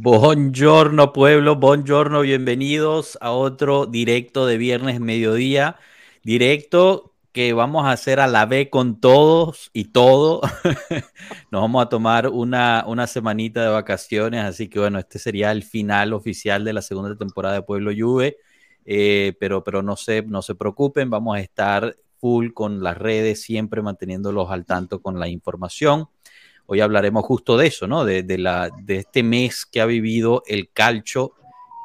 Buongiorno 0.00 1.12
pueblo, 1.12 1.56
buongiorno, 1.56 2.20
bienvenidos 2.20 3.18
a 3.20 3.32
otro 3.32 3.84
directo 3.84 4.46
de 4.46 4.56
viernes 4.56 5.00
mediodía, 5.00 5.74
directo 6.22 7.16
que 7.32 7.52
vamos 7.52 7.84
a 7.84 7.90
hacer 7.90 8.20
a 8.20 8.28
la 8.28 8.46
vez 8.46 8.68
con 8.70 9.00
todos 9.00 9.70
y 9.72 9.86
todo. 9.86 10.40
Nos 11.50 11.62
vamos 11.62 11.84
a 11.84 11.88
tomar 11.88 12.28
una, 12.28 12.84
una 12.86 13.08
semanita 13.08 13.60
de 13.64 13.70
vacaciones, 13.70 14.44
así 14.44 14.68
que 14.68 14.78
bueno, 14.78 15.00
este 15.00 15.18
sería 15.18 15.50
el 15.50 15.64
final 15.64 16.12
oficial 16.12 16.64
de 16.64 16.74
la 16.74 16.82
segunda 16.82 17.16
temporada 17.16 17.56
de 17.56 17.62
Pueblo 17.62 17.90
Juve, 17.90 18.36
eh, 18.84 19.34
pero, 19.40 19.64
pero 19.64 19.82
no, 19.82 19.96
se, 19.96 20.22
no 20.22 20.42
se 20.42 20.54
preocupen, 20.54 21.10
vamos 21.10 21.36
a 21.36 21.40
estar 21.40 21.96
full 22.20 22.52
con 22.52 22.84
las 22.84 22.96
redes, 22.96 23.42
siempre 23.42 23.82
manteniéndolos 23.82 24.48
al 24.52 24.64
tanto 24.64 25.02
con 25.02 25.18
la 25.18 25.26
información. 25.26 26.08
Hoy 26.70 26.82
hablaremos 26.82 27.24
justo 27.24 27.56
de 27.56 27.68
eso, 27.68 27.86
¿no? 27.86 28.04
De, 28.04 28.22
la, 28.36 28.68
de 28.82 28.96
este 28.96 29.22
mes 29.22 29.64
que 29.64 29.80
ha 29.80 29.86
vivido 29.86 30.42
el 30.46 30.70
calcio 30.70 31.32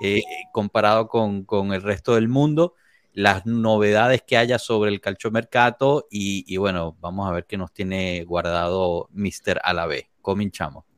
eh, 0.02 0.22
comparado 0.52 1.08
con, 1.08 1.46
con, 1.46 1.72
el 1.72 1.82
resto 1.82 2.16
del 2.16 2.28
mundo, 2.28 2.74
las 3.14 3.46
novedades 3.46 4.24
que 4.24 4.36
haya 4.36 4.60
sobre 4.60 4.92
el 4.92 5.00
calcio 5.00 5.32
mercato 5.32 6.08
y, 6.12 6.44
y 6.54 6.58
bueno, 6.58 6.98
vamos 7.00 7.30
a 7.30 7.32
ver 7.32 7.46
qué 7.46 7.56
nos 7.56 7.72
tiene 7.72 8.26
guardado 8.26 9.08
Mr. 9.14 9.62
Alave. 9.64 10.10
Cominchamos. 10.22 10.93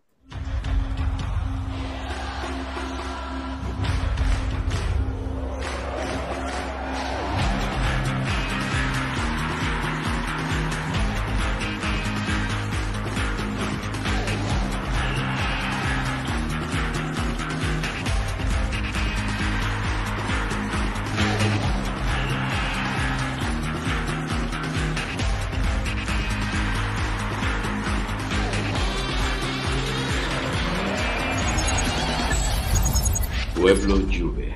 Pueblo 33.65 33.95
Juve. 34.15 34.55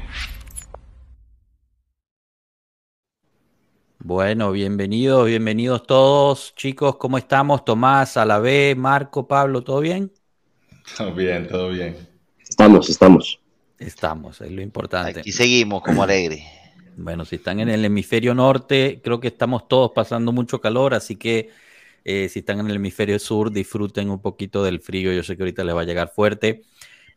Bueno, 3.98 4.52
bienvenidos, 4.52 5.26
bienvenidos 5.26 5.88
todos, 5.88 6.54
chicos, 6.54 6.98
¿cómo 6.98 7.18
estamos? 7.18 7.66
Tomás, 7.66 8.18
Alavé, 8.18 8.76
Marco, 8.76 9.28
Pablo, 9.28 9.64
¿todo 9.64 9.80
bien? 9.80 10.12
Todo 10.96 11.12
bien, 11.16 11.48
todo 11.48 11.70
bien. 11.70 11.98
Estamos, 12.48 12.88
estamos. 12.88 13.40
Estamos, 13.80 14.42
es 14.42 14.52
lo 14.52 14.62
importante. 14.62 15.22
Aquí 15.22 15.32
seguimos 15.32 15.82
como 15.82 16.04
alegre. 16.04 16.44
Bueno, 16.96 17.26
si 17.26 17.38
están 17.38 17.60
en 17.62 17.70
el 17.70 17.84
hemisferio 17.84 18.36
norte, 18.36 19.02
creo 19.04 19.20
que 19.20 19.30
estamos 19.30 19.68
todos 19.68 19.90
pasando 19.96 20.32
mucho 20.32 20.62
calor, 20.62 20.94
así 20.94 21.16
que 21.16 21.50
eh, 22.06 22.30
si 22.30 22.40
están 22.42 22.60
en 22.60 22.68
el 22.70 22.76
hemisferio 22.76 23.18
sur, 23.18 23.52
disfruten 23.52 24.12
un 24.12 24.22
poquito 24.22 24.64
del 24.64 24.80
frío. 24.80 25.12
Yo 25.12 25.24
sé 25.24 25.36
que 25.36 25.42
ahorita 25.42 25.64
les 25.64 25.76
va 25.76 25.82
a 25.82 25.86
llegar 25.86 26.12
fuerte. 26.14 26.62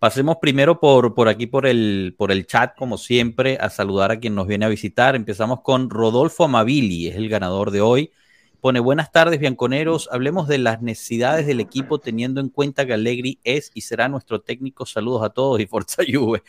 Pasemos 0.03 0.39
primero 0.39 0.81
por, 0.81 1.14
por 1.14 1.28
aquí, 1.28 1.47
por 1.47 1.64
el, 1.64 2.17
por 2.19 2.33
el 2.33 2.45
chat, 2.45 2.77
como 2.77 2.98
siempre, 2.98 3.56
a 3.61 3.70
saludar 3.70 4.11
a 4.11 4.19
quien 4.19 4.34
nos 4.34 4.48
viene 4.48 4.64
a 4.64 4.69
visitar. 4.69 5.14
Empezamos 5.14 5.61
con 5.61 5.91
Rodolfo 5.91 6.42
Amabili, 6.42 7.06
es 7.06 7.14
el 7.14 7.28
ganador 7.28 7.70
de 7.70 7.83
hoy. 7.83 8.11
Pone 8.61 8.80
buenas 8.80 9.12
tardes, 9.12 9.39
bianconeros. 9.39 10.08
Hablemos 10.11 10.48
de 10.48 10.58
las 10.58 10.83
necesidades 10.83 11.47
del 11.47 11.61
equipo, 11.61 12.00
teniendo 12.00 12.41
en 12.41 12.48
cuenta 12.48 12.84
que 12.84 12.95
Allegri 12.95 13.39
es 13.45 13.70
y 13.75 13.83
será 13.83 14.08
nuestro 14.08 14.41
técnico. 14.41 14.86
Saludos 14.86 15.23
a 15.23 15.30
todos 15.30 15.61
y 15.61 15.67
Forza 15.67 16.03
Juve. 16.12 16.42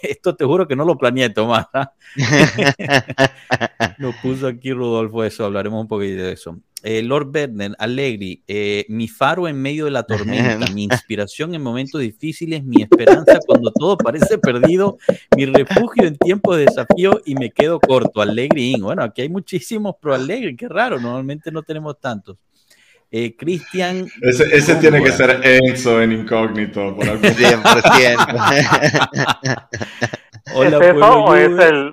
Esto 0.00 0.34
te 0.34 0.46
juro 0.46 0.66
que 0.66 0.74
no 0.74 0.86
lo 0.86 0.96
planeé, 0.96 1.28
Tomás. 1.28 1.66
¿ah? 1.74 1.92
Nos 3.98 4.16
puso 4.22 4.46
aquí 4.46 4.72
Rodolfo 4.72 5.22
eso, 5.22 5.44
hablaremos 5.44 5.82
un 5.82 5.88
poquito 5.88 6.22
de 6.22 6.32
eso. 6.32 6.58
Eh, 6.82 7.02
Lord 7.02 7.32
Berner, 7.32 7.74
Allegri, 7.78 8.42
eh, 8.46 8.84
mi 8.88 9.08
faro 9.08 9.48
en 9.48 9.60
medio 9.60 9.86
de 9.86 9.90
la 9.90 10.04
tormenta, 10.04 10.70
mi 10.72 10.84
inspiración 10.84 11.54
en 11.54 11.62
momentos 11.62 12.00
difíciles, 12.00 12.62
mi 12.64 12.82
esperanza 12.82 13.40
cuando 13.46 13.72
todo 13.72 13.96
parece 13.96 14.38
perdido, 14.38 14.98
mi 15.36 15.46
refugio 15.46 16.06
en 16.06 16.16
tiempos 16.16 16.56
de 16.56 16.66
desafío 16.66 17.20
y 17.24 17.34
me 17.34 17.50
quedo 17.50 17.80
corto. 17.80 18.20
Allegri, 18.20 18.74
bueno, 18.78 19.02
aquí 19.02 19.22
hay 19.22 19.30
muchísimos 19.30 19.96
pro 20.00 20.14
Allegri, 20.14 20.54
qué 20.54 20.68
raro, 20.68 21.00
normalmente 21.00 21.50
no 21.50 21.62
tenemos 21.62 21.98
tantos. 21.98 22.36
Eh, 23.10 23.34
Cristian. 23.36 24.06
Ese, 24.20 24.74
tiene 24.76 25.02
que 25.02 25.10
ser 25.12 25.40
Enzo 25.42 26.02
en 26.02 26.12
incógnito. 26.12 26.94
Por 26.94 27.06
100%. 27.06 29.68
Hola, 30.54 30.78
¿Es 30.78 30.94
eso 30.94 31.24
o 31.24 31.34
es 31.34 31.58
el, 31.58 31.92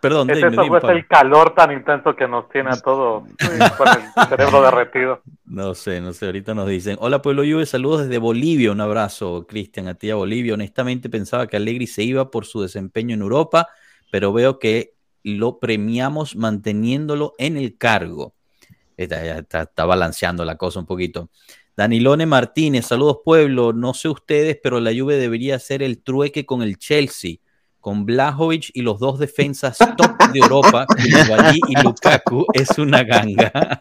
Perdón, 0.00 0.30
es 0.30 0.38
eso, 0.38 0.76
es 0.76 0.84
el 0.84 1.06
calor 1.08 1.54
tan 1.54 1.72
intenso 1.72 2.14
que 2.14 2.28
nos 2.28 2.48
tiene 2.50 2.70
a 2.70 2.76
todos 2.76 3.24
con 3.76 3.88
el 3.88 4.28
cerebro 4.28 4.62
derretido. 4.62 5.22
No 5.44 5.74
sé, 5.74 6.00
no 6.00 6.12
sé, 6.12 6.26
ahorita 6.26 6.54
nos 6.54 6.68
dicen. 6.68 6.96
Hola 7.00 7.20
Pueblo 7.20 7.42
Juve, 7.42 7.66
saludos 7.66 8.02
desde 8.02 8.18
Bolivia, 8.18 8.70
un 8.70 8.80
abrazo 8.80 9.46
Cristian, 9.48 9.88
a 9.88 9.94
ti 9.94 10.10
a 10.10 10.14
Bolivia. 10.14 10.54
Honestamente 10.54 11.10
pensaba 11.10 11.48
que 11.48 11.56
Allegri 11.56 11.88
se 11.88 12.04
iba 12.04 12.30
por 12.30 12.46
su 12.46 12.62
desempeño 12.62 13.14
en 13.14 13.22
Europa, 13.22 13.68
pero 14.12 14.32
veo 14.32 14.60
que 14.60 14.94
lo 15.24 15.58
premiamos 15.58 16.36
manteniéndolo 16.36 17.34
en 17.38 17.56
el 17.56 17.76
cargo. 17.76 18.34
Está, 18.96 19.62
está 19.62 19.84
balanceando 19.84 20.44
la 20.44 20.56
cosa 20.56 20.78
un 20.78 20.86
poquito. 20.86 21.28
Danilone 21.76 22.26
Martínez, 22.26 22.86
saludos 22.86 23.18
pueblo, 23.24 23.72
no 23.72 23.94
sé 23.94 24.08
ustedes, 24.08 24.58
pero 24.62 24.80
la 24.80 24.92
Juve 24.92 25.16
debería 25.16 25.56
hacer 25.56 25.82
el 25.82 26.02
trueque 26.02 26.46
con 26.46 26.62
el 26.62 26.78
Chelsea 26.78 27.36
con 27.88 28.04
Blajovic 28.04 28.70
y 28.74 28.82
los 28.82 28.98
dos 28.98 29.18
defensas 29.18 29.78
top 29.78 30.30
de 30.30 30.40
Europa, 30.40 30.84
Koulibaly 30.94 31.58
y 31.68 31.82
Lukaku, 31.82 32.44
es 32.52 32.76
una 32.76 33.02
ganga. 33.02 33.50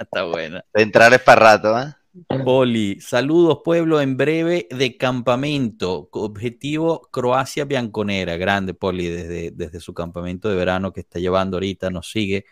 Está 0.00 0.24
buena. 0.24 0.64
Entrar 0.74 1.14
es 1.14 1.20
para 1.20 1.40
rato, 1.40 1.78
¿eh? 1.78 1.94
Boli, 2.42 3.00
saludos 3.00 3.60
pueblo 3.64 4.00
en 4.00 4.16
breve 4.16 4.66
de 4.72 4.96
campamento, 4.96 6.08
objetivo 6.10 7.08
Croacia 7.12 7.66
Bianconera, 7.66 8.36
grande 8.36 8.74
Poli 8.74 9.06
desde, 9.06 9.52
desde 9.52 9.78
su 9.78 9.94
campamento 9.94 10.48
de 10.48 10.56
verano 10.56 10.92
que 10.92 11.02
está 11.02 11.20
llevando 11.20 11.58
ahorita, 11.58 11.90
nos 11.90 12.10
sigue 12.10 12.46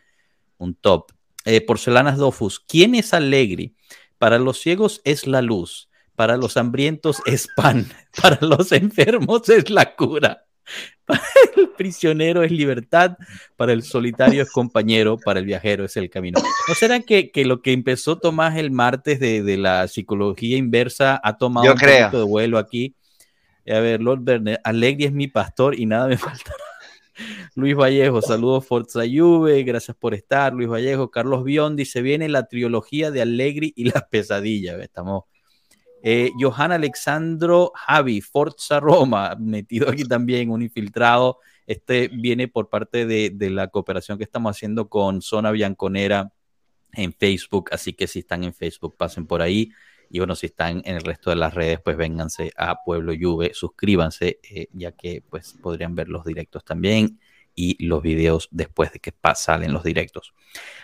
un 0.58 0.76
top. 0.76 1.10
Eh, 1.44 1.60
Porcelanas 1.60 2.18
Dofus, 2.18 2.60
¿quién 2.60 2.94
es 2.94 3.12
Allegri? 3.12 3.74
Para 4.16 4.38
los 4.38 4.60
ciegos 4.60 5.00
es 5.02 5.26
la 5.26 5.42
luz, 5.42 5.90
para 6.16 6.36
los 6.36 6.56
hambrientos 6.56 7.22
es 7.26 7.48
pan, 7.54 7.86
para 8.22 8.38
los 8.40 8.72
enfermos 8.72 9.48
es 9.48 9.70
la 9.70 9.94
cura, 9.94 10.46
para 11.04 11.22
el 11.56 11.68
prisionero 11.70 12.42
es 12.42 12.50
libertad, 12.50 13.16
para 13.56 13.72
el 13.72 13.82
solitario 13.82 14.42
es 14.42 14.50
compañero, 14.50 15.16
para 15.18 15.38
el 15.38 15.46
viajero 15.46 15.84
es 15.84 15.96
el 15.96 16.10
camino. 16.10 16.40
¿No 16.68 16.74
será 16.74 17.00
que, 17.00 17.30
lo 17.44 17.62
que 17.62 17.72
empezó 17.72 18.18
Tomás 18.18 18.56
el 18.56 18.70
martes 18.70 19.20
de, 19.20 19.56
la 19.56 19.86
psicología 19.88 20.56
inversa 20.56 21.20
ha 21.22 21.36
tomado 21.36 21.72
un 21.72 21.78
poquito 21.78 22.18
de 22.18 22.24
vuelo 22.24 22.58
aquí? 22.58 22.96
A 23.68 23.80
ver, 23.80 24.00
Lord 24.00 24.20
Berner, 24.22 24.60
Alegri 24.64 25.06
es 25.06 25.12
mi 25.12 25.26
pastor 25.28 25.78
y 25.78 25.86
nada 25.86 26.08
me 26.08 26.16
faltará. 26.16 26.64
Luis 27.54 27.74
Vallejo, 27.74 28.20
saludos 28.20 28.66
Forza 28.66 29.00
Juve, 29.10 29.62
gracias 29.62 29.96
por 29.96 30.12
estar. 30.12 30.52
Luis 30.52 30.68
Vallejo, 30.68 31.10
Carlos 31.10 31.44
Biondi, 31.44 31.86
se 31.86 32.02
viene 32.02 32.28
la 32.28 32.46
trilogía 32.46 33.10
de 33.10 33.22
Allegri 33.22 33.72
y 33.74 33.84
las 33.84 34.04
pesadillas. 34.10 34.78
Estamos 34.80 35.24
eh, 36.02 36.30
Johan 36.38 36.72
Alexandro 36.72 37.72
Javi, 37.74 38.20
Forza 38.20 38.80
Roma, 38.80 39.36
metido 39.38 39.90
aquí 39.90 40.04
también, 40.04 40.50
un 40.50 40.62
infiltrado. 40.62 41.38
Este 41.66 42.08
viene 42.08 42.48
por 42.48 42.68
parte 42.68 43.06
de, 43.06 43.50
la 43.50 43.68
cooperación 43.68 44.18
que 44.18 44.24
estamos 44.24 44.56
haciendo 44.56 44.88
con 44.88 45.22
Zona 45.22 45.50
Bianconera 45.50 46.32
en 46.92 47.12
Facebook, 47.12 47.70
así 47.72 47.92
que 47.92 48.06
si 48.06 48.20
están 48.20 48.44
en 48.44 48.54
Facebook, 48.54 48.96
pasen 48.96 49.26
por 49.26 49.42
ahí. 49.42 49.70
Y 50.08 50.18
bueno, 50.18 50.36
si 50.36 50.46
están 50.46 50.82
en 50.84 50.96
el 50.96 51.02
resto 51.02 51.30
de 51.30 51.36
las 51.36 51.52
redes, 51.52 51.80
pues 51.80 51.96
vénganse 51.96 52.52
a 52.56 52.84
Pueblo 52.84 53.12
Juve, 53.20 53.52
suscríbanse, 53.54 54.38
eh, 54.48 54.68
ya 54.72 54.92
que 54.92 55.22
pues 55.28 55.56
podrían 55.60 55.96
ver 55.96 56.08
los 56.08 56.24
directos 56.24 56.64
también 56.64 57.18
y 57.56 57.82
los 57.84 58.02
videos 58.02 58.48
después 58.52 58.92
de 58.92 59.00
que 59.00 59.12
salen 59.34 59.72
los 59.72 59.82
directos. 59.82 60.34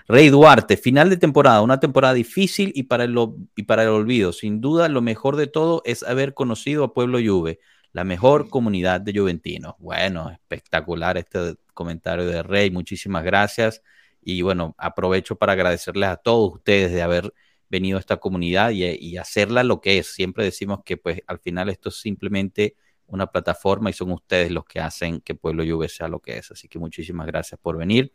Rey 0.09 0.31
Duarte, 0.31 0.77
final 0.77 1.11
de 1.11 1.19
temporada, 1.19 1.61
una 1.61 1.79
temporada 1.79 2.15
difícil 2.15 2.73
y 2.75 2.85
para, 2.85 3.05
el, 3.05 3.15
y 3.55 3.63
para 3.65 3.83
el 3.85 3.91
olvido. 3.91 4.33
Sin 4.33 4.61
duda, 4.61 4.89
lo 4.89 5.03
mejor 5.03 5.37
de 5.37 5.47
todo 5.47 5.83
es 5.85 6.03
haber 6.03 6.35
conocido 6.35 6.83
a 6.83 6.95
Pueblo 6.95 7.19
Juve, 7.25 7.61
la 7.93 8.05
mejor 8.05 8.49
comunidad 8.49 9.03
de 9.03 9.13
juventinos. 9.13 9.75
Bueno, 9.79 10.31
espectacular 10.31 11.19
este 11.19 11.57
comentario 11.75 12.27
de 12.27 12.43
Rey, 12.43 12.71
muchísimas 12.71 13.23
gracias. 13.23 13.83
Y 14.23 14.41
bueno, 14.41 14.75
aprovecho 14.79 15.37
para 15.37 15.53
agradecerles 15.53 16.09
a 16.09 16.17
todos 16.17 16.55
ustedes 16.55 16.91
de 16.91 17.03
haber 17.03 17.35
venido 17.69 17.99
a 17.99 18.01
esta 18.01 18.17
comunidad 18.17 18.71
y, 18.71 18.85
y 18.85 19.19
hacerla 19.19 19.63
lo 19.63 19.81
que 19.81 19.99
es. 19.99 20.15
Siempre 20.15 20.45
decimos 20.45 20.81
que 20.85 20.97
pues 20.97 21.21
al 21.27 21.39
final 21.39 21.69
esto 21.69 21.91
es 21.91 21.97
simplemente 21.97 22.77
una 23.07 23.27
plataforma 23.27 23.91
y 23.91 23.93
son 23.93 24.13
ustedes 24.13 24.51
los 24.51 24.65
que 24.65 24.81
hacen 24.81 25.21
que 25.21 25.35
Pueblo 25.35 25.65
Juve 25.65 25.89
sea 25.89 26.09
lo 26.09 26.21
que 26.21 26.39
es. 26.39 26.51
Así 26.51 26.69
que 26.69 26.79
muchísimas 26.79 27.27
gracias 27.27 27.61
por 27.61 27.77
venir. 27.77 28.13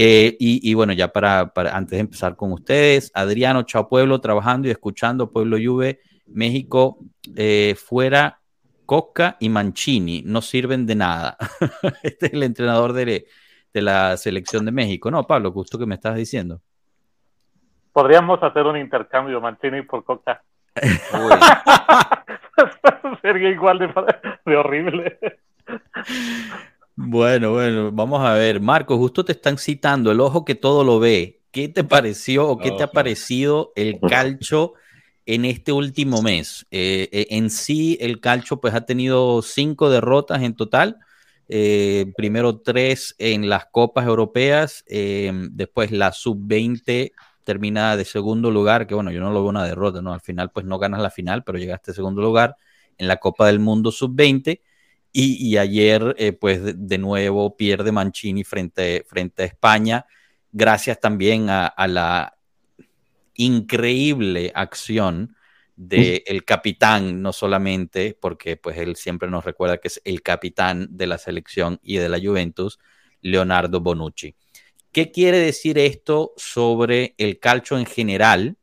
Eh, 0.00 0.36
y, 0.38 0.74
bueno, 0.74 0.92
ya 0.92 1.08
para, 1.08 1.52
antes 1.72 1.96
de 1.96 1.98
empezar 1.98 2.36
con 2.36 2.52
ustedes, 2.52 3.10
Adriano, 3.14 3.64
chao 3.64 3.88
Pueblo, 3.88 4.20
trabajando 4.20 4.68
y 4.68 4.70
escuchando 4.70 5.32
Pueblo 5.32 5.56
Juve 5.60 6.00
México 6.26 6.98
eh, 7.34 7.74
fuera 7.76 8.40
Coca 8.86 9.36
y 9.40 9.48
Mancini, 9.48 10.22
no 10.24 10.40
sirven 10.40 10.86
de 10.86 10.94
nada. 10.94 11.36
este 12.02 12.26
es 12.26 12.32
el 12.32 12.42
entrenador 12.42 12.92
de, 12.92 13.26
de 13.74 13.82
la 13.82 14.16
selección 14.16 14.64
de 14.64 14.72
México. 14.72 15.10
No, 15.10 15.26
Pablo, 15.26 15.52
justo 15.52 15.78
que 15.78 15.86
me 15.86 15.96
estás 15.96 16.16
diciendo. 16.16 16.60
Podríamos 17.92 18.42
hacer 18.42 18.64
un 18.64 18.76
intercambio 18.76 19.40
Mancini 19.40 19.82
por 19.82 20.04
Coca. 20.04 20.42
Sería 23.22 23.50
igual 23.50 23.78
de, 23.78 23.88
de 24.46 24.56
horrible. 24.56 25.18
Bueno, 27.00 27.52
bueno, 27.52 27.92
vamos 27.92 28.24
a 28.24 28.34
ver. 28.34 28.60
Marco, 28.60 28.98
justo 28.98 29.24
te 29.24 29.32
están 29.32 29.56
citando 29.56 30.10
el 30.10 30.20
ojo 30.20 30.44
que 30.44 30.54
todo 30.54 30.82
lo 30.82 30.98
ve. 30.98 31.40
¿Qué 31.52 31.68
te 31.68 31.84
pareció 31.84 32.48
o 32.48 32.58
qué 32.58 32.72
te 32.72 32.82
ha 32.82 32.90
parecido 32.90 33.72
el 33.76 34.00
calcho 34.00 34.74
en 35.24 35.44
este 35.44 35.72
último 35.72 36.22
mes? 36.22 36.66
Eh, 36.70 37.08
eh, 37.12 37.26
en 37.30 37.50
sí, 37.50 37.96
el 38.00 38.20
calcho 38.20 38.60
pues 38.60 38.74
ha 38.74 38.82
tenido 38.82 39.42
cinco 39.42 39.90
derrotas 39.90 40.42
en 40.42 40.56
total. 40.56 40.98
Eh, 41.48 42.06
primero 42.16 42.60
tres 42.60 43.14
en 43.18 43.48
las 43.48 43.66
copas 43.66 44.06
europeas, 44.06 44.84
después 44.88 45.92
la 45.92 46.12
sub-20 46.12 47.12
termina 47.48 47.96
de 47.96 48.04
segundo 48.04 48.50
lugar, 48.50 48.86
que 48.86 48.94
bueno, 48.94 49.10
yo 49.10 49.20
no 49.20 49.30
lo 49.32 49.40
veo 49.40 49.48
una 49.48 49.64
derrota, 49.64 50.02
¿no? 50.02 50.12
Al 50.12 50.20
final 50.20 50.50
pues 50.50 50.66
no 50.66 50.78
ganas 50.78 51.00
la 51.00 51.08
final, 51.08 51.44
pero 51.44 51.56
llegaste 51.56 51.92
a 51.92 51.94
segundo 51.94 52.20
lugar 52.20 52.56
en 52.98 53.08
la 53.08 53.16
Copa 53.16 53.46
del 53.46 53.58
Mundo 53.58 53.90
sub-20 53.90 54.60
y, 55.10 55.56
ayer 55.56 56.36
pues 56.38 56.60
de, 56.62 56.98
nuevo 56.98 57.56
pierde 57.56 57.90
Mancini 57.90 58.44
frente, 58.44 59.02
frente 59.08 59.44
a 59.44 59.46
España, 59.46 60.06
gracias 60.52 61.00
también 61.00 61.48
a, 61.48 61.72
la 61.88 62.36
increíble 63.32 64.52
acción 64.54 65.34
del 65.74 66.22
el 66.26 66.44
capitán, 66.44 67.22
no 67.22 67.32
solamente 67.32 68.14
porque 68.20 68.58
pues 68.58 68.76
él 68.76 68.94
siempre 68.94 69.30
nos 69.30 69.46
recuerda 69.46 69.78
que 69.78 69.88
es 69.88 70.02
el 70.04 70.20
capitán 70.20 70.86
de 70.90 71.06
la 71.06 71.16
selección 71.16 71.80
y 71.82 71.96
de 71.96 72.10
la 72.10 72.20
Juventus, 72.20 72.78
Leonardo 73.22 73.80
Bonucci. 73.80 74.34
¿Qué 74.92 75.12
quiere 75.12 75.38
decir 75.38 75.78
esto 75.78 76.32
sobre 76.36 77.14
el 77.18 77.38
calcio 77.38 77.78
en 77.78 77.86
general? 77.86 78.56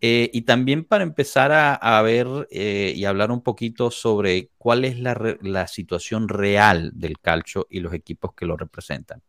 Eh, 0.00 0.30
y 0.32 0.42
también 0.42 0.84
para 0.84 1.02
empezar 1.02 1.50
a, 1.52 2.02
ver 2.02 2.26
eh, 2.50 2.92
y 2.94 3.04
hablar 3.06 3.32
un 3.32 3.42
poquito 3.42 3.90
sobre 3.90 4.50
cuál 4.58 4.84
es 4.84 4.98
la, 5.00 5.66
situación 5.66 6.28
real 6.28 6.92
del 6.94 7.18
calcio 7.18 7.66
y 7.70 7.80
los 7.80 7.92
equipos 7.94 8.34
que 8.34 8.46
lo 8.46 8.56
representan. 8.56 9.22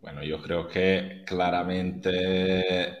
Bueno, 0.00 0.22
yo 0.22 0.42
creo 0.42 0.68
que 0.68 1.22
claramente 1.24 2.98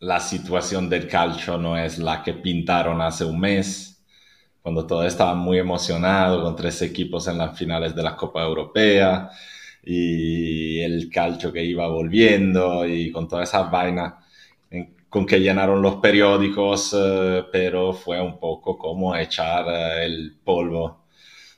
la 0.00 0.20
situación 0.20 0.88
del 0.88 1.06
calcio 1.06 1.58
no 1.58 1.78
es 1.78 1.98
la 1.98 2.22
que 2.22 2.34
pintaron 2.34 3.00
hace 3.00 3.24
un 3.24 3.38
mes, 3.38 4.04
cuando 4.62 4.86
todo 4.86 5.06
estaba 5.06 5.34
muy 5.34 5.58
emocionado 5.58 6.42
con 6.42 6.56
tres 6.56 6.82
equipos 6.82 7.28
en 7.28 7.38
las 7.38 7.56
finales 7.56 7.94
de 7.94 8.02
la 8.02 8.16
Copa 8.16 8.42
Europea 8.42 9.30
y 9.86 10.80
el 10.80 11.08
calcio 11.10 11.52
que 11.52 11.64
iba 11.64 11.88
volviendo 11.88 12.86
y 12.86 13.10
con 13.12 13.28
toda 13.28 13.44
esa 13.44 13.62
vaina 13.64 14.18
con 15.08 15.24
que 15.26 15.40
llenaron 15.40 15.80
los 15.80 15.96
periódicos, 15.96 16.94
eh, 16.98 17.44
pero 17.50 17.92
fue 17.94 18.20
un 18.20 18.38
poco 18.38 18.76
como 18.76 19.16
echar 19.16 19.64
eh, 19.68 20.04
el 20.04 20.36
polvo 20.44 21.06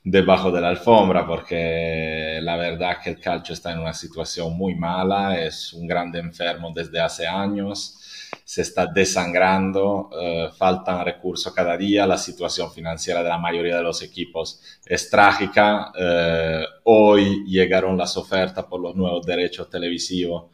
debajo 0.05 0.53
de 0.53 0.61
la 0.61 0.69
alfombra, 0.69 1.27
porque 1.27 2.39
la 2.41 2.57
verdad 2.57 2.99
que 3.03 3.11
el 3.11 3.21
calcio 3.21 3.55
está 3.55 3.73
en 3.73 3.81
una 3.81 3.95
situación 3.95 4.57
muy 4.57 4.75
mala, 4.77 5.41
es 5.41 5.73
un 5.73 5.87
grande 5.87 6.21
enfermo 6.21 6.73
desde 6.75 7.01
hace 7.01 7.27
años, 7.27 7.99
se 8.49 8.63
está 8.63 8.87
desangrando, 8.87 10.09
eh, 10.19 10.49
faltan 10.57 11.05
recursos 11.05 11.53
cada 11.53 11.77
día, 11.77 12.07
la 12.07 12.17
situación 12.17 12.73
financiera 12.73 13.23
de 13.23 13.29
la 13.29 13.37
mayoría 13.37 13.77
de 13.77 13.83
los 13.83 14.01
equipos 14.01 14.63
es 14.87 15.11
trágica. 15.11 15.93
Eh, 15.95 16.65
hoy 16.85 17.45
llegaron 17.45 17.99
las 17.99 18.17
ofertas 18.17 18.65
por 18.65 18.81
los 18.81 18.97
nuevos 18.97 19.27
derechos 19.27 19.69
televisivos 19.69 20.47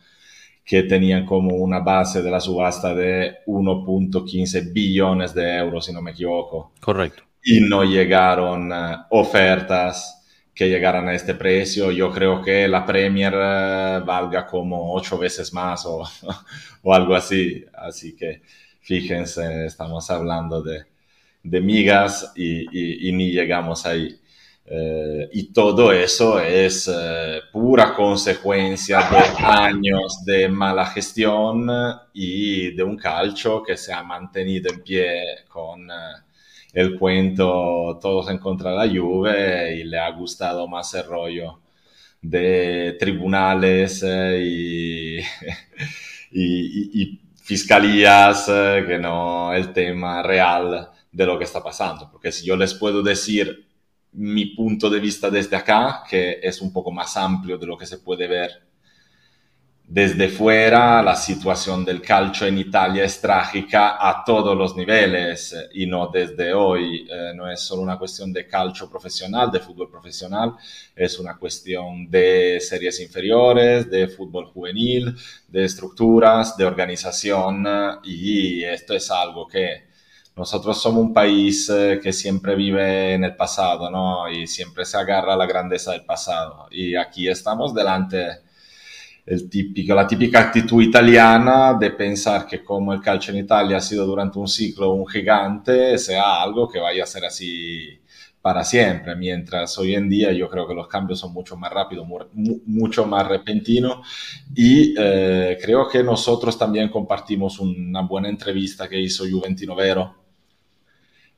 que 0.65 0.83
tenían 0.83 1.25
como 1.25 1.55
una 1.55 1.79
base 1.79 2.21
de 2.21 2.33
la 2.33 2.41
subasta 2.41 2.93
de 2.97 3.37
1.15 3.47 4.73
billones 4.73 5.33
de 5.33 5.57
euros, 5.59 5.85
si 5.85 5.93
no 5.93 6.03
me 6.03 6.11
equivoco. 6.11 6.73
Correcto. 6.81 7.23
Y 7.45 7.61
no 7.61 7.85
llegaron 7.85 8.73
eh, 8.73 8.97
ofertas 9.11 10.24
que 10.55 10.69
llegaran 10.69 11.09
a 11.09 11.15
este 11.15 11.35
precio. 11.35 11.91
Yo 11.91 12.11
creo 12.13 12.41
que 12.43 12.69
la 12.69 12.87
Premier 12.87 13.35
eh, 13.35 14.01
valga 14.05 14.47
como 14.47 14.95
ocho 14.95 15.19
veces 15.19 15.53
más 15.53 15.85
o, 15.87 16.05
algo 16.93 17.15
así. 17.15 17.65
Así 17.75 18.15
que 18.17 18.43
fíjense, 18.81 19.67
estamos 19.67 20.11
hablando 20.11 20.63
de, 20.63 20.85
de 21.43 21.61
migas 21.61 22.33
y, 22.37 23.09
y, 23.09 23.13
ni 23.13 23.33
llegamos 23.33 23.87
ahí. 23.87 24.21
Eh, 24.67 25.29
y 25.33 25.53
todo 25.53 25.93
eso 25.93 26.41
es 26.41 26.91
eh, 26.93 27.41
pura 27.53 27.93
consecuencia 27.95 28.99
de 29.11 29.45
años 29.45 30.25
de 30.25 30.49
mala 30.49 30.87
gestión 30.87 31.69
y 32.15 32.71
de 32.75 32.83
un 32.83 32.97
calcio 32.97 33.63
que 33.63 33.77
se 33.77 33.93
ha 33.93 34.03
mantenido 34.03 34.73
en 34.73 34.83
pie 34.83 35.23
con 35.49 35.89
el 36.75 36.99
cuento 36.99 37.99
todos 38.03 38.29
en 38.31 38.39
contra 38.39 38.73
de 38.73 38.77
la 38.77 39.01
Juve 39.01 39.77
y 39.77 39.85
le 39.85 39.99
ha 39.99 40.11
gustado 40.11 40.67
más 40.67 40.93
el 40.95 41.07
rollo 41.07 41.61
de 42.21 42.97
tribunales 42.99 44.03
eh, 44.07 45.23
y, 46.33 47.21
fiscalías 47.37 48.49
eh, 48.49 48.85
que 48.87 48.99
no 48.99 49.53
el 49.53 49.71
tema 49.73 50.23
real 50.23 50.91
de 51.13 51.27
lo 51.27 51.39
que 51.39 51.45
está 51.45 51.63
pasando. 51.63 52.11
Porque 52.11 52.33
si 52.33 52.47
yo 52.47 52.57
les 52.57 52.73
puedo 52.75 53.03
decir 53.03 53.67
mi 54.13 54.47
punto 54.47 54.89
de 54.89 54.99
vista 54.99 55.29
desde 55.31 55.57
acá, 55.57 56.03
que 56.09 56.41
es 56.43 56.63
un 56.63 56.73
poco 56.73 56.91
más 56.91 57.17
amplio 57.17 57.59
de 57.59 57.67
lo 57.67 57.77
que 57.77 57.87
se 57.87 57.99
puede 57.99 58.27
ver 58.27 58.51
desde 59.87 60.29
fuera 60.31 61.03
la 61.03 61.15
situación 61.15 61.85
del 61.85 62.01
calcio 62.01 62.47
en 62.47 62.59
Italia 62.59 63.05
es 63.05 63.21
trágica 63.21 63.99
a 64.01 64.25
todos 64.25 64.57
los 64.57 64.75
niveles 64.77 65.53
eh, 65.53 65.69
y 65.75 65.87
no 65.87 66.09
desde 66.09 66.55
hoy. 66.55 67.07
Eh, 67.11 67.33
no 67.35 67.51
es 67.51 67.61
solo 67.61 67.83
una 67.83 67.99
cuestión 67.99 68.33
de 68.33 68.47
calcio 68.47 68.89
profesional, 68.89 69.51
de 69.51 69.61
fútbol 69.61 69.91
profesional, 69.91 70.55
es 70.97 71.19
una 71.19 71.37
cuestión 71.37 72.11
de 72.11 72.59
series 72.61 72.99
inferiores, 73.01 73.91
de 73.91 74.09
fútbol 74.09 74.47
juvenil, 74.47 75.15
de 75.49 75.65
estructuras, 75.65 76.57
de 76.57 76.65
organización 76.65 77.67
y 78.03 78.65
esto 78.65 78.95
es 78.95 79.11
algo 79.11 79.47
que 79.47 79.85
nosotros 80.37 80.81
somos 80.83 81.03
un 81.03 81.13
país 81.15 81.69
eh, 81.71 82.01
que 82.03 82.13
siempre 82.13 82.57
vive 82.57 83.15
en 83.15 83.25
el 83.25 83.37
pasado, 83.37 83.91
¿no? 83.91 84.29
Y 84.29 84.47
siempre 84.49 84.85
se 84.85 84.97
agarra 84.97 85.35
a 85.35 85.37
la 85.37 85.47
grandeza 85.47 85.93
del 85.93 86.05
pasado. 86.05 86.67
Y 86.73 86.97
aquí 86.97 87.29
estamos 87.29 87.73
delante 87.73 88.44
el 89.27 89.49
típico, 89.49 89.95
la 89.95 90.07
típica 90.07 90.41
actitud 90.41 90.83
italiana 90.83 91.75
de 91.81 91.91
pensar 91.93 92.47
que 92.47 92.63
como 92.63 92.93
el 92.93 93.01
calcio 93.01 93.33
en 93.33 93.41
Italia 93.41 93.79
ha 93.79 93.81
sido 93.81 94.07
durante 94.07 94.39
un 94.39 94.49
ciclo 94.49 94.93
un 94.93 95.07
gigante, 95.07 95.97
sea 95.99 96.43
algo 96.43 96.69
que 96.69 96.79
vaya 96.79 97.05
a 97.05 97.07
ser 97.07 97.25
así 97.25 98.01
para 98.43 98.63
siempre, 98.63 99.17
mientras 99.17 99.79
hoy 99.79 99.95
en 99.95 100.07
día 100.07 100.31
yo 100.33 100.51
creo 100.51 100.69
que 100.69 100.75
los 100.75 100.87
cambios 100.87 101.19
son 101.19 101.33
mucho 101.33 101.57
más 101.57 101.73
rápidos, 101.73 102.07
mucho 102.35 103.07
más 103.07 103.27
repentinos. 103.27 104.07
Y 104.55 104.95
eh, 104.99 105.59
creo 105.63 105.89
que 105.89 106.03
nosotros 106.03 106.59
también 106.59 106.91
compartimos 106.91 107.59
una 107.59 108.03
buena 108.03 108.29
entrevista 108.29 108.87
que 108.87 109.01
hizo 109.01 109.25
Juventino 109.25 109.75
Vero 109.75 110.24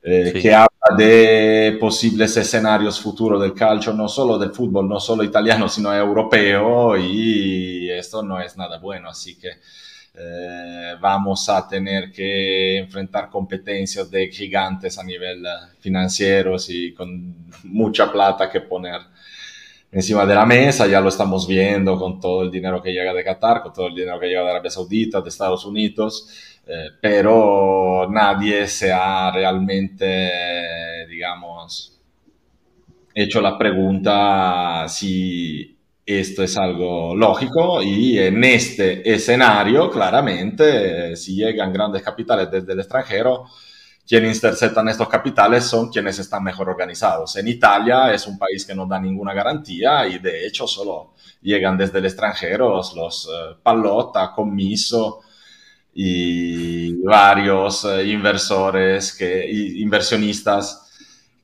eh, 0.09 0.39
que 0.41 0.53
habla 0.53 0.69
de 0.97 1.77
posibles 1.79 2.37
escenarios 2.37 2.97
futuros 2.99 3.41
del 3.41 3.53
calcio, 3.53 3.91
no 3.91 4.07
solo 4.07 4.37
del 4.37 4.51
fútbol, 4.51 4.87
no 4.87 5.01
solo 5.01 5.21
italiano, 5.21 5.67
sino 5.67 5.93
europeo, 5.93 6.97
y 6.97 7.89
esto 7.91 8.23
no 8.23 8.39
es 8.39 8.55
nada 8.55 8.77
bueno, 8.79 9.09
así 9.09 9.37
que 9.37 9.49
eh, 10.13 10.95
vamos 11.01 11.49
a 11.49 11.67
tener 11.67 12.09
que 12.11 12.77
enfrentar 12.77 13.29
competencias 13.29 14.09
de 14.09 14.29
gigantes 14.29 14.97
a 14.97 15.03
nivel 15.03 15.45
financiero 15.79 16.55
y 16.69 16.93
con 16.93 17.35
mucha 17.65 18.09
plata 18.09 18.49
que 18.49 18.61
poner 18.61 19.01
encima 19.91 20.25
de 20.25 20.35
la 20.35 20.45
mesa, 20.45 20.87
ya 20.87 21.01
lo 21.01 21.09
estamos 21.09 21.47
viendo 21.47 21.97
con 21.97 22.19
todo 22.19 22.43
el 22.43 22.51
dinero 22.51 22.81
que 22.81 22.91
llega 22.91 23.13
de 23.13 23.23
Qatar, 23.23 23.61
con 23.61 23.73
todo 23.73 23.87
el 23.87 23.95
dinero 23.95 24.19
que 24.19 24.27
llega 24.27 24.43
de 24.43 24.51
Arabia 24.51 24.71
Saudita, 24.71 25.21
de 25.21 25.29
Estados 25.29 25.65
Unidos, 25.65 26.29
eh, 26.67 26.89
pero 27.01 28.07
nadie 28.09 28.67
se 28.67 28.91
ha 28.91 29.31
realmente, 29.31 31.05
digamos, 31.07 31.99
hecho 33.13 33.41
la 33.41 33.57
pregunta 33.57 34.85
si 34.89 35.75
esto 36.05 36.43
es 36.43 36.55
algo 36.57 37.15
lógico 37.15 37.81
y 37.81 38.17
en 38.17 38.43
este 38.43 39.13
escenario, 39.13 39.89
claramente, 39.89 41.15
si 41.15 41.35
llegan 41.35 41.73
grandes 41.73 42.01
capitales 42.01 42.49
desde 42.49 42.73
el 42.73 42.79
extranjero, 42.79 43.45
quienes 44.07 44.37
interceptan 44.37 44.87
estos 44.87 45.09
capitales 45.09 45.65
son 45.65 45.89
quienes 45.89 46.17
están 46.17 46.43
mejor 46.43 46.69
organizados. 46.69 47.35
En 47.35 47.47
Italia 47.47 48.13
es 48.13 48.25
un 48.25 48.37
país 48.37 48.65
que 48.65 48.73
no 48.73 48.85
da 48.85 48.99
ninguna 48.99 49.33
garantía 49.33 50.07
y 50.07 50.19
de 50.19 50.47
hecho 50.47 50.65
solo 50.65 51.13
llegan 51.41 51.77
desde 51.77 51.99
el 51.99 52.05
extranjero 52.05 52.69
los, 52.69 53.25
uh, 53.27 53.61
Pallotta, 53.61 54.31
Commiso, 54.33 55.21
y 55.99 56.93
varios 57.03 57.83
eh, 57.85 58.05
inversores, 58.05 59.15
que, 59.15 59.49
inversionistas 59.77 60.91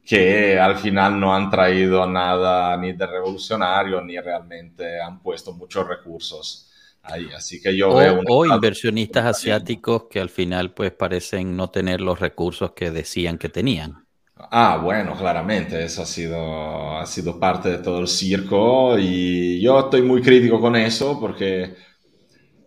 que 0.05 0.59
al 0.59 0.77
final 0.77 1.19
no 1.19 1.33
han 1.33 1.49
traído 1.49 2.05
nada 2.05 2.77
ni 2.77 2.93
de 2.93 3.07
revolucionario 3.07 3.99
ni 4.01 4.15
realmente 4.19 5.01
han 5.01 5.19
puesto 5.23 5.53
muchos 5.53 5.87
recursos 5.87 6.72
ahí. 7.03 7.27
Así 7.35 7.61
que 7.61 7.75
yo 7.75 7.89
o, 7.89 7.97
veo... 7.97 8.21
O 8.27 8.45
inversionistas 8.45 9.25
asiáticos 9.25 10.05
que 10.09 10.19
al 10.19 10.29
final 10.29 10.73
pues 10.73 10.91
parecen 10.91 11.55
no 11.55 11.69
tener 11.69 12.01
los 12.01 12.19
recursos 12.19 12.71
que 12.71 12.91
decían 12.91 13.37
que 13.37 13.49
tenían. 13.49 14.05
Ah, 14.35 14.79
bueno, 14.81 15.15
claramente, 15.15 15.83
eso 15.83 16.01
ha 16.01 16.05
sido, 16.05 16.97
ha 16.97 17.05
sido 17.05 17.39
parte 17.39 17.69
de 17.69 17.77
todo 17.77 17.99
el 17.99 18.07
circo 18.07 18.97
y 18.97 19.61
yo 19.61 19.79
estoy 19.79 20.01
muy 20.01 20.21
crítico 20.21 20.59
con 20.59 20.75
eso 20.75 21.19
porque 21.19 21.75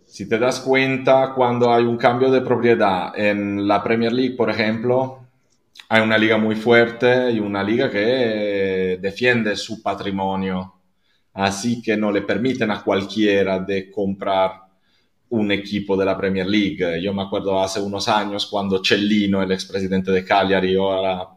si 0.06 0.28
te 0.28 0.38
das 0.38 0.60
cuenta, 0.60 1.32
cuando 1.34 1.72
hay 1.72 1.84
un 1.84 1.98
cambio 1.98 2.30
de 2.30 2.40
propiedad 2.40 3.12
en 3.18 3.66
la 3.68 3.82
Premier 3.82 4.12
League, 4.12 4.36
por 4.36 4.48
ejemplo, 4.48 5.26
hay 5.88 6.02
una 6.02 6.16
liga 6.16 6.38
muy 6.38 6.56
fuerte 6.56 7.30
y 7.32 7.40
una 7.40 7.62
liga 7.62 7.90
que 7.90 8.98
defiende 9.00 9.56
su 9.56 9.82
patrimonio, 9.82 10.75
así 11.36 11.82
que 11.82 11.96
no 11.96 12.10
le 12.10 12.22
permiten 12.22 12.70
a 12.70 12.82
cualquiera 12.82 13.58
de 13.58 13.90
comprar 13.90 14.52
un 15.28 15.52
equipo 15.52 15.96
de 15.96 16.04
la 16.04 16.16
Premier 16.16 16.46
League. 16.46 17.00
Yo 17.02 17.12
me 17.12 17.22
acuerdo 17.22 17.60
hace 17.60 17.80
unos 17.80 18.08
años 18.08 18.46
cuando 18.46 18.82
Cellino, 18.82 19.42
el 19.42 19.52
expresidente 19.52 20.10
de 20.10 20.24
Cagliari, 20.24 20.76
ahora 20.76 21.28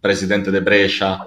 presidente 0.00 0.50
de 0.50 0.60
Brescia, 0.60 1.26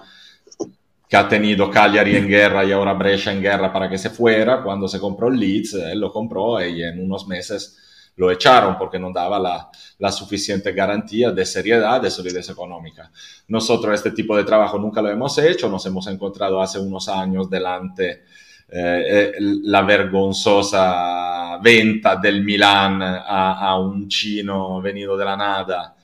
que 1.10 1.18
ha 1.18 1.28
tenido 1.28 1.70
Cagliari 1.70 2.16
en 2.16 2.28
guerra 2.28 2.64
y 2.64 2.72
ahora 2.72 2.94
Brescia 2.94 3.34
en 3.34 3.42
guerra 3.42 3.74
para 3.74 3.90
que 3.90 3.98
se 3.98 4.10
fuera, 4.10 4.64
cuando 4.64 4.88
se 4.88 5.00
compró 5.00 5.28
el 5.28 5.38
Leeds, 5.38 5.74
él 5.74 6.00
lo 6.00 6.12
compró 6.12 6.66
y 6.66 6.84
en 6.84 7.04
unos 7.04 7.28
meses 7.28 7.78
lo 8.16 8.32
echaron 8.32 8.78
porque 8.78 9.00
no 9.00 9.12
daba 9.12 9.40
la, 9.40 10.12
suficiente 10.12 10.72
garantía 10.74 11.32
de 11.32 11.46
seriedad, 11.46 12.02
de 12.02 12.10
solidez 12.10 12.50
económica. 12.50 13.12
Nosotros 13.48 13.94
este 13.96 14.12
tipo 14.12 14.36
de 14.36 14.44
trabajo 14.44 14.78
nunca 14.78 15.02
lo 15.02 15.10
hemos 15.10 15.38
hecho, 15.38 15.70
nos 15.70 15.86
hemos 15.86 16.08
encontrado 16.08 16.62
hace 16.62 16.80
unos 16.80 17.08
años 17.08 17.50
delante 17.50 18.24
eh, 18.68 19.34
la 19.40 19.82
vergonzosa 19.82 21.58
venta 21.62 22.16
del 22.16 22.44
Milan 22.44 23.02
a, 23.02 23.78
un 23.80 24.08
chino 24.08 24.82
venido 24.82 25.18
de 25.18 25.26
la 25.26 25.36
nada 25.36 25.96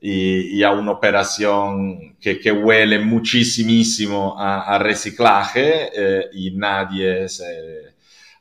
y, 0.00 0.58
y 0.58 0.62
a 0.62 0.72
una 0.72 0.92
operación 0.92 2.16
que, 2.20 2.38
que 2.38 2.52
huele 2.52 2.98
muchísimo 2.98 4.34
a, 4.38 4.62
a 4.62 4.78
reciclaje 4.78 5.90
eh, 5.94 6.30
y 6.32 6.50
nadie 6.52 7.28
se 7.28 7.89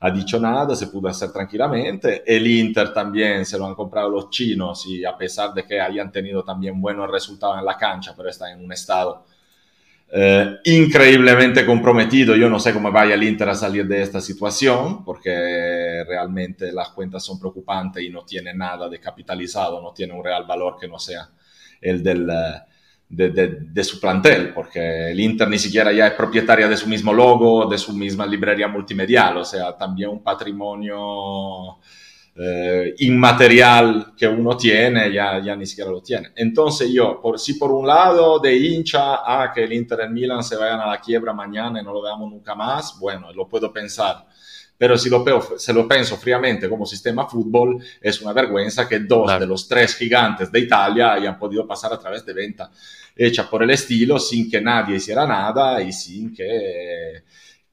ha 0.02 0.12
dicho 0.12 0.40
nada, 0.40 0.76
se 0.76 0.88
pudo 0.88 1.10
hacer 1.10 1.32
tranquilamente. 1.32 2.24
El 2.26 2.48
Inter 2.48 2.94
también 2.94 3.46
se 3.46 3.58
lo 3.58 3.66
han 3.66 3.76
comprado 3.76 4.10
los 4.10 4.30
chinos 4.30 4.86
y 4.88 5.04
a 5.04 5.18
pesar 5.18 5.54
de 5.54 5.66
que 5.66 5.80
hayan 5.80 6.12
tenido 6.12 6.44
también 6.44 6.80
buenos 6.80 7.12
resultados 7.12 7.60
en 7.60 7.66
la 7.66 7.78
cancha, 7.78 8.14
pero 8.16 8.30
está 8.30 8.52
en 8.52 8.64
un 8.64 8.72
estado 8.72 9.26
eh, 10.12 10.58
increíblemente 10.66 11.66
comprometido. 11.66 12.36
Yo 12.36 12.50
no 12.50 12.60
sé 12.60 12.74
cómo 12.74 12.92
vaya 12.92 13.16
el 13.16 13.24
Inter 13.24 13.50
a 13.50 13.56
salir 13.56 13.88
de 13.88 14.02
esta 14.02 14.22
situación, 14.22 15.04
porque 15.04 16.04
realmente 16.08 16.72
las 16.72 16.90
cuentas 16.90 17.24
son 17.24 17.38
preocupantes 17.38 18.02
y 18.02 18.10
no 18.10 18.24
tiene 18.24 18.54
nada 18.54 18.88
de 18.88 19.00
capitalizado, 19.00 19.82
no 19.82 19.92
tiene 19.92 20.14
un 20.14 20.24
real 20.24 20.46
valor 20.46 20.78
que 20.80 20.88
no 20.88 20.98
sea 20.98 21.30
el 21.82 22.02
del... 22.02 22.30
Uh, 22.30 22.70
de, 23.10 23.30
de, 23.32 23.48
de, 23.48 23.84
su 23.84 24.00
plantel, 24.00 24.54
porque 24.54 25.12
el 25.12 25.20
Inter 25.20 25.50
ni 25.50 25.58
siquiera 25.58 25.92
ya 25.92 26.08
es 26.08 26.14
propietaria 26.14 26.68
de 26.68 26.78
su 26.78 26.88
mismo 26.88 27.12
logo, 27.12 27.66
de 27.66 27.78
su 27.78 27.92
misma 27.94 28.26
librería 28.26 28.68
multimedial, 28.68 29.38
o 29.38 29.46
sea, 29.46 29.76
también 29.76 30.10
un 30.10 30.22
patrimonio 30.22 31.80
eh, 32.42 32.96
inmaterial 33.00 34.14
que 34.16 34.26
uno 34.26 34.56
tiene, 34.56 35.12
ya, 35.12 35.42
ya 35.44 35.58
ni 35.58 35.66
siquiera 35.66 35.92
lo 35.92 36.02
tiene. 36.02 36.30
Entonces 36.36 36.90
yo, 36.90 37.20
por, 37.20 37.38
si 37.38 37.56
por 37.56 37.72
un 37.72 37.86
lado 37.86 38.40
de 38.40 38.56
hincha 38.56 39.16
a 39.16 39.44
ah, 39.44 39.52
que 39.52 39.64
el 39.64 39.74
Inter 39.74 40.00
y 40.06 40.14
Milan 40.14 40.42
se 40.42 40.56
vayan 40.56 40.80
a 40.80 40.88
la 40.88 41.02
quiebra 41.02 41.34
mañana 41.34 41.82
y 41.82 41.84
no 41.84 41.92
lo 41.92 42.02
veamos 42.02 42.32
nunca 42.32 42.56
más, 42.56 42.98
bueno, 42.98 43.34
lo 43.34 43.46
puedo 43.46 43.74
pensar. 43.74 44.26
Pero 44.80 44.98
si 44.98 45.10
lo, 45.10 45.22
veo, 45.26 45.60
se 45.60 45.74
lo 45.74 45.86
pienso 45.86 46.16
fríamente 46.16 46.70
como 46.70 46.86
sistema 46.86 47.28
fútbol, 47.28 47.84
es 48.00 48.22
una 48.22 48.32
vergüenza 48.32 48.88
que 48.88 49.00
dos 49.00 49.26
claro. 49.26 49.42
de 49.42 49.46
los 49.46 49.68
tres 49.68 49.94
gigantes 49.94 50.50
de 50.50 50.60
Italia 50.62 51.12
hayan 51.12 51.38
podido 51.38 51.68
pasar 51.68 51.92
a 51.92 52.00
través 52.00 52.26
de 52.26 52.32
venta 52.32 52.72
hecha 53.14 53.50
por 53.50 53.62
el 53.62 53.72
estilo 53.72 54.18
sin 54.18 54.50
que 54.50 54.62
nadie 54.62 54.96
hiciera 54.96 55.28
nada 55.28 55.82
y 55.82 55.92
sin 55.92 56.34
que, 56.34 57.24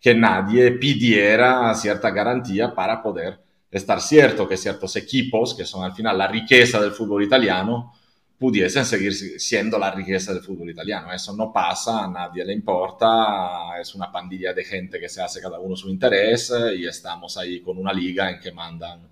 que 0.01 0.15
nadie 0.17 0.73
pidiera 0.73 1.73
cierta 1.75 2.11
garantía 2.11 2.75
para 2.75 3.01
poder 3.01 3.39
estar 3.71 4.01
cierto 4.01 4.49
que 4.49 4.57
ciertos 4.57 4.97
equipos, 4.97 5.55
que 5.55 5.65
son 5.65 5.85
al 5.85 5.93
final 5.93 6.19
la 6.19 6.27
riqueza 6.27 6.81
del 6.81 6.91
fútbol 6.91 7.23
italiano, 7.23 7.93
pudiesen 8.39 8.85
seguir 8.85 9.15
siendo 9.15 9.79
la 9.79 9.91
riqueza 9.91 10.33
del 10.33 10.43
fútbol 10.43 10.71
italiano. 10.71 11.13
Eso 11.13 11.35
no 11.35 11.53
pasa, 11.53 12.05
a 12.05 12.09
nadie 12.09 12.45
le 12.45 12.53
importa, 12.53 13.81
es 13.81 13.95
una 13.95 14.13
pandilla 14.13 14.53
de 14.53 14.65
gente 14.65 15.01
que 15.01 15.09
se 15.09 15.23
hace 15.23 15.41
cada 15.41 15.59
uno 15.59 15.75
su 15.75 15.89
interés 15.89 16.53
y 16.77 16.87
estamos 16.87 17.37
ahí 17.39 17.61
con 17.61 17.79
una 17.79 17.93
liga 17.93 18.31
en 18.31 18.39
que 18.39 18.53
mandan 18.53 19.09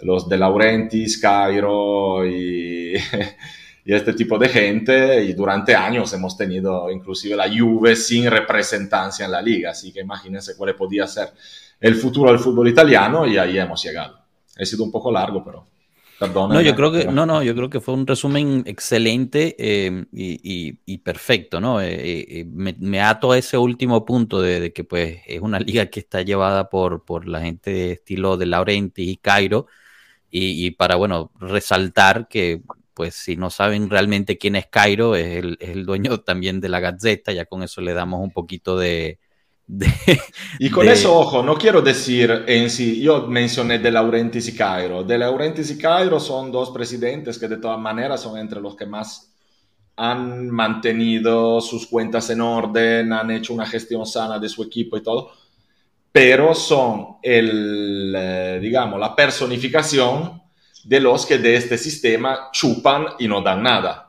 los 0.00 0.28
de 0.28 0.38
Laurentiis, 0.38 1.18
Cairo 1.18 2.26
y, 2.26 2.94
y 3.84 3.94
este 3.94 4.12
tipo 4.12 4.38
de 4.38 4.48
gente 4.48 5.24
y 5.24 5.32
durante 5.34 5.74
años 5.74 6.12
hemos 6.12 6.36
tenido 6.36 6.90
inclusive 6.90 7.36
la 7.36 7.48
Juve 7.48 7.94
sin 7.96 8.28
representancia 8.28 9.24
en 9.24 9.32
la 9.32 9.42
liga, 9.42 9.70
así 9.70 9.92
que 9.92 10.00
imagínense 10.00 10.56
cuál 10.56 10.74
podía 10.74 11.06
ser 11.06 11.32
el 11.80 11.94
futuro 11.94 12.30
del 12.30 12.40
fútbol 12.40 12.68
italiano 12.68 13.26
y 13.26 13.38
ahí 13.38 13.58
hemos 13.58 13.82
llegado. 13.82 14.18
He 14.56 14.66
sido 14.66 14.82
un 14.82 14.90
poco 14.90 15.12
largo, 15.12 15.44
pero 15.44 15.68
No, 16.20 16.60
yo 16.60 16.74
creo 16.74 16.90
que, 16.90 17.04
no, 17.04 17.26
no, 17.26 17.44
yo 17.44 17.54
creo 17.54 17.70
que 17.70 17.80
fue 17.80 17.94
un 17.94 18.06
resumen 18.06 18.64
excelente 18.66 19.54
eh, 19.58 20.04
y, 20.12 20.40
y, 20.42 20.80
y, 20.84 20.98
perfecto, 20.98 21.60
¿no? 21.60 21.80
Eh, 21.80 22.40
eh, 22.40 22.44
me, 22.44 22.74
me, 22.80 23.00
ato 23.00 23.30
a 23.30 23.38
ese 23.38 23.56
último 23.56 24.04
punto 24.04 24.40
de, 24.40 24.58
de, 24.58 24.72
que 24.72 24.82
pues 24.82 25.20
es 25.26 25.40
una 25.40 25.60
liga 25.60 25.86
que 25.86 26.00
está 26.00 26.22
llevada 26.22 26.68
por, 26.70 27.04
por 27.04 27.28
la 27.28 27.40
gente 27.40 27.70
de 27.70 27.92
estilo 27.92 28.36
de 28.36 28.46
Laurenti 28.46 29.08
y 29.10 29.16
Cairo 29.16 29.66
y, 30.30 30.66
y, 30.66 30.72
para, 30.72 30.96
bueno, 30.96 31.30
resaltar 31.38 32.28
que 32.28 32.62
pues 32.94 33.14
si 33.14 33.36
no 33.36 33.48
saben 33.50 33.88
realmente 33.88 34.38
quién 34.38 34.56
es 34.56 34.66
Cairo, 34.66 35.14
es 35.14 35.36
el, 35.36 35.56
es 35.60 35.70
el 35.70 35.86
dueño 35.86 36.20
también 36.22 36.60
de 36.60 36.68
la 36.68 36.80
Gazzetta, 36.80 37.32
ya 37.32 37.44
con 37.46 37.62
eso 37.62 37.80
le 37.80 37.94
damos 37.94 38.20
un 38.22 38.32
poquito 38.32 38.76
de, 38.76 39.20
de, 39.68 39.86
y 40.58 40.70
con 40.70 40.86
de... 40.86 40.92
eso, 40.92 41.14
ojo, 41.14 41.42
no 41.42 41.56
quiero 41.56 41.82
decir 41.82 42.44
en 42.46 42.70
sí, 42.70 43.00
yo 43.00 43.26
mencioné 43.26 43.78
De 43.78 43.90
Laurentiis 43.90 44.48
y 44.48 44.56
Cairo. 44.56 45.04
De 45.04 45.18
Laurentiis 45.18 45.70
y 45.70 45.78
Cairo 45.78 46.18
son 46.18 46.50
dos 46.50 46.70
presidentes 46.70 47.38
que 47.38 47.48
de 47.48 47.58
todas 47.58 47.78
maneras 47.78 48.22
son 48.22 48.38
entre 48.38 48.60
los 48.60 48.74
que 48.74 48.86
más 48.86 49.34
han 49.96 50.48
mantenido 50.48 51.60
sus 51.60 51.86
cuentas 51.86 52.30
en 52.30 52.40
orden, 52.40 53.12
han 53.12 53.30
hecho 53.30 53.52
una 53.52 53.66
gestión 53.66 54.06
sana 54.06 54.38
de 54.38 54.48
su 54.48 54.62
equipo 54.62 54.96
y 54.96 55.02
todo, 55.02 55.32
pero 56.10 56.54
son 56.54 57.16
el, 57.22 58.14
eh, 58.16 58.58
digamos, 58.62 58.98
la 58.98 59.14
personificación 59.14 60.40
de 60.84 61.00
los 61.00 61.26
que 61.26 61.38
de 61.38 61.56
este 61.56 61.76
sistema 61.76 62.48
chupan 62.52 63.06
y 63.18 63.28
no 63.28 63.42
dan 63.42 63.62
nada. 63.62 64.07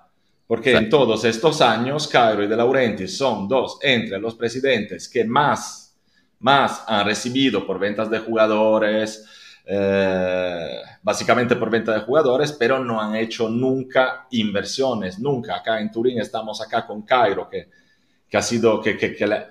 Porque 0.49 0.75
en 0.75 0.89
todos 0.89 1.25
estos 1.25 1.61
años, 1.61 2.07
Cairo 2.07 2.43
y 2.43 2.47
De 2.47 2.57
Laurentiis 2.57 3.15
son 3.15 3.47
dos 3.47 3.77
entre 3.83 4.17
los 4.17 4.33
presidentes 4.33 5.07
que 5.07 5.23
más, 5.23 5.95
más 6.39 6.83
han 6.87 7.05
recibido 7.05 7.67
por 7.67 7.77
ventas 7.77 8.09
de 8.09 8.17
jugadores, 8.17 9.27
eh, 9.63 10.81
básicamente 11.03 11.55
por 11.55 11.69
venta 11.69 11.93
de 11.93 11.99
jugadores, 11.99 12.51
pero 12.53 12.83
no 12.83 12.99
han 12.99 13.15
hecho 13.15 13.47
nunca 13.47 14.25
inversiones, 14.31 15.19
nunca. 15.19 15.57
Acá 15.57 15.79
en 15.79 15.91
Turín 15.91 16.19
estamos 16.19 16.59
acá 16.61 16.83
con 16.87 17.03
Cairo, 17.03 17.47
que, 17.47 17.69
que 18.27 18.35
ha 18.35 18.41
sido, 18.41 18.81
que, 18.81 18.97
que, 18.97 19.15
que 19.15 19.27
le, 19.27 19.45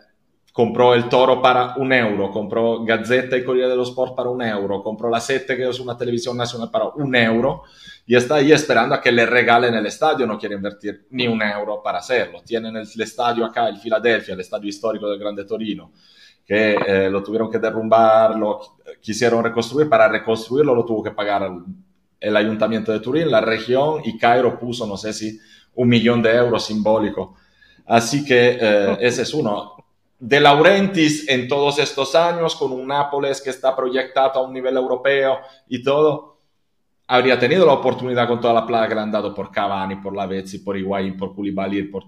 compró 0.58 0.92
el 0.92 1.08
Toro 1.08 1.40
para 1.40 1.76
un 1.76 1.92
euro, 1.92 2.32
compró 2.32 2.82
Gazzetta 2.82 3.36
y 3.36 3.44
Corriere 3.44 3.68
dello 3.68 3.84
Sport 3.84 4.16
para 4.16 4.28
un 4.28 4.42
euro, 4.42 4.82
compró 4.82 5.08
la 5.08 5.20
Sette, 5.20 5.56
que 5.56 5.68
es 5.68 5.78
una 5.78 5.96
televisión 5.96 6.36
nacional, 6.36 6.68
para 6.68 6.86
un 6.96 7.14
euro, 7.14 7.62
y 8.04 8.16
está 8.16 8.34
ahí 8.34 8.50
esperando 8.50 8.96
a 8.96 9.00
que 9.00 9.12
le 9.12 9.24
regalen 9.24 9.72
el 9.74 9.86
estadio, 9.86 10.26
no 10.26 10.36
quiere 10.36 10.56
invertir 10.56 11.06
ni 11.10 11.28
un 11.28 11.40
euro 11.42 11.80
para 11.80 11.98
hacerlo. 11.98 12.42
Tienen 12.44 12.74
el, 12.74 12.88
el 12.92 13.00
estadio 13.00 13.44
acá, 13.44 13.68
el 13.68 13.78
Philadelphia, 13.78 14.34
el 14.34 14.40
estadio 14.40 14.68
histórico 14.68 15.08
del 15.08 15.20
Grande 15.20 15.44
Torino, 15.44 15.92
que 16.44 16.72
eh, 16.74 17.08
lo 17.08 17.22
tuvieron 17.22 17.48
que 17.48 17.60
derrumbar, 17.60 18.34
lo 18.34 18.58
quisieron 19.00 19.44
reconstruir, 19.44 19.88
para 19.88 20.08
reconstruirlo 20.08 20.74
lo 20.74 20.84
tuvo 20.84 21.04
que 21.04 21.12
pagar 21.12 21.44
el, 21.44 21.62
el 22.18 22.36
ayuntamiento 22.36 22.90
de 22.90 22.98
Turín, 22.98 23.30
la 23.30 23.40
región, 23.40 24.00
y 24.04 24.18
Cairo 24.18 24.58
puso, 24.58 24.88
no 24.88 24.96
sé 24.96 25.12
si, 25.12 25.38
un 25.76 25.88
millón 25.88 26.20
de 26.20 26.34
euros 26.34 26.66
simbólico. 26.66 27.36
Así 27.86 28.24
que 28.24 28.58
eh, 28.60 28.96
ese 29.00 29.22
es 29.22 29.32
uno 29.32 29.77
de 30.18 30.40
Laurentiis 30.40 31.28
en 31.28 31.46
todos 31.46 31.78
estos 31.78 32.14
años, 32.14 32.56
con 32.56 32.72
un 32.72 32.86
Nápoles 32.86 33.40
que 33.40 33.50
está 33.50 33.74
proyectado 33.76 34.40
a 34.40 34.46
un 34.46 34.52
nivel 34.52 34.76
europeo 34.76 35.38
y 35.68 35.82
todo, 35.82 36.38
habría 37.06 37.38
tenido 37.38 37.64
la 37.64 37.72
oportunidad 37.72 38.26
con 38.26 38.40
toda 38.40 38.54
la 38.54 38.66
plata 38.66 38.88
que 38.88 38.94
le 38.94 39.00
han 39.00 39.12
dado 39.12 39.34
por 39.34 39.50
Cavani, 39.50 39.96
por 39.96 40.14
Lavezzi, 40.14 40.58
por 40.58 40.76
Higuaín, 40.76 41.16
por 41.16 41.34
Koulibaly, 41.34 41.84
por 41.84 42.04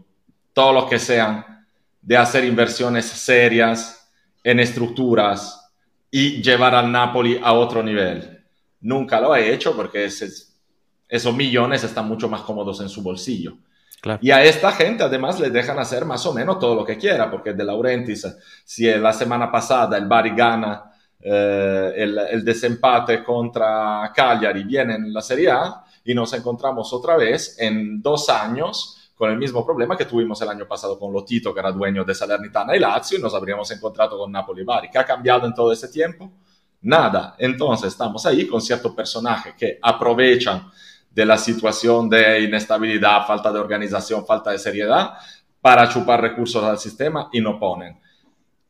todos 0.53 0.75
los 0.75 0.85
que 0.87 0.99
sean, 0.99 1.65
de 2.03 2.17
hacer 2.17 2.45
inversiones 2.45 3.07
serias 3.07 4.11
en 4.43 4.59
estructuras 4.59 5.73
y 6.11 6.43
llevar 6.43 6.75
al 6.75 6.91
Napoli 6.91 7.41
a 7.43 7.53
otro 7.53 7.83
nivel. 7.83 8.45
Nunca 8.81 9.21
lo 9.21 9.33
ha 9.33 9.41
hecho 9.41 9.77
porque 9.77 10.05
esos 10.05 11.35
millones 11.35 11.85
están 11.85 12.09
mucho 12.09 12.29
más 12.29 12.41
cómodos 12.43 12.81
en 12.81 12.89
su 12.89 13.03
bolsillo. 13.03 13.57
Claro. 14.01 14.19
Y 14.23 14.31
a 14.31 14.43
esta 14.43 14.73
gente 14.73 15.03
además 15.03 15.39
le 15.39 15.51
dejan 15.51 15.79
hacer 15.79 16.05
más 16.05 16.25
o 16.27 16.33
menos 16.33 16.59
todo 16.59 16.75
lo 16.75 16.85
que 16.85 16.97
quiera, 16.97 17.31
porque 17.31 17.53
De 17.53 17.65
Laurentiis, 17.65 18.27
si 18.65 18.91
la 18.93 19.13
semana 19.13 19.51
pasada 19.51 19.99
el 19.99 20.07
Bari 20.07 20.35
gana 20.35 20.91
eh, 21.21 21.93
el, 21.97 22.19
el, 22.19 22.45
desempate 22.45 23.23
contra 23.23 24.11
Cagliari, 24.15 24.65
viene 24.65 24.95
en 24.95 25.13
la 25.13 25.21
Serie 25.21 25.51
A 25.51 25.85
y 26.05 26.15
nos 26.15 26.33
encontramos 26.33 26.91
otra 26.95 27.17
vez 27.17 27.57
en 27.59 28.01
dos 28.01 28.31
años 28.31 29.01
con 29.21 29.31
el 29.31 29.37
mismo 29.37 29.67
problema 29.67 29.99
que 29.99 30.07
tuvimos 30.07 30.41
el 30.41 30.49
año 30.49 30.67
pasado 30.67 30.99
con 30.99 31.13
Lotito, 31.13 31.53
que 31.53 31.61
era 31.61 31.71
dueño 31.73 32.05
de 32.05 32.15
Salernitana 32.15 32.75
y 32.75 32.79
Lazio, 32.79 33.19
y 33.19 33.21
nos 33.21 33.35
habríamos 33.35 33.71
encontrado 33.71 34.17
con 34.17 34.33
Napoli 34.33 34.63
y 34.63 34.65
Bari. 34.65 34.89
¿Qué 34.89 34.99
ha 34.99 35.05
cambiado 35.05 35.47
en 35.47 35.53
todo 35.53 35.71
ese 35.73 35.89
tiempo? 35.89 36.33
Nada. 36.81 37.35
Entonces 37.37 37.89
estamos 37.89 38.25
ahí 38.25 38.47
con 38.47 38.63
ciertos 38.63 38.95
personajes 38.95 39.53
que 39.59 39.79
aprovechan 39.83 40.71
de 41.11 41.27
la 41.27 41.37
situación 41.37 42.09
de 42.09 42.41
inestabilidad, 42.43 43.27
falta 43.27 43.53
de 43.53 43.59
organización, 43.59 44.25
falta 44.25 44.51
de 44.51 44.59
seriedad, 44.59 45.15
para 45.61 45.89
chupar 45.89 46.21
recursos 46.21 46.63
al 46.63 46.79
sistema 46.79 47.29
y 47.33 47.41
no 47.41 47.59
ponen. 47.59 47.99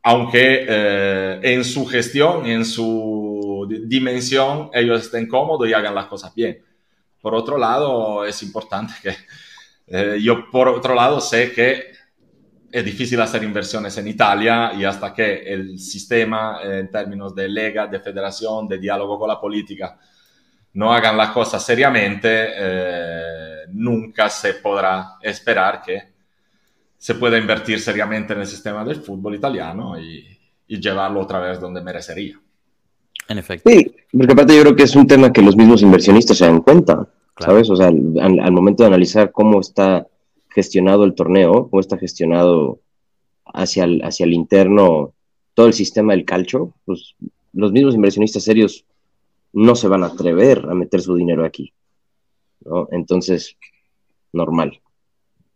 Aunque 0.02 0.64
eh, 0.66 1.40
en 1.42 1.64
su 1.64 1.86
gestión, 1.86 2.46
en 2.46 2.64
su 2.64 3.68
dimensión, 3.86 4.70
ellos 4.72 5.02
estén 5.02 5.28
cómodos 5.28 5.68
y 5.68 5.74
hagan 5.74 5.94
las 5.94 6.06
cosas 6.06 6.34
bien. 6.34 6.64
Por 7.20 7.34
otro 7.34 7.58
lado, 7.58 8.24
es 8.24 8.42
importante 8.42 8.94
que 9.02 9.14
eh, 9.86 10.18
yo, 10.22 10.50
por 10.50 10.68
otro 10.68 10.94
lado, 10.94 11.20
sé 11.20 11.52
que 11.52 11.92
es 12.72 12.84
difícil 12.84 13.20
hacer 13.20 13.42
inversiones 13.42 13.98
en 13.98 14.08
Italia 14.08 14.72
y 14.74 14.84
hasta 14.84 15.12
que 15.12 15.42
el 15.52 15.78
sistema, 15.78 16.60
en 16.62 16.90
términos 16.90 17.34
de 17.34 17.48
lega, 17.48 17.86
de 17.86 17.98
federación, 18.00 18.68
de 18.68 18.78
diálogo 18.78 19.18
con 19.18 19.28
la 19.28 19.40
política, 19.40 19.98
no 20.74 20.92
hagan 20.92 21.16
las 21.16 21.30
cosas 21.30 21.64
seriamente, 21.64 22.46
eh, 22.56 23.66
nunca 23.72 24.28
se 24.28 24.54
podrá 24.54 25.16
esperar 25.22 25.82
que 25.82 26.02
se 26.96 27.14
pueda 27.14 27.38
invertir 27.38 27.80
seriamente 27.80 28.34
en 28.34 28.40
el 28.40 28.46
sistema 28.46 28.84
del 28.84 28.96
fútbol 28.96 29.34
italiano 29.34 29.98
y, 29.98 30.24
y 30.68 30.80
llevarlo 30.80 31.20
otra 31.20 31.40
vez 31.40 31.58
donde 31.58 31.80
merecería. 31.80 32.38
En 33.28 33.38
efecto. 33.38 33.70
Sí, 33.70 33.90
porque 34.12 34.32
aparte 34.32 34.56
yo 34.56 34.62
creo 34.62 34.76
que 34.76 34.82
es 34.84 34.96
un 34.96 35.06
tema 35.06 35.32
que 35.32 35.42
los 35.42 35.56
mismos 35.56 35.82
inversionistas 35.82 36.36
se 36.36 36.46
dan 36.46 36.60
cuenta, 36.60 37.08
claro. 37.34 37.52
¿sabes? 37.52 37.70
O 37.70 37.76
sea, 37.76 37.88
al, 37.88 38.40
al, 38.40 38.52
momento 38.52 38.82
de 38.82 38.88
analizar 38.88 39.32
cómo 39.32 39.60
está 39.60 40.06
gestionado 40.48 41.04
el 41.04 41.14
torneo, 41.14 41.68
cómo 41.70 41.80
está 41.80 41.96
gestionado 41.96 42.80
hacia 43.46 43.84
el, 43.84 44.02
hacia 44.02 44.24
el 44.24 44.32
interno 44.32 45.12
todo 45.54 45.66
el 45.66 45.74
sistema 45.74 46.12
del 46.12 46.24
calcio, 46.24 46.74
pues 46.84 47.14
los 47.52 47.72
mismos 47.72 47.94
inversionistas 47.94 48.44
serios 48.44 48.84
no 49.52 49.74
se 49.74 49.88
van 49.88 50.04
a 50.04 50.08
atrever 50.08 50.66
a 50.68 50.74
meter 50.74 51.00
su 51.00 51.14
dinero 51.14 51.44
aquí. 51.44 51.72
¿no? 52.64 52.88
Entonces, 52.90 53.56
normal. 54.32 54.80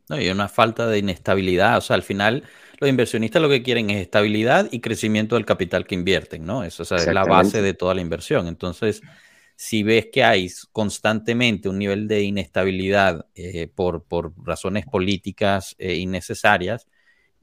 No, 0.09 0.21
y 0.21 0.29
una 0.29 0.49
falta 0.49 0.87
de 0.87 0.99
inestabilidad. 0.99 1.79
O 1.79 1.81
sea, 1.81 1.97
al 1.97 2.03
final, 2.03 2.45
los 2.79 2.91
inversionistas 2.91 3.41
lo 3.41 3.49
que 3.49 3.63
quieren 3.63 3.91
es 3.91 4.03
estabilidad 4.03 4.69
y 4.71 4.81
crecimiento 4.81 5.37
del 5.37 5.47
capital 5.47 5.87
que 5.87 5.95
invierten, 5.95 6.45
¿no? 6.45 6.65
Eso 6.65 6.83
o 6.83 6.87
sea, 6.87 6.99
es 6.99 7.07
la 7.07 7.25
base 7.25 7.63
de 7.63 7.75
toda 7.75 7.95
la 7.95 8.01
inversión. 8.01 8.47
Entonces, 8.47 9.01
si 9.57 9.83
ves 9.83 10.09
que 10.13 10.25
hay 10.25 10.51
constantemente 10.73 11.69
un 11.69 11.79
nivel 11.79 12.09
de 12.09 12.23
inestabilidad 12.23 13.27
eh, 13.35 13.69
por, 13.69 14.05
por, 14.05 14.33
razones 14.45 14.85
políticas 14.87 15.75
eh, 15.79 15.95
innecesarias, 15.95 16.87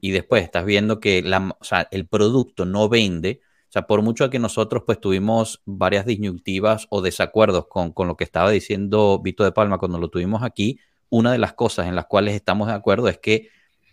y 0.04 0.10
después 0.10 0.42
estás 0.42 0.64
viendo 0.64 0.98
que 0.98 1.22
la, 1.22 1.56
o 1.58 1.64
sea, 1.64 1.88
el 1.92 2.06
producto 2.06 2.64
no 2.64 2.88
vende, 2.88 3.40
o 3.72 3.76
sea, 3.80 3.86
por 3.86 4.02
mucho 4.02 4.28
que 4.28 4.38
nosotros 4.38 4.82
pues 4.84 5.00
tuvimos 5.00 5.62
varias 5.64 6.04
disyuntivas 6.04 6.86
o 6.90 7.00
desacuerdos 7.00 7.68
con, 7.68 7.92
con, 7.92 8.06
lo 8.06 8.18
que 8.18 8.24
estaba 8.24 8.50
diciendo 8.50 9.18
Vito 9.24 9.44
de 9.44 9.52
Palma 9.52 9.78
cuando 9.78 9.98
lo 9.98 10.10
tuvimos 10.10 10.42
aquí, 10.42 10.78
una 11.08 11.32
de 11.32 11.38
las 11.38 11.54
cosas 11.54 11.86
en 11.86 11.96
las 11.96 12.04
cuales 12.04 12.34
estamos 12.34 12.68
de 12.68 12.74
acuerdo 12.74 13.08
es 13.08 13.16
que 13.16 13.48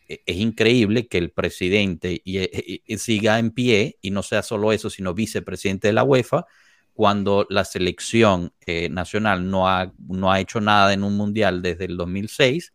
es 0.09 0.35
increíble 0.35 1.07
que 1.07 1.17
el 1.17 1.31
presidente 1.31 2.21
y, 2.25 2.39
y, 2.85 2.97
siga 2.97 3.39
en 3.39 3.51
pie 3.51 3.97
y 4.01 4.11
no 4.11 4.21
sea 4.21 4.43
solo 4.43 4.73
eso, 4.73 4.89
sino 4.89 5.13
vicepresidente 5.13 5.87
de 5.87 5.93
la 5.93 6.03
UEFA, 6.03 6.45
cuando 6.91 7.47
la 7.49 7.63
selección 7.63 8.51
eh, 8.65 8.89
nacional 8.89 9.49
no 9.49 9.69
ha, 9.69 9.93
no 10.09 10.29
ha 10.29 10.41
hecho 10.41 10.59
nada 10.59 10.91
en 10.91 11.05
un 11.05 11.15
mundial 11.15 11.61
desde 11.61 11.85
el 11.85 11.95
2006 11.95 12.73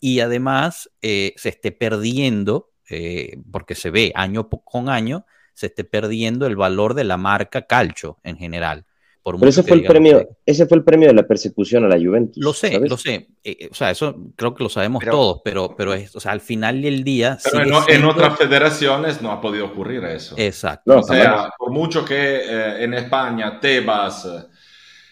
y 0.00 0.18
además 0.18 0.90
eh, 1.00 1.34
se 1.36 1.50
esté 1.50 1.70
perdiendo, 1.70 2.72
eh, 2.88 3.38
porque 3.52 3.76
se 3.76 3.90
ve 3.90 4.10
año 4.16 4.48
con 4.48 4.88
año, 4.88 5.26
se 5.60 5.66
esté 5.66 5.84
perdiendo 5.84 6.46
el 6.46 6.56
valor 6.56 6.94
de 6.94 7.04
la 7.04 7.18
marca 7.18 7.66
Calcio 7.66 8.18
en 8.24 8.38
general. 8.38 8.86
Por 9.22 9.38
Pero 9.38 9.50
ese 9.50 9.62
fue, 9.62 9.76
el 9.76 9.84
premio, 9.84 10.20
que... 10.20 10.28
ese 10.46 10.66
fue 10.66 10.78
el 10.78 10.84
premio 10.84 11.08
de 11.08 11.14
la 11.14 11.26
persecución 11.26 11.84
a 11.84 11.88
la 11.88 11.98
Juventus. 11.98 12.42
Lo 12.42 12.54
sé, 12.54 12.72
¿sabes? 12.72 12.88
lo 12.88 12.96
sé. 12.96 13.28
Eh, 13.44 13.68
o 13.70 13.74
sea, 13.74 13.90
eso 13.90 14.16
creo 14.34 14.54
que 14.54 14.62
lo 14.62 14.70
sabemos 14.70 15.00
pero, 15.00 15.12
todos, 15.12 15.40
pero, 15.44 15.74
pero 15.76 15.92
es, 15.92 16.16
o 16.16 16.20
sea, 16.20 16.32
al 16.32 16.40
final 16.40 16.80
del 16.80 17.04
día. 17.04 17.36
Pero 17.44 17.58
en, 17.58 17.68
siendo... 17.68 17.90
en, 17.90 18.04
otras 18.06 18.38
federaciones 18.38 19.20
no 19.20 19.30
ha 19.30 19.38
podido 19.38 19.66
ocurrir 19.66 20.02
eso. 20.04 20.34
Exacto. 20.38 20.90
No, 20.90 21.00
o 21.00 21.02
sea, 21.02 21.50
por 21.58 21.70
mucho 21.70 22.02
que 22.02 22.14
eh, 22.16 22.82
en 22.82 22.94
España 22.94 23.60
Tebas 23.60 24.26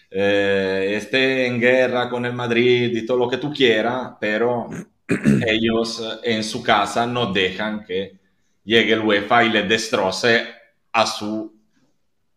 eh, 0.09 0.93
esté 0.95 1.45
en 1.45 1.59
guerra 1.59 2.09
con 2.09 2.25
el 2.25 2.33
Madrid 2.33 2.91
y 2.91 3.05
todo 3.05 3.17
lo 3.17 3.29
que 3.29 3.37
tú 3.37 3.53
quieras, 3.53 4.13
pero 4.19 4.69
ellos 5.47 6.19
en 6.23 6.43
su 6.43 6.63
casa 6.63 7.05
no 7.05 7.31
dejan 7.31 7.83
que 7.83 8.18
llegue 8.69 8.93
el 8.93 8.99
UEFA 8.99 9.43
y 9.45 9.49
le 9.49 9.63
destroce 9.63 10.47
a 10.91 11.05
su 11.07 11.59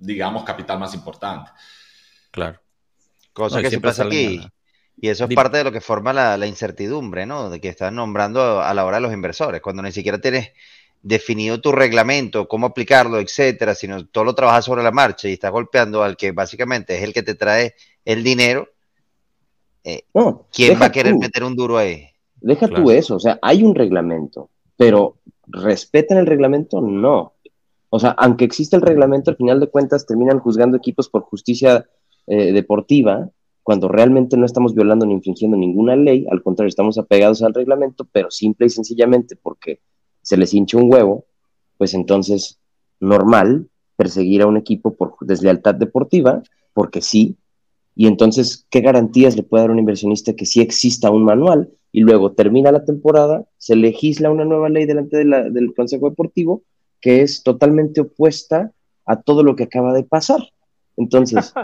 digamos, 0.02 0.44
capital 0.44 0.78
más 0.78 0.94
importante. 0.94 1.50
Claro. 2.30 2.58
Cosa 3.32 3.56
no, 3.56 3.62
que 3.62 3.68
siempre 3.68 3.90
pasa 3.90 4.04
aquí. 4.04 4.40
Y 4.96 5.08
eso 5.08 5.24
es 5.24 5.28
Dime. 5.30 5.40
parte 5.40 5.58
de 5.58 5.64
lo 5.64 5.72
que 5.72 5.80
forma 5.80 6.12
la, 6.12 6.36
la, 6.36 6.46
incertidumbre, 6.46 7.24
¿no? 7.24 7.50
De 7.50 7.60
que 7.60 7.68
estás 7.68 7.92
nombrando 7.92 8.60
a 8.60 8.74
la 8.74 8.84
hora 8.84 8.98
de 8.98 9.02
los 9.02 9.12
inversores, 9.12 9.60
cuando 9.60 9.82
ni 9.82 9.92
siquiera 9.92 10.20
tienes 10.20 10.50
definido 11.00 11.60
tu 11.60 11.72
reglamento, 11.72 12.46
cómo 12.46 12.66
aplicarlo, 12.66 13.18
etcétera, 13.18 13.74
sino 13.74 14.06
todo 14.06 14.24
lo 14.24 14.34
trabajas 14.34 14.64
sobre 14.64 14.82
la 14.82 14.92
marcha 14.92 15.28
y 15.28 15.32
estás 15.32 15.50
golpeando 15.50 16.02
al 16.02 16.16
que 16.16 16.32
básicamente 16.32 16.96
es 16.96 17.02
el 17.02 17.12
que 17.12 17.22
te 17.22 17.34
trae 17.34 17.74
el 18.04 18.22
dinero. 18.22 18.68
Eh, 19.82 20.04
¿Quién 20.52 20.80
va 20.80 20.86
a 20.86 20.92
querer 20.92 21.14
tú. 21.14 21.18
meter 21.18 21.42
un 21.42 21.56
duro 21.56 21.78
ahí? 21.78 22.08
Deja 22.40 22.68
claro. 22.68 22.84
tú 22.84 22.90
eso, 22.90 23.16
o 23.16 23.20
sea, 23.20 23.38
hay 23.42 23.62
un 23.62 23.74
reglamento, 23.74 24.50
pero 24.76 25.16
¿respetan 25.46 26.18
el 26.18 26.26
reglamento? 26.26 26.80
No. 26.80 27.34
O 27.90 27.98
sea, 27.98 28.10
aunque 28.10 28.44
existe 28.44 28.76
el 28.76 28.82
reglamento, 28.82 29.30
al 29.30 29.36
final 29.36 29.60
de 29.60 29.68
cuentas 29.68 30.06
terminan 30.06 30.38
juzgando 30.38 30.76
equipos 30.76 31.08
por 31.08 31.22
justicia 31.22 31.86
eh, 32.26 32.52
deportiva, 32.52 33.28
cuando 33.62 33.88
realmente 33.88 34.36
no 34.36 34.46
estamos 34.46 34.74
violando 34.74 35.06
ni 35.06 35.12
infringiendo 35.12 35.56
ninguna 35.56 35.94
ley, 35.94 36.26
al 36.30 36.42
contrario, 36.42 36.68
estamos 36.68 36.98
apegados 36.98 37.42
al 37.42 37.54
reglamento, 37.54 38.08
pero 38.10 38.30
simple 38.30 38.66
y 38.66 38.70
sencillamente 38.70 39.36
porque 39.36 39.80
se 40.22 40.36
les 40.36 40.54
hincha 40.54 40.78
un 40.78 40.92
huevo, 40.92 41.26
pues 41.78 41.94
entonces 41.94 42.58
normal 42.98 43.68
perseguir 43.96 44.42
a 44.42 44.46
un 44.46 44.56
equipo 44.56 44.94
por 44.94 45.14
deslealtad 45.20 45.74
deportiva, 45.74 46.42
porque 46.72 47.02
sí, 47.02 47.36
y 47.94 48.06
entonces, 48.06 48.66
¿qué 48.70 48.80
garantías 48.80 49.36
le 49.36 49.42
puede 49.42 49.64
dar 49.64 49.70
un 49.70 49.78
inversionista 49.78 50.34
que 50.34 50.46
sí 50.46 50.60
exista 50.60 51.10
un 51.10 51.24
manual 51.24 51.70
y 51.92 52.00
luego 52.00 52.32
termina 52.32 52.72
la 52.72 52.84
temporada, 52.84 53.44
se 53.58 53.76
legisla 53.76 54.30
una 54.30 54.44
nueva 54.44 54.68
ley 54.68 54.86
delante 54.86 55.18
de 55.18 55.24
la, 55.26 55.48
del 55.48 55.74
Consejo 55.74 56.08
Deportivo 56.08 56.62
que 57.02 57.20
es 57.20 57.42
totalmente 57.42 58.00
opuesta 58.00 58.72
a 59.04 59.20
todo 59.20 59.42
lo 59.42 59.54
que 59.56 59.64
acaba 59.64 59.92
de 59.92 60.04
pasar. 60.04 60.40
Entonces... 60.96 61.52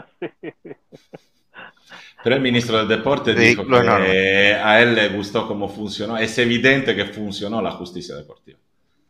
Pero 2.25 2.35
el 2.35 2.43
ministro 2.43 2.79
del 2.79 2.89
Deporte 2.89 3.33
sí, 3.33 3.41
dijo 3.51 3.63
que 3.65 3.71
no, 3.71 3.79
a 3.79 4.83
él 4.83 4.97
le 4.97 5.09
gustó 5.11 5.47
cómo 5.47 5.69
funcionó. 5.69 6.19
Es 6.19 6.37
evidente 6.39 6.97
que 6.97 7.05
funcionó 7.05 7.63
la 7.63 7.71
justicia 7.71 8.17
deportiva. 8.17 8.59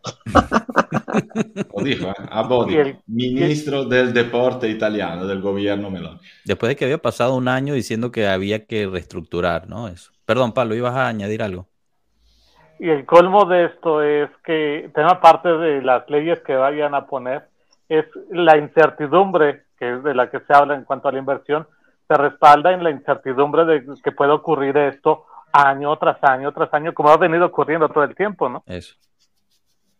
Lo 1.74 1.82
dijo, 1.82 2.08
¿eh? 2.08 2.14
a 2.30 2.42
Bodi, 2.42 2.76
el, 2.76 2.98
ministro 3.06 3.82
el... 3.82 3.88
del 3.88 4.12
Deporte 4.12 4.68
italiano, 4.68 5.26
del 5.26 5.40
gobierno 5.40 5.90
Meloni. 5.90 6.20
Después 6.44 6.68
de 6.68 6.76
que 6.76 6.84
había 6.84 7.00
pasado 7.00 7.34
un 7.34 7.48
año 7.48 7.72
diciendo 7.72 8.12
que 8.12 8.26
había 8.26 8.66
que 8.66 8.86
reestructurar, 8.86 9.68
¿no? 9.68 9.88
Eso. 9.88 10.12
Perdón, 10.28 10.52
Pablo, 10.52 10.74
ibas 10.74 10.94
a 10.94 11.08
añadir 11.08 11.42
algo. 11.42 11.66
Y 12.78 12.90
el 12.90 13.06
colmo 13.06 13.46
de 13.46 13.64
esto 13.64 14.02
es 14.02 14.28
que, 14.44 14.90
tema 14.94 15.22
parte 15.22 15.48
de 15.48 15.80
las 15.80 16.06
leyes 16.10 16.38
que 16.40 16.54
vayan 16.54 16.94
a 16.94 17.06
poner, 17.06 17.48
es 17.88 18.04
la 18.30 18.58
incertidumbre, 18.58 19.64
que 19.78 19.94
es 19.94 20.02
de 20.02 20.14
la 20.14 20.30
que 20.30 20.40
se 20.40 20.52
habla 20.52 20.74
en 20.74 20.84
cuanto 20.84 21.08
a 21.08 21.12
la 21.12 21.18
inversión, 21.18 21.66
se 22.06 22.14
respalda 22.14 22.74
en 22.74 22.84
la 22.84 22.90
incertidumbre 22.90 23.64
de 23.64 23.86
que 24.04 24.12
pueda 24.12 24.34
ocurrir 24.34 24.76
esto 24.76 25.24
año 25.50 25.96
tras 25.96 26.22
año 26.22 26.52
tras 26.52 26.74
año, 26.74 26.92
como 26.92 27.08
ha 27.08 27.16
venido 27.16 27.46
ocurriendo 27.46 27.88
todo 27.88 28.04
el 28.04 28.14
tiempo, 28.14 28.50
¿no? 28.50 28.62
Eso. 28.66 28.96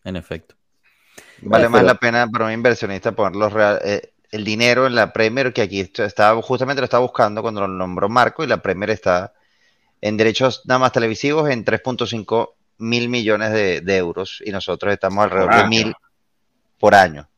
En 0.04 0.16
efecto. 0.16 0.56
Vale 1.40 1.64
Pero, 1.64 1.70
más 1.70 1.84
la 1.84 1.94
pena 1.94 2.26
para 2.30 2.44
un 2.44 2.52
inversionista 2.52 3.12
poner 3.12 3.34
los 3.34 3.50
real, 3.50 3.78
eh, 3.82 4.12
el 4.30 4.44
dinero 4.44 4.86
en 4.86 4.94
la 4.94 5.10
Premier, 5.10 5.54
que 5.54 5.62
aquí 5.62 5.80
estaba, 5.80 6.42
justamente 6.42 6.82
lo 6.82 6.84
estaba 6.84 7.00
buscando 7.00 7.40
cuando 7.40 7.62
lo 7.62 7.68
nombró 7.68 8.10
Marco, 8.10 8.44
y 8.44 8.46
la 8.46 8.58
Premier 8.58 8.90
está 8.90 9.32
en 10.00 10.16
derechos 10.16 10.62
nada 10.64 10.78
más 10.78 10.92
televisivos 10.92 11.50
en 11.50 11.64
3.5 11.64 12.50
mil 12.78 13.08
millones 13.08 13.52
de, 13.52 13.80
de, 13.80 13.96
euros 13.96 14.42
y 14.44 14.50
nosotros 14.50 14.92
estamos 14.92 15.24
alrededor 15.24 15.56
de 15.56 15.68
mil 15.68 15.94
por 16.78 16.94
año. 16.94 17.28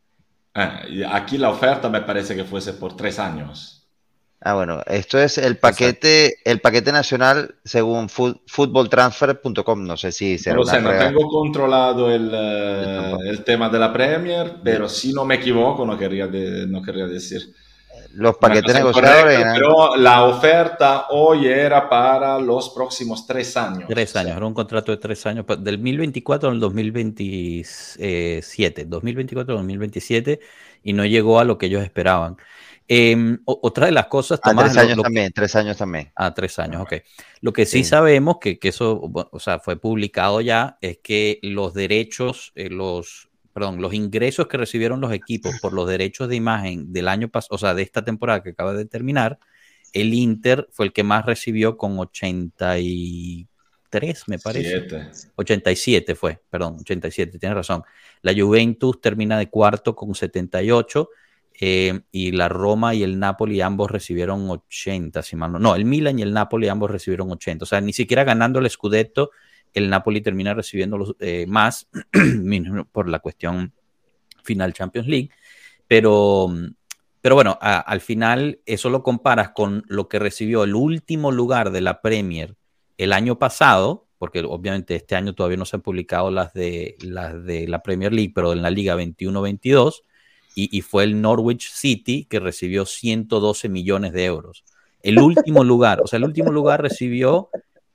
Eh, 0.55 1.05
aquí 1.11 1.39
la 1.39 1.51
oferta 1.51 1.89
me 1.89 2.03
parece 2.03 2.37
que 2.37 2.45
fuese 2.45 2.75
por 2.75 2.97
tres 2.97 3.19
años. 3.19 3.77
Ah, 4.43 4.55
bueno, 4.55 4.81
esto 4.87 5.21
es 5.21 5.37
el 5.37 5.59
paquete, 5.59 6.39
el 6.47 6.63
paquete 6.63 6.93
nacional 6.93 7.57
según 7.63 8.09
footballtransfer.com. 8.09 9.85
No 9.85 9.99
sé 9.99 10.13
si 10.13 10.39
será. 10.39 10.57
No 10.57 10.65
sé, 10.65 10.81
no 10.81 10.97
tengo 10.97 11.29
controlado 11.29 12.11
el, 12.11 12.31
eh, 12.33 13.17
el, 13.27 13.45
tema 13.45 13.69
de 13.69 13.79
la 13.79 13.93
Premier, 13.93 14.57
pero 14.65 14.89
si 14.89 15.13
no 15.13 15.27
me 15.27 15.35
equivoco, 15.35 15.85
no 15.85 15.99
querría, 15.99 16.27
no 16.27 16.81
querría 16.81 17.07
decir. 17.07 17.55
Los 18.15 18.37
paquetes 18.37 18.75
negociadores. 18.75 19.45
Pero 19.55 19.97
la 19.97 20.25
oferta 20.25 21.07
hoy 21.11 21.47
era 21.47 21.89
para 21.89 22.39
los 22.39 22.71
próximos 22.71 23.27
tres 23.27 23.57
años. 23.57 23.89
Tres 23.89 24.15
años, 24.17 24.37
era 24.37 24.47
un 24.47 24.55
contrato 24.55 24.93
de 24.93 24.99
tres 24.99 25.25
años, 25.27 25.47
del 25.47 25.77
2024 25.77 26.51
al 26.51 26.61
2027, 26.61 28.85
2024 28.87 29.53
al 29.53 29.59
2027, 29.59 30.41
y 30.83 30.93
no 30.93 31.05
llegó 31.05 31.39
a 31.39 31.45
lo 31.45 31.57
que 31.57 31.67
ellos 31.67 31.85
esperaban. 31.85 32.37
Em, 32.93 33.39
otra 33.45 33.87
de 33.87 33.93
las 33.93 34.07
cosas... 34.07 34.41
Ah, 34.43 34.53
tres 34.59 34.77
años 34.77 35.01
también, 35.01 35.31
tres 35.33 35.55
años 35.55 35.77
también. 35.77 36.11
Ah, 36.17 36.35
tres 36.35 36.59
años, 36.59 36.83
ok. 36.83 36.95
Lo 37.41 37.53
que 37.53 37.65
sí, 37.65 37.85
sabemos, 37.85 38.39
que, 38.41 38.59
que, 38.59 38.71
eso, 38.71 39.01
o 39.31 39.39
sea, 39.39 39.61
fue 39.61 39.77
publicado 39.77 40.41
ya, 40.41 40.77
es 40.81 40.99
que 40.99 41.39
los 41.43 41.73
derechos, 41.73 42.51
eh, 42.57 42.69
los, 42.69 43.30
perdón, 43.53 43.83
los 43.83 43.93
ingresos 43.95 44.47
que 44.47 44.57
recibieron 44.57 45.01
los 45.01 45.13
equipos 45.13 45.59
por 45.61 45.73
los 45.73 45.89
derechos 45.89 46.29
de 46.29 46.37
imagen 46.37 46.93
del 46.93 47.09
año 47.09 47.29
pasado, 47.29 47.57
o 47.57 47.59
sea, 47.59 47.75
de 47.75 47.83
esta 47.83 48.05
temporada 48.05 48.43
que 48.43 48.51
acaba 48.51 48.75
de 48.75 48.85
terminar, 48.85 49.39
el 49.93 50.15
Inter 50.15 50.69
fue 50.71 50.87
el 50.87 50.93
que 50.93 51.03
más 51.03 51.27
recibió 51.27 51.77
con 51.77 51.99
83, 51.99 54.29
me 54.29 54.39
parece. 54.39 54.87
87 55.35 56.15
fue, 56.15 56.41
perdón, 56.49 56.77
87, 56.81 57.39
tienes 57.39 57.57
razón. 57.57 57.83
La 58.23 58.33
Juventus 58.33 59.01
termina 59.01 59.37
de 59.39 59.49
cuarto 59.49 59.97
con 59.97 60.15
78 60.15 61.09
eh, 61.63 62.01
y 62.11 62.33
la 62.33 62.49
Roma 62.49 62.95
y 62.95 63.03
el 63.03 63.19
Napoli 63.19 63.61
ambos 63.61 63.91
recibieron 63.91 64.49
80, 64.49 65.23
si 65.23 65.37
mal 65.37 65.53
no. 65.53 65.59
No, 65.59 65.75
el 65.75 65.85
Milan 65.85 66.19
y 66.19 66.23
el 66.23 66.33
Napoli 66.33 66.69
ambos 66.69 66.91
recibieron 66.91 67.31
80. 67.31 67.65
O 67.65 67.67
sea, 67.67 67.81
ni 67.81 67.93
siquiera 67.93 68.25
ganando 68.25 68.61
el 68.61 68.71
Scudetto, 68.71 69.31
el 69.75 69.91
Napoli 69.91 70.21
termina 70.21 70.55
recibiendo 70.55 70.99
los, 70.99 71.17
eh, 71.21 71.47
más 71.49 71.89
por 72.93 73.09
la 73.09 73.19
cuestión 73.21 73.73
final 74.43 74.73
Champions 74.73 75.09
League. 75.09 75.31
Pero, 75.87 76.49
pero 77.21 77.35
bueno, 77.35 77.59
al 77.61 78.01
final 78.01 78.61
eso 78.67 78.91
lo 78.91 79.03
comparas 79.03 79.51
con 79.51 79.85
lo 79.89 80.09
que 80.09 80.19
recibió 80.19 80.65
el 80.65 80.75
último 80.75 81.33
lugar 81.33 81.71
de 81.71 81.81
la 81.81 82.01
Premier 82.01 82.57
el 82.97 83.13
año 83.13 83.39
pasado, 83.39 84.07
porque 84.19 84.41
obviamente 84.41 84.95
este 84.95 85.17
año 85.17 85.35
todavía 85.35 85.57
no 85.57 85.65
se 85.65 85.77
han 85.77 85.83
publicado 85.83 86.31
las 86.31 86.53
de, 86.53 86.97
las 87.01 87.45
de 87.45 87.67
la 87.67 87.83
Premier 87.83 88.13
League, 88.13 88.33
pero 88.35 88.53
en 88.53 88.63
la 88.63 88.71
Liga 88.71 88.95
21-22 88.97 90.03
y, 90.55 90.81
fue 90.83 91.05
el 91.05 91.21
Norwich 91.21 91.71
City 91.71 92.27
que 92.29 92.41
recibió 92.41 92.85
112 92.85 93.69
millones 93.69 94.13
de 94.13 94.25
euros. 94.25 94.65
El 95.03 95.19
último 95.19 95.65
lugar, 95.65 96.01
o 96.03 96.07
sea, 96.07 96.19
el 96.19 96.25
último 96.25 96.53
lugar 96.53 96.83
recibió 96.83 97.49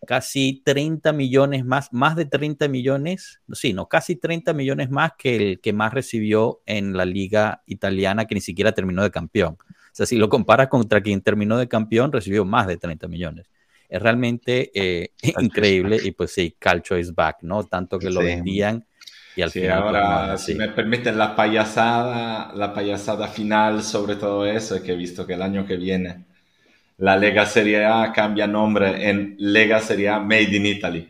casi 0.05 0.61
30 0.63 1.11
millones 1.13 1.65
más, 1.65 1.91
más 1.91 2.15
de 2.15 2.25
30 2.25 2.67
millones, 2.67 3.41
sí, 3.53 3.73
no, 3.73 3.87
casi 3.87 4.15
30 4.15 4.53
millones 4.53 4.89
más 4.89 5.13
que 5.17 5.35
el 5.35 5.59
que 5.59 5.73
más 5.73 5.93
recibió 5.93 6.61
en 6.65 6.95
la 6.95 7.05
liga 7.05 7.63
italiana 7.65 8.25
que 8.25 8.35
ni 8.35 8.41
siquiera 8.41 8.71
terminó 8.71 9.03
de 9.03 9.11
campeón. 9.11 9.57
O 9.59 9.95
sea, 9.97 10.05
si 10.05 10.17
lo 10.17 10.29
comparas 10.29 10.67
contra 10.67 11.01
quien 11.01 11.21
terminó 11.21 11.57
de 11.57 11.67
campeón, 11.67 12.11
recibió 12.11 12.45
más 12.45 12.67
de 12.67 12.77
30 12.77 13.07
millones. 13.07 13.49
Es 13.89 14.01
realmente 14.01 14.71
eh, 14.73 15.11
increíble 15.39 15.99
y 16.03 16.11
pues 16.11 16.31
sí, 16.31 16.55
Calcio 16.57 16.97
is 16.97 17.13
back, 17.13 17.37
¿no? 17.41 17.63
Tanto 17.63 17.99
que 17.99 18.09
lo 18.09 18.21
vendían 18.21 18.85
y 19.35 19.41
al 19.41 19.51
final, 19.51 19.83
pues, 19.83 19.95
ahora, 19.95 20.37
si 20.37 20.55
me 20.55 20.69
permiten 20.69 21.17
la 21.17 21.35
payasada, 21.35 22.53
la 22.55 22.73
payasada 22.73 23.27
final 23.27 23.83
sobre 23.83 24.15
todo 24.15 24.45
eso, 24.45 24.75
es 24.75 24.81
que 24.81 24.93
he 24.93 24.95
visto 24.95 25.27
que 25.27 25.33
el 25.33 25.41
año 25.41 25.65
que 25.65 25.75
viene 25.75 26.23
la 26.97 27.17
Lega 27.17 27.45
Serie 27.45 27.85
A 27.85 28.11
cambia 28.13 28.47
nombre 28.47 29.09
en 29.09 29.35
Lega 29.39 29.79
Serie 29.79 30.09
A 30.09 30.19
Made 30.19 30.55
in 30.55 30.65
Italy. 30.65 31.09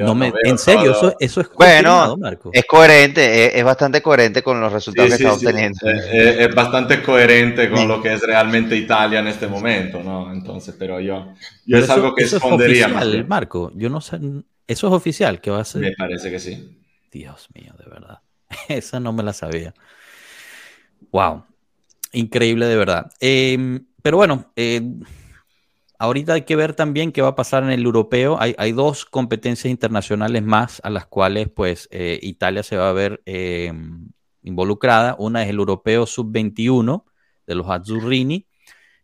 No 0.00 0.14
me, 0.14 0.32
en 0.44 0.56
serio, 0.56 0.92
eso, 0.92 1.14
eso, 1.20 1.42
es 1.42 1.50
bueno, 1.52 2.16
Marco. 2.16 2.48
Es 2.54 2.64
coherente, 2.64 3.58
es, 3.58 3.62
bastante 3.62 4.00
coherente 4.00 4.42
con 4.42 4.58
los 4.58 4.72
resultados 4.72 5.10
que 5.10 5.16
estamos 5.16 5.40
teniendo. 5.40 5.78
Es, 5.86 6.54
bastante 6.54 7.02
coherente 7.02 7.68
con 7.68 7.86
lo 7.86 8.00
que 8.00 8.14
es 8.14 8.22
realmente 8.22 8.76
Italia 8.76 9.20
en 9.20 9.26
este 9.26 9.46
momento, 9.46 10.02
¿no? 10.02 10.32
Entonces, 10.32 10.74
pero 10.78 11.00
yo, 11.00 11.34
yo 11.66 11.76
es 11.76 11.90
algo 11.90 12.14
que 12.14 12.24
escondería. 12.24 12.86
Es 12.86 12.92
oficial, 12.92 13.26
Marco, 13.28 13.72
yo 13.74 13.90
no 13.90 14.00
sé, 14.00 14.18
eso 14.66 14.86
es 14.86 14.92
oficial 14.94 15.42
que 15.42 15.50
va 15.50 15.60
a 15.60 15.64
ser. 15.64 15.82
Me 15.82 15.92
parece 15.92 16.30
que 16.30 16.40
sí. 16.40 16.80
Dios 17.12 17.48
mío, 17.54 17.74
de 17.78 17.90
verdad. 17.90 18.20
Esa 18.68 19.00
no 19.00 19.12
me 19.12 19.22
la 19.22 19.34
sabía. 19.34 19.74
Wow. 21.12 21.44
Increíble 22.12 22.66
de 22.66 22.76
verdad. 22.76 23.12
Em, 23.20 23.84
pero 24.04 24.18
bueno, 24.18 24.52
eh, 24.54 24.82
ahorita 25.98 26.34
hay 26.34 26.42
que 26.42 26.56
ver 26.56 26.74
también 26.74 27.10
qué 27.10 27.22
va 27.22 27.28
a 27.28 27.34
pasar 27.34 27.62
en 27.62 27.70
el 27.70 27.82
europeo. 27.86 28.36
Hay, 28.38 28.72
dos 28.72 29.06
competencias 29.06 29.70
internacionales 29.70 30.42
más 30.42 30.82
a 30.84 30.90
las 30.90 31.06
cuales 31.06 31.48
pues 31.48 31.88
eh, 31.90 32.18
Italia 32.20 32.62
se 32.62 32.76
va 32.76 32.90
a 32.90 32.92
ver 32.92 33.22
em, 33.24 34.10
involucrada. 34.42 35.16
Una 35.18 35.42
es 35.42 35.48
el 35.48 35.56
europeo 35.56 36.04
sub-21 36.04 37.04
de 37.46 37.54
los 37.54 37.66
Azzurrini, 37.70 38.46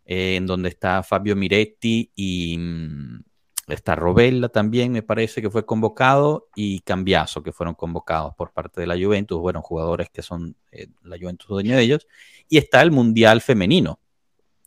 eh, 0.04 0.36
en 0.36 0.46
donde 0.46 0.68
está 0.68 1.02
Fabio 1.02 1.34
Miretti 1.34 2.12
y 2.14 2.58
mm, 2.58 3.20
Está 3.72 3.94
Robella 3.94 4.48
también, 4.48 4.92
me 4.92 5.02
parece 5.02 5.40
que 5.40 5.50
fue 5.50 5.64
convocado, 5.64 6.48
y 6.54 6.80
Cambiaso, 6.80 7.42
que 7.42 7.52
fueron 7.52 7.74
convocados 7.74 8.34
por 8.34 8.52
parte 8.52 8.80
de 8.80 8.86
la 8.86 8.96
Juventus, 8.96 9.38
bueno, 9.38 9.62
jugadores 9.62 10.10
que 10.10 10.22
son 10.22 10.56
eh, 10.72 10.88
la 11.04 11.16
Juventus 11.18 11.48
dueño 11.48 11.76
de 11.76 11.82
ellos. 11.82 12.06
Y 12.48 12.58
está 12.58 12.82
el 12.82 12.90
Mundial 12.90 13.40
Femenino, 13.40 14.00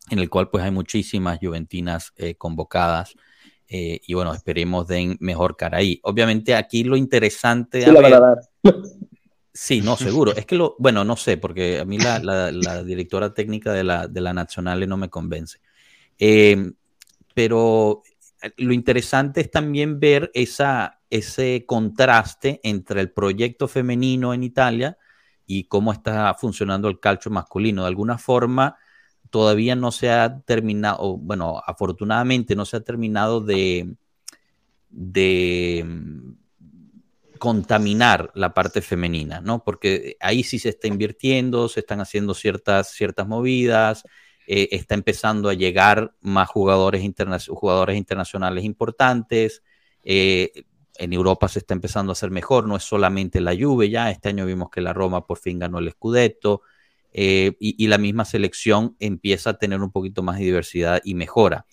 en 0.09 0.19
el 0.19 0.29
cual 0.29 0.49
pues 0.49 0.63
hay 0.63 0.71
muchísimas 0.71 1.39
juventinas 1.39 2.13
eh, 2.17 2.35
convocadas. 2.35 3.15
Eh, 3.67 4.01
y 4.05 4.13
bueno, 4.13 4.33
esperemos 4.33 4.87
den 4.87 5.17
mejor 5.19 5.55
cara 5.55 5.79
ahí. 5.79 5.99
Obviamente 6.03 6.55
aquí 6.55 6.83
lo 6.83 6.95
interesante... 6.95 7.83
Sí, 7.83 7.91
la 7.91 8.37
Sí, 9.55 9.81
no, 9.81 9.95
seguro. 9.95 10.35
Es 10.35 10.47
que 10.47 10.55
lo, 10.55 10.75
bueno, 10.79 11.03
no 11.03 11.15
sé, 11.15 11.37
porque 11.37 11.79
a 11.79 11.85
mí 11.85 11.99
la, 11.99 12.83
directora 12.83 13.33
técnica 13.33 13.71
de 13.71 13.83
la, 13.83 14.07
de 14.07 14.21
la 14.21 14.33
Nacional 14.33 14.87
no 14.89 14.97
me 14.97 15.09
convence. 15.09 15.59
pero 17.35 18.01
lo 18.57 18.73
interesante 18.73 19.41
es 19.41 19.51
también 19.51 19.99
ver 19.99 20.31
esa, 20.33 21.01
ese 21.09 21.65
contraste 21.65 22.59
entre 22.63 23.01
el 23.01 23.11
proyecto 23.11 23.67
femenino 23.67 24.33
en 24.33 24.43
Italia 24.43 24.97
y 25.45 25.65
cómo 25.65 25.93
está 25.93 26.33
funcionando 26.33 26.87
el 26.89 26.99
calcio 26.99 27.31
masculino. 27.31 27.83
De 27.83 27.87
alguna 27.87 28.17
forma, 28.17 28.77
todavía 29.33 29.75
no 29.75 29.91
se 29.91 30.11
ha 30.11 30.41
terminado, 30.41 31.17
bueno, 31.17 31.59
afortunadamente 31.65 32.55
no 32.55 32.65
se 32.65 32.77
ha 32.77 32.81
terminado 32.81 33.41
de, 33.41 33.95
mm, 34.91 36.33
contaminar 37.39 38.31
la 38.35 38.53
parte 38.53 38.83
femenina, 38.83 39.41
¿no? 39.41 39.63
Porque 39.63 40.17
ahí 40.19 40.43
sí 40.43 40.59
se 40.59 40.69
está 40.69 40.87
invirtiendo, 40.87 41.67
se 41.67 41.79
están 41.79 41.99
haciendo 41.99 42.35
ciertas, 42.35 42.91
ciertas 42.91 43.27
movidas, 43.27 44.03
eh, 44.45 44.69
está 44.71 44.93
empezando 44.93 45.49
a 45.49 45.55
llegar 45.55 46.13
más 46.21 46.47
jugadores, 46.47 47.01
jugadores 47.47 47.97
internacionales 47.97 48.63
importantes. 48.63 49.63
Eh, 50.03 50.51
en 50.99 51.11
Europa 51.11 51.47
se 51.47 51.57
está 51.59 51.73
empezando 51.73 52.11
a 52.11 52.13
hacer 52.13 52.29
mejor, 52.29 52.67
no 52.67 52.75
es 52.75 52.83
solamente 52.83 53.41
la 53.41 53.55
Juve 53.59 53.89
ya, 53.89 54.11
este 54.11 54.29
año 54.29 54.45
vimos 54.45 54.69
que 54.69 54.81
la 54.81 54.93
Roma 54.93 55.25
por 55.25 55.39
fin 55.39 55.57
ganó 55.57 55.79
el 55.79 55.89
Scudetto 55.89 56.61
eh, 57.13 57.55
y, 57.59 57.87
la 57.87 57.97
misma 57.97 58.25
selección 58.25 58.95
empieza 58.99 59.51
a 59.51 59.57
tener 59.57 59.81
un 59.81 59.91
poquito 59.91 60.23
más 60.23 60.37
de 60.37 60.45
diversidad 60.45 61.01
y 61.03 61.15
mejora. 61.15 61.65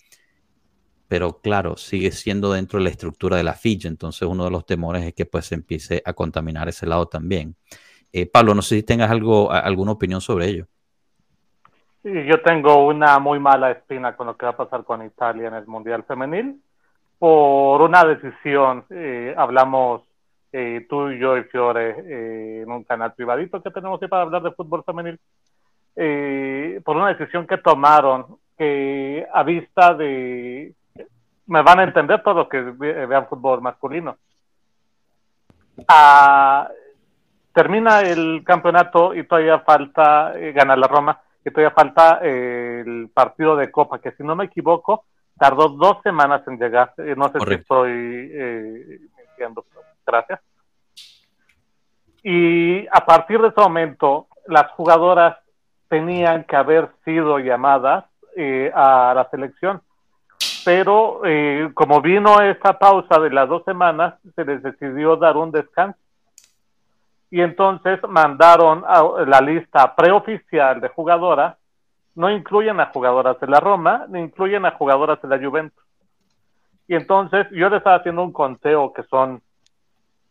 Pero 1.08 1.40
claro, 1.40 1.76
sigue 1.76 2.12
siendo 2.12 2.52
dentro 2.52 2.78
de 2.78 2.84
la 2.84 2.90
estructura 2.90 3.36
de 3.36 3.42
la 3.42 3.54
ficha, 3.54 3.88
entonces 3.88 4.28
uno 4.28 4.44
de 4.44 4.50
los 4.50 4.64
temores 4.64 5.04
es 5.04 5.14
que 5.14 5.26
pues 5.26 5.46
se 5.46 5.56
empiece 5.56 6.02
a 6.04 6.12
contaminar 6.12 6.68
ese 6.68 6.86
lado 6.86 7.06
también. 7.06 7.56
Pablo, 8.32 8.54
no 8.54 8.62
sé 8.62 8.76
si 8.76 8.82
tengas 8.82 9.10
algo, 9.10 9.50
alguna 9.50 9.92
opinión 9.92 10.20
sobre 10.20 10.46
ello. 10.46 10.66
Yo 12.02 12.40
tengo 12.40 12.86
una 12.86 13.18
muy 13.18 13.38
mala 13.38 13.72
espina 13.72 14.16
con 14.16 14.26
lo 14.28 14.36
que 14.36 14.46
va 14.46 14.52
a 14.52 14.56
pasar 14.56 14.84
con 14.84 15.04
Italia 15.04 15.48
en 15.48 15.54
el 15.54 15.66
Mundial 15.66 16.04
Femenil. 16.04 16.62
Por 17.18 17.82
una 17.82 18.04
decisión, 18.04 18.86
eh, 18.88 19.34
hablamos 19.36 20.02
eh, 20.52 20.86
tú 20.88 21.10
y 21.10 21.18
yo 21.18 21.36
y 21.36 21.44
Fiore 21.44 21.96
eh, 21.98 22.62
en 22.62 22.70
un 22.70 22.84
canal 22.84 23.12
privadito 23.14 23.62
que 23.62 23.70
tenemos 23.70 24.00
ahí 24.02 24.08
para 24.08 24.22
hablar 24.22 24.42
de 24.42 24.52
fútbol 24.52 24.84
femenil, 24.84 25.18
por 26.84 26.96
una 26.96 27.08
decisión 27.14 27.46
que 27.46 27.58
tomaron 27.58 28.38
que 28.56 29.26
a 29.32 29.42
vista 29.42 29.94
de... 29.94 30.72
Me 31.46 31.62
van 31.62 31.80
a 31.80 31.84
entender 31.84 32.22
todos 32.22 32.36
los 32.36 32.48
que 32.48 32.60
vean 32.60 33.26
fútbol 33.28 33.60
masculino. 33.60 34.16
Ah, 35.88 36.68
termina 37.52 38.00
el 38.00 38.42
campeonato 38.44 39.14
y 39.14 39.26
todavía 39.26 39.58
falta 39.60 40.32
ganar 40.54 40.78
la 40.78 40.86
Roma 40.86 41.20
que 41.42 41.50
todavía 41.50 41.74
falta 41.74 42.20
eh, 42.22 42.82
el 42.86 43.10
partido 43.12 43.56
de 43.56 43.70
Copa, 43.70 43.98
que 43.98 44.12
si 44.12 44.22
no 44.22 44.36
me 44.36 44.44
equivoco, 44.44 45.04
tardó 45.38 45.68
dos 45.68 46.02
semanas 46.02 46.42
en 46.46 46.58
llegar. 46.58 46.92
Eh, 46.98 47.14
no 47.16 47.30
sé 47.30 47.38
si 47.40 47.54
estoy 47.54 47.90
eh, 48.32 49.00
mintiendo. 49.16 49.64
Gracias. 50.10 50.40
Y 52.22 52.86
a 52.88 53.04
partir 53.06 53.40
de 53.40 53.48
ese 53.48 53.60
momento, 53.60 54.26
las 54.46 54.70
jugadoras 54.72 55.38
tenían 55.88 56.44
que 56.44 56.56
haber 56.56 56.90
sido 57.04 57.38
llamadas 57.38 58.04
eh, 58.36 58.70
a 58.74 59.12
la 59.14 59.28
selección. 59.30 59.80
Pero 60.64 61.22
eh, 61.24 61.70
como 61.74 62.00
vino 62.00 62.40
esta 62.42 62.78
pausa 62.78 63.18
de 63.20 63.30
las 63.30 63.48
dos 63.48 63.64
semanas, 63.64 64.14
se 64.34 64.44
les 64.44 64.62
decidió 64.62 65.16
dar 65.16 65.36
un 65.36 65.50
descanso. 65.50 65.98
Y 67.30 67.40
entonces 67.40 68.00
mandaron 68.08 68.84
a 68.86 69.24
la 69.26 69.40
lista 69.40 69.94
preoficial 69.94 70.80
de 70.80 70.88
jugadoras, 70.88 71.56
no 72.16 72.28
incluyen 72.28 72.80
a 72.80 72.86
jugadoras 72.86 73.38
de 73.40 73.46
la 73.46 73.60
Roma, 73.60 74.06
ni 74.08 74.20
incluyen 74.20 74.66
a 74.66 74.72
jugadoras 74.72 75.22
de 75.22 75.28
la 75.28 75.38
Juventus. 75.38 75.84
Y 76.88 76.96
entonces 76.96 77.46
yo 77.52 77.68
le 77.68 77.76
estaba 77.76 77.96
haciendo 77.96 78.22
un 78.22 78.32
conteo 78.32 78.92
que 78.92 79.04
son, 79.04 79.40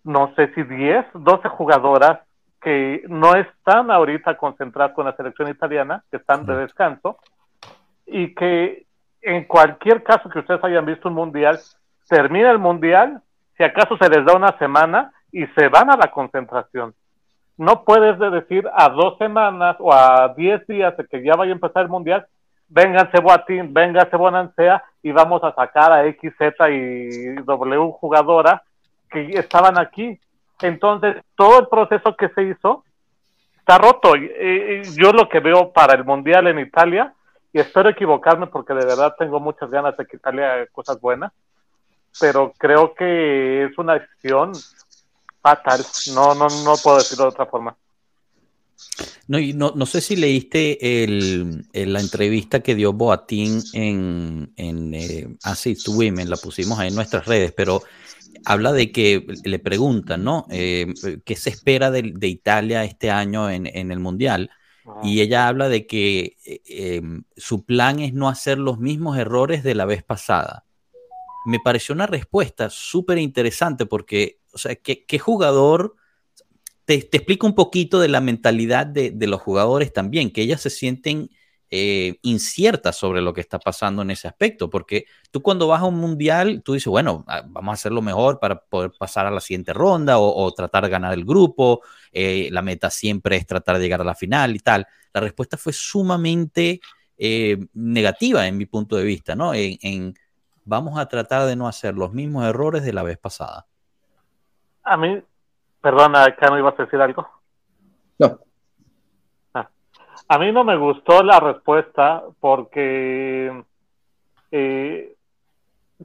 no 0.10 0.34
sé 0.36 0.52
si 0.56 0.64
10, 0.64 1.06
12 1.14 1.50
jugadoras 1.50 2.20
que 2.60 3.04
no 3.08 3.36
están 3.36 3.92
ahorita 3.92 4.38
concentradas 4.38 4.94
con 4.94 5.06
la 5.06 5.16
selección 5.16 5.50
italiana, 5.50 6.04
que 6.10 6.18
están 6.18 6.48
de 6.48 6.56
descanso, 6.58 7.20
y 8.08 8.34
que 8.34 8.88
en 9.22 9.46
cualquier 9.46 10.02
caso 10.02 10.28
que 10.30 10.40
ustedes 10.40 10.64
hayan 10.64 10.86
visto 10.86 11.10
un 11.10 11.14
mundial, 11.14 11.60
termina 12.08 12.50
el 12.50 12.58
mundial, 12.58 13.22
si 13.56 13.64
acaso 13.64 13.98
se 13.98 14.10
les 14.10 14.26
da 14.26 14.36
una 14.36 14.58
semana 14.58 15.12
y 15.32 15.46
se 15.48 15.68
van 15.68 15.92
a 15.92 15.96
la 15.96 16.10
concentración. 16.10 16.96
No 17.56 17.84
puedes 17.84 18.18
decir 18.18 18.68
a 18.74 18.90
dos 18.90 19.16
semanas 19.20 19.76
o 19.80 19.94
a 19.94 20.34
diez 20.36 20.66
días 20.66 20.98
de 20.98 21.06
que 21.06 21.24
ya 21.24 21.36
vaya 21.36 21.52
a 21.52 21.56
empezar 21.56 21.84
el 21.84 21.90
mundial, 21.90 22.26
vénganse 22.68 23.22
Boatín, 23.22 23.74
vénganse 23.76 24.18
Bonancea 24.18 24.84
y 25.04 25.12
vamos 25.12 25.44
a 25.44 25.54
sacar 25.54 25.92
a 25.92 26.06
X, 26.06 26.34
Z 26.40 26.70
y 26.72 27.36
W 27.46 27.92
jugadora 27.92 28.64
que 29.10 29.32
estaban 29.40 29.78
aquí. 29.78 30.20
Entonces, 30.62 31.18
todo 31.36 31.60
el 31.60 31.68
proceso 31.68 32.16
que 32.16 32.30
se 32.30 32.44
hizo 32.44 32.84
está 33.58 33.78
roto. 33.78 34.14
yo 34.16 35.12
lo 35.14 35.30
que 35.30 35.40
veo 35.40 35.72
para 35.72 35.94
el 35.94 36.04
Mundial 36.04 36.48
en 36.48 36.60
Italia, 36.60 37.14
y 37.54 37.60
espero 37.60 37.90
equivocarme 37.90 38.48
porque 38.48 38.74
de 38.74 38.86
verdad 38.86 39.16
tengo 39.18 39.40
muchas 39.40 39.70
ganas 39.72 39.96
de 39.98 40.06
que 40.06 40.18
Italia 40.18 40.54
haga 40.54 40.68
cosas 40.68 41.00
buenas, 41.00 41.32
pero 42.20 42.54
creo 42.58 42.94
que 42.94 43.66
es 43.66 43.78
una 43.78 44.00
decisión 44.00 44.52
fatal. 45.42 45.82
No, 46.14 46.36
no, 46.36 46.48
no 46.64 46.76
puedo 46.84 46.98
decirlo 46.98 47.26
de 47.26 47.30
otra 47.30 47.46
forma. 47.46 47.76
No, 49.28 49.38
no, 49.54 49.74
no 49.76 49.86
sé 49.86 50.02
si 50.02 50.16
leíste 50.16 51.04
el, 51.04 51.66
la 51.74 52.00
entrevista 52.00 52.62
que 52.62 52.76
dio 52.76 52.94
Boatín 52.94 53.62
en, 53.74 54.52
en 54.56 54.94
eh, 54.96 55.28
Assist 55.44 55.88
Women, 55.88 56.30
la 56.30 56.38
pusimos 56.38 56.80
ahí 56.80 56.88
en 56.88 56.96
nuestras 56.96 57.26
redes, 57.26 57.54
pero 57.56 57.84
habla 58.46 58.74
de 58.74 58.92
que 58.92 59.26
le 59.44 59.60
preguntan, 59.60 60.24
¿no? 60.24 60.46
Eh, 60.50 60.94
¿Qué 61.26 61.36
se 61.36 61.50
espera 61.50 61.92
de, 61.92 62.28
Italia 62.28 62.84
este 62.84 63.12
año 63.12 63.50
en, 63.50 63.68
el 63.68 64.00
Mundial? 64.00 64.52
Y 65.04 65.22
ella 65.22 65.48
habla 65.48 65.70
de 65.70 65.86
que 65.86 66.38
eh, 66.46 66.62
em, 66.68 67.24
su 67.38 67.64
plan 67.64 68.00
es 68.00 68.14
no 68.14 68.28
hacer 68.28 68.58
los 68.58 68.80
mismos 68.80 69.18
errores 69.18 69.64
de 69.64 69.76
la 69.76 69.86
vez 69.86 70.04
pasada. 70.04 70.66
Me 71.46 71.60
pareció 71.60 71.94
una 71.94 72.08
respuesta 72.08 72.70
súper 72.70 73.18
interesante 73.20 73.86
porque, 73.86 74.40
o 74.52 74.58
sea, 74.58 74.76
¿qué, 74.76 75.20
jugador? 75.20 75.96
Te, 76.86 77.02
te, 77.04 77.18
explico 77.18 77.46
un 77.46 77.56
poquito 77.56 78.00
de 78.00 78.08
la 78.08 78.20
mentalidad 78.20 78.88
de, 78.88 79.12
de 79.12 79.28
los 79.28 79.42
jugadores 79.42 79.94
también, 79.94 80.32
que 80.32 80.42
ellas 80.42 80.62
se 80.62 80.72
sienten 80.72 81.30
eh, 81.72 82.18
incierta 82.24 82.92
sobre 82.92 83.22
lo 83.22 83.32
que 83.32 83.42
está 83.42 83.60
pasando 83.60 84.02
en 84.02 84.10
ese 84.10 84.28
aspecto, 84.28 84.72
porque 84.72 85.06
tú 85.30 85.44
cuando 85.44 85.68
vas 85.68 85.82
a 85.82 85.86
un 85.86 86.00
mundial, 86.00 86.64
tú 86.64 86.74
dices, 86.74 86.88
bueno, 86.88 87.24
ah, 87.28 87.44
vamos 87.46 87.72
a 87.72 87.74
hacer 87.74 87.92
lo 87.92 88.02
mejor 88.02 88.40
para 88.40 88.60
poder 88.60 88.92
pasar 88.98 89.28
a 89.28 89.32
la 89.32 89.40
siguiente 89.40 89.72
ronda 89.72 90.18
o, 90.18 90.52
tratar 90.54 90.86
de 90.86 90.90
ganar 90.90 91.14
el 91.14 91.26
grupo, 91.26 91.82
eh, 92.12 92.50
la 92.52 92.64
meta 92.64 92.90
siempre 92.90 93.36
es 93.36 93.46
tratar 93.46 93.78
de 93.78 93.84
llegar 93.84 94.02
a 94.02 94.04
la 94.04 94.16
final 94.16 94.56
y 94.56 94.60
tal. 94.60 94.88
La 95.14 95.22
respuesta 95.22 95.58
fue 95.58 95.72
sumamente 95.72 96.82
eh, 97.18 97.58
negativa 97.74 98.48
en 98.48 98.58
mi 98.58 98.66
punto 98.66 98.96
de 98.96 99.04
vista, 99.04 99.36
¿no? 99.36 99.52
En, 99.54 100.16
vamos 100.66 100.98
a 100.98 101.08
tratar 101.08 101.46
de 101.46 101.56
no 101.56 101.68
hacer 101.68 101.94
los 101.96 102.14
mismos 102.14 102.46
errores 102.46 102.84
de 102.84 102.94
la 102.94 103.04
vez 103.04 103.20
pasada. 103.20 103.68
A 104.84 104.98
mí, 104.98 105.22
perdona, 105.82 106.24
acá 106.24 106.48
no 106.50 106.58
ibas 106.58 106.80
a 106.80 106.84
decir 106.84 107.00
algo. 107.00 107.30
No. 108.18 108.40
A 110.32 110.38
mí 110.38 110.52
no 110.52 110.64
me 110.64 110.78
gustó 110.78 111.24
la 111.24 111.40
respuesta 111.40 112.24
porque, 112.40 113.64
eh, 114.52 115.16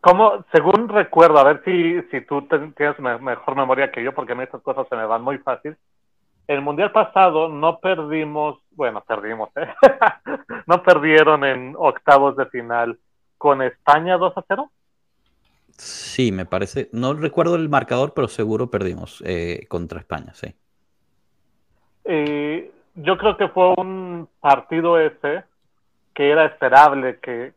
como, 0.00 0.46
según 0.50 0.88
recuerdo, 0.88 1.38
a 1.38 1.44
ver 1.44 1.62
si, 1.62 2.00
si 2.10 2.22
tú 2.22 2.48
tienes 2.74 2.98
mejor 2.98 3.54
memoria 3.54 3.92
que 3.92 4.02
yo, 4.02 4.14
porque 4.14 4.32
a 4.32 4.34
mí 4.34 4.42
estas 4.44 4.62
cosas 4.62 4.88
se 4.88 4.96
me 4.96 5.04
van 5.04 5.22
muy 5.22 5.37
fácil. 5.38 5.76
El 6.48 6.62
mundial 6.62 6.90
pasado 6.90 7.50
no 7.50 7.78
perdimos, 7.80 8.58
bueno, 8.70 9.04
perdimos, 9.06 9.50
¿eh? 9.56 9.68
no 10.66 10.82
perdieron 10.82 11.44
en 11.44 11.74
octavos 11.76 12.34
de 12.37 12.46
final 12.46 12.98
con 13.37 13.60
España 13.60 14.16
2 14.16 14.32
a 14.38 14.44
0. 14.48 14.70
Sí, 15.76 16.32
me 16.32 16.46
parece, 16.46 16.88
no 16.92 17.12
recuerdo 17.12 17.56
el 17.56 17.68
marcador, 17.68 18.14
pero 18.14 18.28
seguro 18.28 18.70
perdimos 18.70 19.22
eh, 19.26 19.66
contra 19.68 20.00
España, 20.00 20.32
sí. 20.32 20.54
Eh, 22.04 22.70
yo 22.94 23.18
creo 23.18 23.37
que 23.37 23.48
fue 23.48 23.74
un 23.76 24.28
partido 24.40 24.98
ese 24.98 25.44
que 26.14 26.30
era 26.30 26.46
esperable 26.46 27.18
que, 27.20 27.54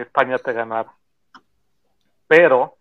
España 0.00 0.38
te 0.38 0.52
ganara. 0.52 0.90
Pero 2.26 2.74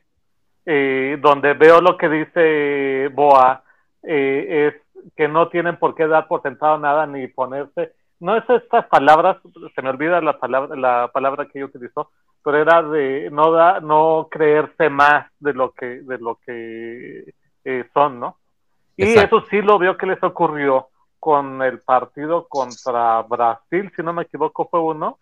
eh, 0.65 1.17
donde 1.21 1.53
veo 1.53 1.81
lo 1.81 1.97
que 1.97 2.07
dice 2.07 3.09
Boa 3.13 3.63
eh, 4.01 4.73
es 4.73 5.11
que 5.17 5.27
no 5.27 5.49
tienen 5.49 5.77
por 5.77 5.93
qué 5.95 6.07
dar 6.07 6.27
por 6.27 6.41
sentado 6.41 6.77
nada 6.77 7.05
ni 7.05 7.27
ponerse. 7.27 7.93
No 8.21 8.37
es 8.37 8.49
estas 8.49 8.85
palabras, 8.87 9.37
se 9.75 9.81
me 9.81 9.89
olvida 9.89 10.21
la 10.21 10.39
palabra, 10.39 10.77
la 10.77 11.09
palabra 11.13 11.45
que 11.45 11.59
ella 11.59 11.65
utilizó, 11.65 12.09
pero 12.41 12.57
era 12.57 12.81
de 12.81 13.29
no 13.29 13.51
da, 13.51 13.81
no 13.81 14.29
creerse 14.31 14.89
más 14.89 15.29
de 15.39 15.53
lo 15.53 15.71
que, 15.71 15.85
de 15.85 16.17
lo 16.19 16.39
que 16.45 17.33
eh, 17.65 17.85
son, 17.93 18.21
¿no? 18.21 18.37
Y 18.95 19.03
eso 19.03 19.43
sí 19.49 19.61
lo 19.61 19.77
veo 19.79 19.97
que 19.97 20.05
les 20.05 20.21
ocurrió 20.23 20.87
con 21.23 21.61
el 21.61 21.79
partido 21.79 22.49
contra 22.49 23.21
Brasil, 23.21 23.89
si 23.95 24.03
no 24.03 24.11
me 24.11 24.23
equivoco, 24.23 24.67
fue 24.69 24.81
uno, 24.81 25.19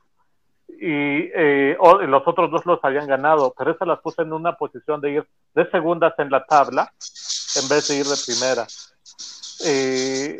y 0.67 1.29
eh, 1.35 1.77
los 2.07 2.27
otros 2.27 2.49
dos 2.49 2.65
los 2.65 2.79
habían 2.81 3.05
ganado, 3.05 3.53
pero 3.55 3.69
esa 3.69 3.85
las 3.85 3.99
puse 3.99 4.23
en 4.23 4.33
una 4.33 4.57
posición 4.57 4.99
de 4.99 5.11
ir 5.11 5.27
de 5.53 5.69
segundas 5.69 6.15
en 6.17 6.31
la 6.31 6.43
tabla 6.43 6.91
en 7.61 7.69
vez 7.69 7.87
de 7.87 7.97
ir 7.97 8.05
de 8.07 8.15
primera. 8.25 8.65
Eh, 9.63 10.39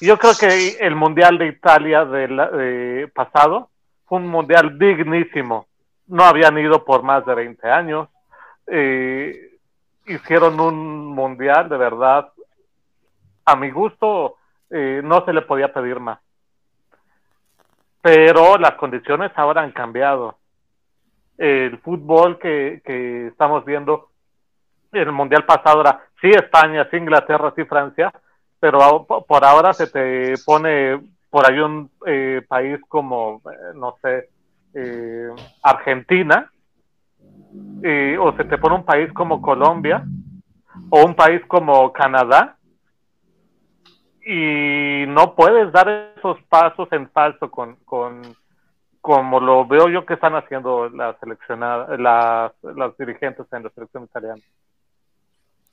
yo 0.00 0.16
creo 0.16 0.34
que 0.38 0.76
el 0.78 0.94
Mundial 0.94 1.38
de 1.38 1.48
Italia 1.48 2.04
del 2.04 3.10
pasado 3.12 3.70
fue 4.04 4.18
un 4.18 4.28
Mundial 4.28 4.78
dignísimo. 4.78 5.66
No 6.06 6.22
habían 6.22 6.56
ido 6.56 6.84
por 6.84 7.02
más 7.02 7.26
de 7.26 7.34
20 7.34 7.68
años. 7.68 8.08
Eh, 8.68 9.58
hicieron 10.06 10.60
un 10.60 11.06
Mundial 11.06 11.68
de 11.68 11.78
verdad, 11.78 12.28
a 13.44 13.56
mi 13.56 13.72
gusto, 13.72 14.36
eh, 14.70 15.00
no 15.02 15.24
se 15.24 15.32
le 15.32 15.42
podía 15.42 15.72
pedir 15.72 15.98
más. 16.00 16.20
Pero 18.00 18.56
las 18.56 18.72
condiciones 18.72 19.32
ahora 19.34 19.62
han 19.62 19.72
cambiado. 19.72 20.38
El 21.36 21.78
fútbol 21.78 22.38
que, 22.38 22.80
que 22.84 23.28
estamos 23.28 23.64
viendo 23.64 24.08
en 24.92 25.00
el 25.02 25.12
Mundial 25.12 25.44
pasado 25.44 25.80
era 25.80 26.00
sí 26.20 26.28
España, 26.30 26.86
sí 26.90 26.96
Inglaterra, 26.96 27.52
sí 27.56 27.64
Francia, 27.64 28.12
pero 28.58 29.06
por 29.06 29.44
ahora 29.44 29.72
se 29.72 29.86
te 29.86 30.34
pone 30.44 31.00
por 31.30 31.50
ahí 31.50 31.58
un 31.58 31.90
eh, 32.06 32.42
país 32.46 32.78
como, 32.88 33.40
eh, 33.50 33.72
no 33.74 33.96
sé, 34.02 34.28
Argentina, 35.62 36.50
o 38.20 38.32
se 38.36 38.44
te 38.44 38.58
pone 38.58 38.76
un 38.76 38.84
país 38.84 39.12
como 39.12 39.42
Colombia, 39.42 40.04
o 40.90 41.04
un 41.04 41.14
país 41.14 41.42
como 41.46 41.92
Canadá, 41.92 42.56
y 44.24 45.06
no 45.06 45.34
puedes 45.34 45.72
dar 45.72 46.14
esos 46.16 46.38
pasos 46.48 46.88
en 46.92 47.08
falso 47.10 47.50
con, 47.50 47.76
con 47.84 48.22
como 49.00 49.40
lo 49.40 49.66
veo 49.66 49.88
yo 49.88 50.04
que 50.04 50.14
están 50.14 50.34
haciendo 50.34 50.88
las 50.90 51.18
seleccionadas, 51.20 51.98
las, 51.98 52.52
las 52.76 52.96
dirigentes 52.98 53.46
en 53.52 53.64
la 53.64 53.70
selección 53.70 54.04
italiana. 54.04 54.42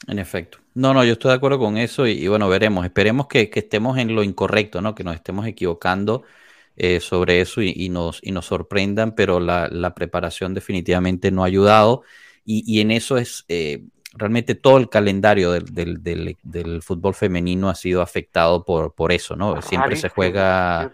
En 0.08 0.20
efecto. 0.20 0.60
No, 0.74 0.94
no, 0.94 1.04
yo 1.04 1.14
estoy 1.14 1.30
de 1.30 1.36
acuerdo 1.36 1.60
con 1.60 1.78
eso 1.78 2.08
y, 2.08 2.28
bueno, 2.28 2.48
veremos. 2.48 2.86
Esperemos 2.86 3.28
que, 3.28 3.50
estemos 3.54 3.98
en 3.98 4.16
lo 4.16 4.24
incorrecto, 4.24 4.82
¿no? 4.82 4.96
Que 4.96 5.04
nos 5.04 5.16
estemos 5.16 5.46
equivocando 5.46 6.24
eh, 6.78 7.00
sobre 7.02 7.42
eso 7.42 7.62
y, 7.62 7.90
nos, 7.90 8.20
y 8.22 8.32
nos 8.32 8.46
sorprendan, 8.46 9.14
pero 9.14 9.40
la, 9.40 9.68
la 9.70 9.94
preparación 9.94 10.54
definitivamente 10.54 11.32
no 11.32 11.44
ha 11.44 11.48
ayudado 11.48 12.04
y, 12.46 12.64
y 12.66 12.80
en 12.80 12.92
eso 12.92 13.18
es, 13.18 13.44
eh, 13.50 13.84
realmente 14.14 14.56
todo 14.56 14.78
el 14.78 14.90
calendario 14.90 15.52
del, 15.52 16.82
fútbol 16.82 17.14
femenino 17.14 17.70
ha 17.70 17.76
sido 17.76 18.02
afectado 18.02 18.64
por, 18.64 18.94
por 18.94 19.12
eso, 19.12 19.36
¿no? 19.36 19.62
Siempre 19.62 19.96
se 19.96 20.10
juega 20.10 20.92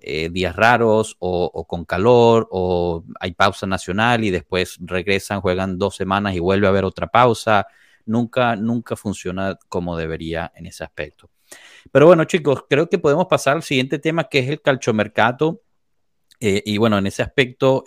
eh, 0.00 0.28
días 0.30 0.54
raros 0.54 1.16
o, 1.18 1.64
con 1.66 1.84
calor 1.84 2.48
o 2.50 3.04
hay 3.20 3.32
pausa 3.32 3.66
nacional 3.66 4.24
y 4.24 4.30
después 4.30 4.78
regresan, 4.80 5.40
juegan 5.40 5.78
dos 5.78 5.96
semanas 5.96 6.34
y 6.34 6.40
vuelve 6.40 6.66
a 6.66 6.70
haber 6.70 6.84
otra 6.84 7.08
pausa. 7.08 7.66
Nunca, 8.04 8.56
nunca 8.56 8.96
funciona 8.96 9.56
como 9.68 9.96
debería 9.96 10.52
en 10.54 10.66
ese 10.66 10.84
aspecto. 10.84 11.30
Pero 11.90 12.06
bueno, 12.06 12.24
chicos, 12.24 12.64
creo 12.68 12.88
que 12.88 12.98
podemos 12.98 13.26
pasar 13.26 13.56
al 13.56 13.62
siguiente 13.62 13.98
tema 13.98 14.24
que 14.24 14.38
es 14.38 14.48
el 14.48 14.60
calchomercato. 14.60 15.62
Eh, 16.40 16.62
y 16.64 16.78
bueno, 16.78 16.98
en 16.98 17.06
ese 17.06 17.22
aspecto, 17.22 17.84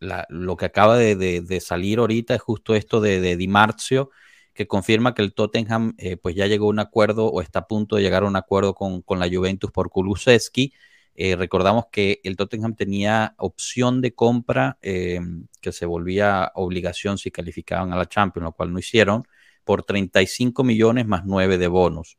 em, 0.00 0.24
lo 0.28 0.56
que 0.56 0.66
acaba 0.66 0.96
de, 0.98 1.60
salir 1.60 1.98
ahorita 1.98 2.34
es 2.34 2.40
justo 2.40 2.74
esto 2.74 3.00
de, 3.00 3.20
de 3.20 3.36
Di 3.36 3.48
Marzio, 3.48 4.10
que 4.56 4.66
confirma 4.66 5.14
que 5.14 5.22
el 5.22 5.34
Tottenham 5.34 5.94
eh, 5.98 6.16
pues 6.16 6.34
ya 6.34 6.46
llegó 6.46 6.66
a 6.66 6.70
un 6.70 6.78
acuerdo 6.80 7.26
o 7.26 7.42
está 7.42 7.60
a 7.60 7.66
punto 7.68 7.96
de 7.96 8.02
llegar 8.02 8.24
a 8.24 8.26
un 8.26 8.36
acuerdo 8.36 8.74
con, 8.74 9.02
la 9.18 9.28
Juventus 9.28 9.70
por 9.70 9.90
Kulusevski. 9.90 10.72
Eh, 11.14 11.36
recordamos 11.36 11.86
que 11.92 12.20
el 12.24 12.36
Tottenham 12.36 12.74
tenía 12.74 13.34
opción 13.38 14.00
de 14.00 14.14
compra 14.14 14.78
em, 14.82 15.46
que 15.60 15.72
se 15.72 15.86
volvía 15.86 16.52
obligación 16.54 17.18
si 17.18 17.30
calificaban 17.30 17.92
a 17.92 17.96
la 17.96 18.06
Champions, 18.06 18.44
lo 18.44 18.52
cual 18.52 18.72
no 18.72 18.78
hicieron, 18.78 19.24
por 19.64 19.82
35 19.84 20.64
millones 20.64 21.06
más 21.06 21.24
9 21.26 21.58
de 21.58 21.68
bonos. 21.68 22.18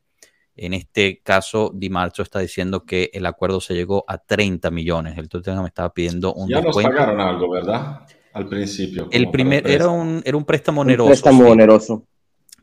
En 0.58 0.74
este 0.74 1.20
caso, 1.22 1.70
Di 1.74 1.88
Marzo 1.88 2.22
está 2.22 2.40
diciendo 2.40 2.84
que 2.84 3.10
el 3.12 3.26
acuerdo 3.26 3.60
se 3.60 3.74
llegó 3.74 4.04
a 4.08 4.18
30 4.18 4.70
millones. 4.70 5.16
El 5.16 5.28
Tottenham 5.28 5.66
estaba 5.66 5.92
pidiendo 5.92 6.34
un 6.34 6.48
Ya 6.48 6.60
nos 6.60 6.76
pagaron 6.76 7.20
algo, 7.20 7.50
¿verdad? 7.50 8.06
Al 8.32 8.48
principio. 8.48 9.08
El 9.10 9.30
primer 9.30 9.68
era 9.68 9.88
un, 9.88 10.22
era 10.24 10.36
un 10.36 10.44
préstamo 10.44 10.80
oneroso. 10.82 11.06
Un 11.06 11.10
préstamo 11.10 11.48
oneroso. 11.48 12.06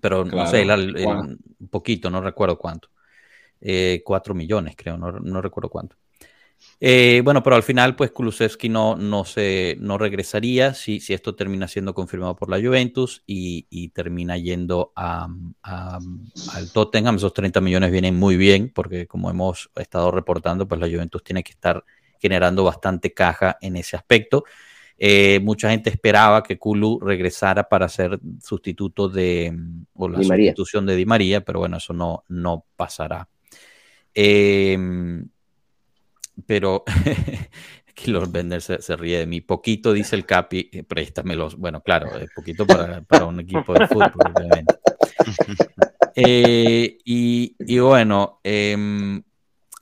Pero 0.01 0.25
no 0.25 0.45
sé, 0.45 0.65
un 0.65 1.67
poquito, 1.69 2.09
no 2.09 2.21
recuerdo 2.21 2.57
cuánto. 2.57 2.89
Eh, 3.61 4.01
4 4.03 4.35
millones, 4.35 4.75
creo, 4.77 4.97
no, 4.97 5.11
no 5.11 5.41
recuerdo 5.41 5.69
cuánto. 5.69 5.95
Eh, 6.79 7.21
bueno, 7.23 7.41
pero 7.41 7.55
al 7.55 7.63
final, 7.63 7.95
pues 7.95 8.11
Kulusevski 8.11 8.67
no, 8.67 8.95
no, 8.95 9.23
se, 9.23 9.77
no 9.79 9.97
regresaría 9.97 10.73
si, 10.73 10.99
si 10.99 11.13
esto 11.13 11.33
termina 11.33 11.67
siendo 11.67 11.93
confirmado 11.93 12.35
por 12.35 12.49
la 12.49 12.59
Juventus 12.59 13.23
y, 13.25 13.89
termina 13.89 14.37
yendo 14.37 14.91
a, 14.95 15.27
al 15.63 16.71
Tottenham. 16.73 17.15
Esos 17.15 17.33
30 17.33 17.61
millones 17.61 17.91
vienen 17.91 18.17
muy 18.17 18.35
bien 18.35 18.71
porque, 18.73 19.07
como 19.07 19.29
hemos 19.29 19.71
estado 19.75 20.11
reportando, 20.11 20.67
pues 20.67 20.81
la 20.81 20.87
Juventus 20.87 21.23
tiene 21.23 21.43
que 21.43 21.51
estar 21.51 21.83
generando 22.19 22.63
bastante 22.63 23.13
caja 23.13 23.57
en 23.61 23.77
ese 23.77 23.95
aspecto. 23.95 24.43
Eh, 24.97 25.39
mucha 25.41 25.69
gente 25.69 25.89
esperaba 25.89 26.43
que 26.43 26.57
Kulu 26.57 26.99
regresara 26.99 27.67
para 27.67 27.89
ser 27.89 28.19
sustituto 28.41 29.09
de 29.09 29.53
o 29.93 30.07
la 30.07 30.23
sustitución 30.23 30.85
de 30.85 30.95
Di 30.95 31.05
María, 31.05 31.43
pero 31.43 31.59
bueno, 31.59 31.77
eso 31.77 31.93
no, 31.93 32.23
no 32.27 32.65
pasará. 32.75 33.27
Eh, 34.13 34.77
pero 36.45 36.83
que 37.95 38.11
Lord 38.11 38.31
Bender 38.31 38.61
se, 38.61 38.95
ríe 38.95 39.19
de 39.19 39.25
mí. 39.25 39.41
Poquito, 39.41 39.93
dice 39.93 40.15
el 40.15 40.25
Capi, 40.25 40.69
eh, 40.71 40.83
préstamelos. 40.83 41.55
Bueno, 41.55 41.81
claro, 41.81 42.15
es 42.17 42.29
poquito 42.35 42.65
para, 42.65 43.01
para, 43.01 43.25
un 43.25 43.39
equipo 43.39 43.73
de 43.73 43.87
fútbol, 43.87 44.11
obviamente. 44.35 44.75
Eh, 46.17 46.97
y, 47.03 47.55
y, 47.59 47.79
bueno, 47.79 48.39
eh, 48.41 49.21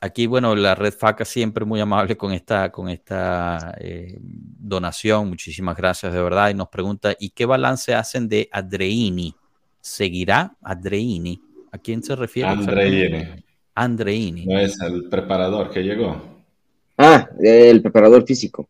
aquí, 0.01 0.25
bueno, 0.25 0.55
la 0.55 0.75
Red 0.75 0.93
Faca 0.93 1.23
siempre 1.23 1.63
muy 1.63 1.79
amable 1.79 2.17
con 2.17 2.33
esta, 2.33 2.71
con 2.71 2.89
esta 2.89 3.75
eh, 3.79 4.17
donación. 4.19 5.29
Muchísimas 5.29 5.77
gracias, 5.77 6.11
de 6.11 6.21
verdad. 6.21 6.49
Y 6.49 6.55
nos 6.55 6.69
pregunta, 6.69 7.15
¿y 7.19 7.29
qué 7.29 7.45
balance 7.45 7.93
hacen 7.93 8.27
de 8.27 8.49
Adreini? 8.51 9.35
¿Seguirá 9.79 10.55
Adreini? 10.61 11.39
¿A 11.71 11.77
quién 11.77 12.03
se 12.03 12.15
refiere? 12.15 12.49
Andreini. 12.49 13.43
Andreini. 13.75 14.45
No 14.45 14.59
es 14.59 14.79
el 14.81 15.09
preparador 15.09 15.71
que 15.71 15.83
llegó. 15.83 16.32
Ah, 16.97 17.27
el 17.39 17.81
preparador 17.81 18.25
físico. 18.25 18.67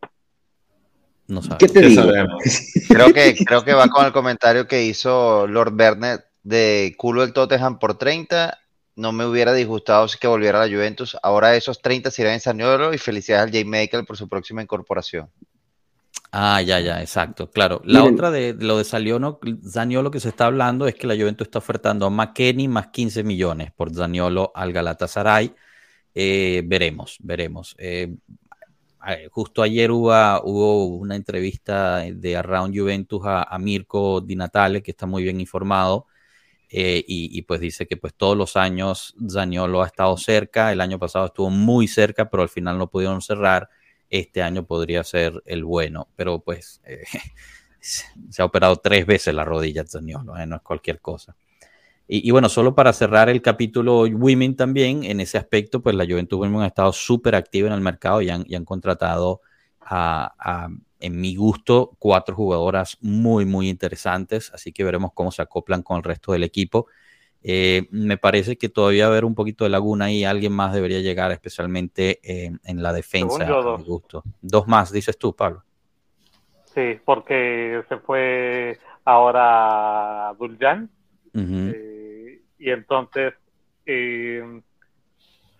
No 1.27 1.41
sabe. 1.41 1.57
¿Qué 1.59 1.67
te 1.67 1.81
digo? 1.81 2.03
Creo 2.89 3.13
que, 3.13 3.35
creo 3.45 3.63
que 3.63 3.73
va 3.73 3.87
con 3.87 4.05
el 4.05 4.11
comentario 4.11 4.67
que 4.67 4.83
hizo 4.83 5.47
Lord 5.47 5.73
Bernett 5.73 6.25
de 6.43 6.93
culo 6.97 7.21
del 7.21 7.33
Tottenham 7.33 7.79
por 7.79 7.97
30. 7.97 8.57
No 8.95 9.11
me 9.11 9.25
hubiera 9.25 9.53
disgustado 9.53 10.07
si 10.07 10.19
que 10.19 10.27
volviera 10.27 10.61
a 10.61 10.67
la 10.67 10.73
Juventus. 10.73 11.17
Ahora 11.23 11.55
esos 11.55 11.81
30 11.81 12.11
se 12.11 12.21
irán 12.21 12.35
en 12.35 12.39
Saniolo 12.39 12.93
y 12.93 12.97
felicidades 12.97 13.45
al 13.45 13.51
Jay 13.51 13.65
Michael 13.65 14.05
por 14.05 14.17
su 14.17 14.27
próxima 14.27 14.61
incorporación. 14.61 15.29
Ah, 16.31 16.61
ya, 16.61 16.79
ya, 16.79 16.99
exacto, 16.99 17.49
claro. 17.49 17.81
La 17.85 18.03
otra 18.03 18.31
de, 18.31 18.55
lo 18.57 18.77
de 18.79 18.83
Zaniolo, 18.83 19.39
Zaniolo 19.67 20.09
que 20.09 20.19
se 20.19 20.29
está 20.29 20.47
hablando 20.47 20.87
es 20.87 20.95
que 20.95 21.05
la 21.05 21.15
Juventus 21.15 21.47
está 21.47 21.59
ofertando 21.59 22.07
a 22.07 22.09
McKenny 22.09 22.67
más 22.67 22.87
15 22.87 23.23
millones 23.23 23.71
por 23.71 23.93
Zaniolo 23.93 24.51
al 24.55 24.73
Galatasaray. 24.73 25.53
Eh, 26.15 26.61
veremos, 26.65 27.17
veremos. 27.21 27.75
Eh, 27.79 28.15
justo 29.31 29.61
ayer 29.61 29.91
hubo, 29.91 30.85
una 30.85 31.15
entrevista 31.15 31.99
de 31.99 32.37
Around 32.37 32.77
Juventus 32.77 33.21
a, 33.25 33.57
Mirko 33.59 34.21
Di 34.21 34.35
Natale, 34.35 34.81
que 34.81 34.91
está 34.91 35.05
muy 35.05 35.23
bien 35.23 35.39
informado, 35.41 36.07
eh, 36.69 37.03
y, 37.07 37.41
pues 37.43 37.61
dice 37.61 37.85
que 37.87 37.97
pues 37.97 38.13
todos 38.15 38.37
los 38.37 38.55
años 38.57 39.15
Zaniolo 39.29 39.83
ha 39.83 39.87
estado 39.87 40.17
cerca, 40.17 40.71
el 40.71 40.81
año 40.81 40.97
pasado 40.99 41.27
estuvo 41.27 41.49
muy 41.49 41.87
cerca, 41.87 42.29
pero 42.29 42.43
al 42.43 42.49
final 42.49 42.77
no 42.77 42.89
pudieron 42.89 43.21
cerrar, 43.21 43.69
este 44.09 44.41
año 44.41 44.65
podría 44.65 45.03
ser 45.03 45.41
el 45.45 45.63
bueno, 45.65 46.07
pero 46.15 46.39
pues 46.39 46.81
se 47.79 48.41
ha 48.41 48.45
operado 48.45 48.77
tres 48.77 49.05
veces 49.05 49.33
la 49.35 49.45
rodilla 49.45 49.85
Zaniolo, 49.85 50.33
no 50.45 50.55
es 50.55 50.61
cualquier 50.61 50.99
cosa. 51.01 51.35
Y, 52.05 52.29
bueno, 52.31 52.49
solo 52.49 52.75
para 52.75 52.91
cerrar 52.91 53.29
el 53.29 53.41
capítulo 53.41 54.01
Women 54.01 54.55
también, 54.55 55.05
en 55.05 55.21
ese 55.21 55.37
aspecto, 55.37 55.81
pues 55.81 55.95
la 55.95 56.05
Juventus 56.05 56.37
Women 56.37 56.61
ha 56.61 56.67
estado 56.67 56.91
súper 56.91 57.33
activa 57.33 57.67
en 57.67 57.73
el 57.73 57.81
mercado 57.81 58.21
y 58.21 58.29
han, 58.29 58.45
han 58.53 58.65
contratado 58.65 59.41
a, 59.79 60.67
en 60.99 61.19
mi 61.19 61.35
gusto, 61.35 61.95
cuatro 61.99 62.35
jugadoras 62.35 62.97
muy, 63.01 63.45
muy 63.45 63.69
interesantes, 63.69 64.51
así 64.53 64.71
que 64.71 64.83
veremos 64.83 65.11
cómo 65.13 65.31
se 65.31 65.41
acoplan 65.41 65.81
con 65.81 65.97
el 65.97 66.03
resto 66.03 66.33
del 66.33 66.43
equipo. 66.43 66.87
Eh, 67.41 67.87
me 67.91 68.17
parece 68.17 68.57
que 68.57 68.69
todavía 68.69 69.07
haber 69.07 69.25
un 69.25 69.33
poquito 69.33 69.63
de 69.63 69.69
laguna 69.69 70.11
y 70.11 70.23
alguien 70.23 70.53
más 70.53 70.73
debería 70.73 70.99
llegar, 70.99 71.31
especialmente 71.31 72.19
en 72.21 72.83
la 72.83 72.93
defensa, 72.93 73.45
a 73.45 73.77
mi 73.77 73.83
gusto. 73.85 74.23
Dos 74.41 74.67
más, 74.67 74.91
dices 74.91 75.17
tú, 75.17 75.33
Pablo. 75.33 75.63
Sí, 76.73 76.99
porque 77.05 77.81
se 77.87 77.97
fue 77.97 78.77
ahora 79.05 80.33
Duljan. 80.37 80.89
Eh, 81.35 81.92
y 82.63 82.71
entonces, 82.71 83.33
eh, 83.85 84.61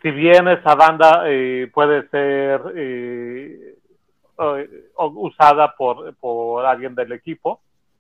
si 0.01 0.11
bien 0.11 0.47
esa 0.47 0.73
banda 0.73 1.23
eh, 1.25 1.69
puede 1.73 2.07
ser 2.07 2.61
usada 4.95 5.75
por, 5.75 6.15
por 6.15 6.65
alguien 6.65 6.95
del 6.95 7.11
equipo, 7.11 7.59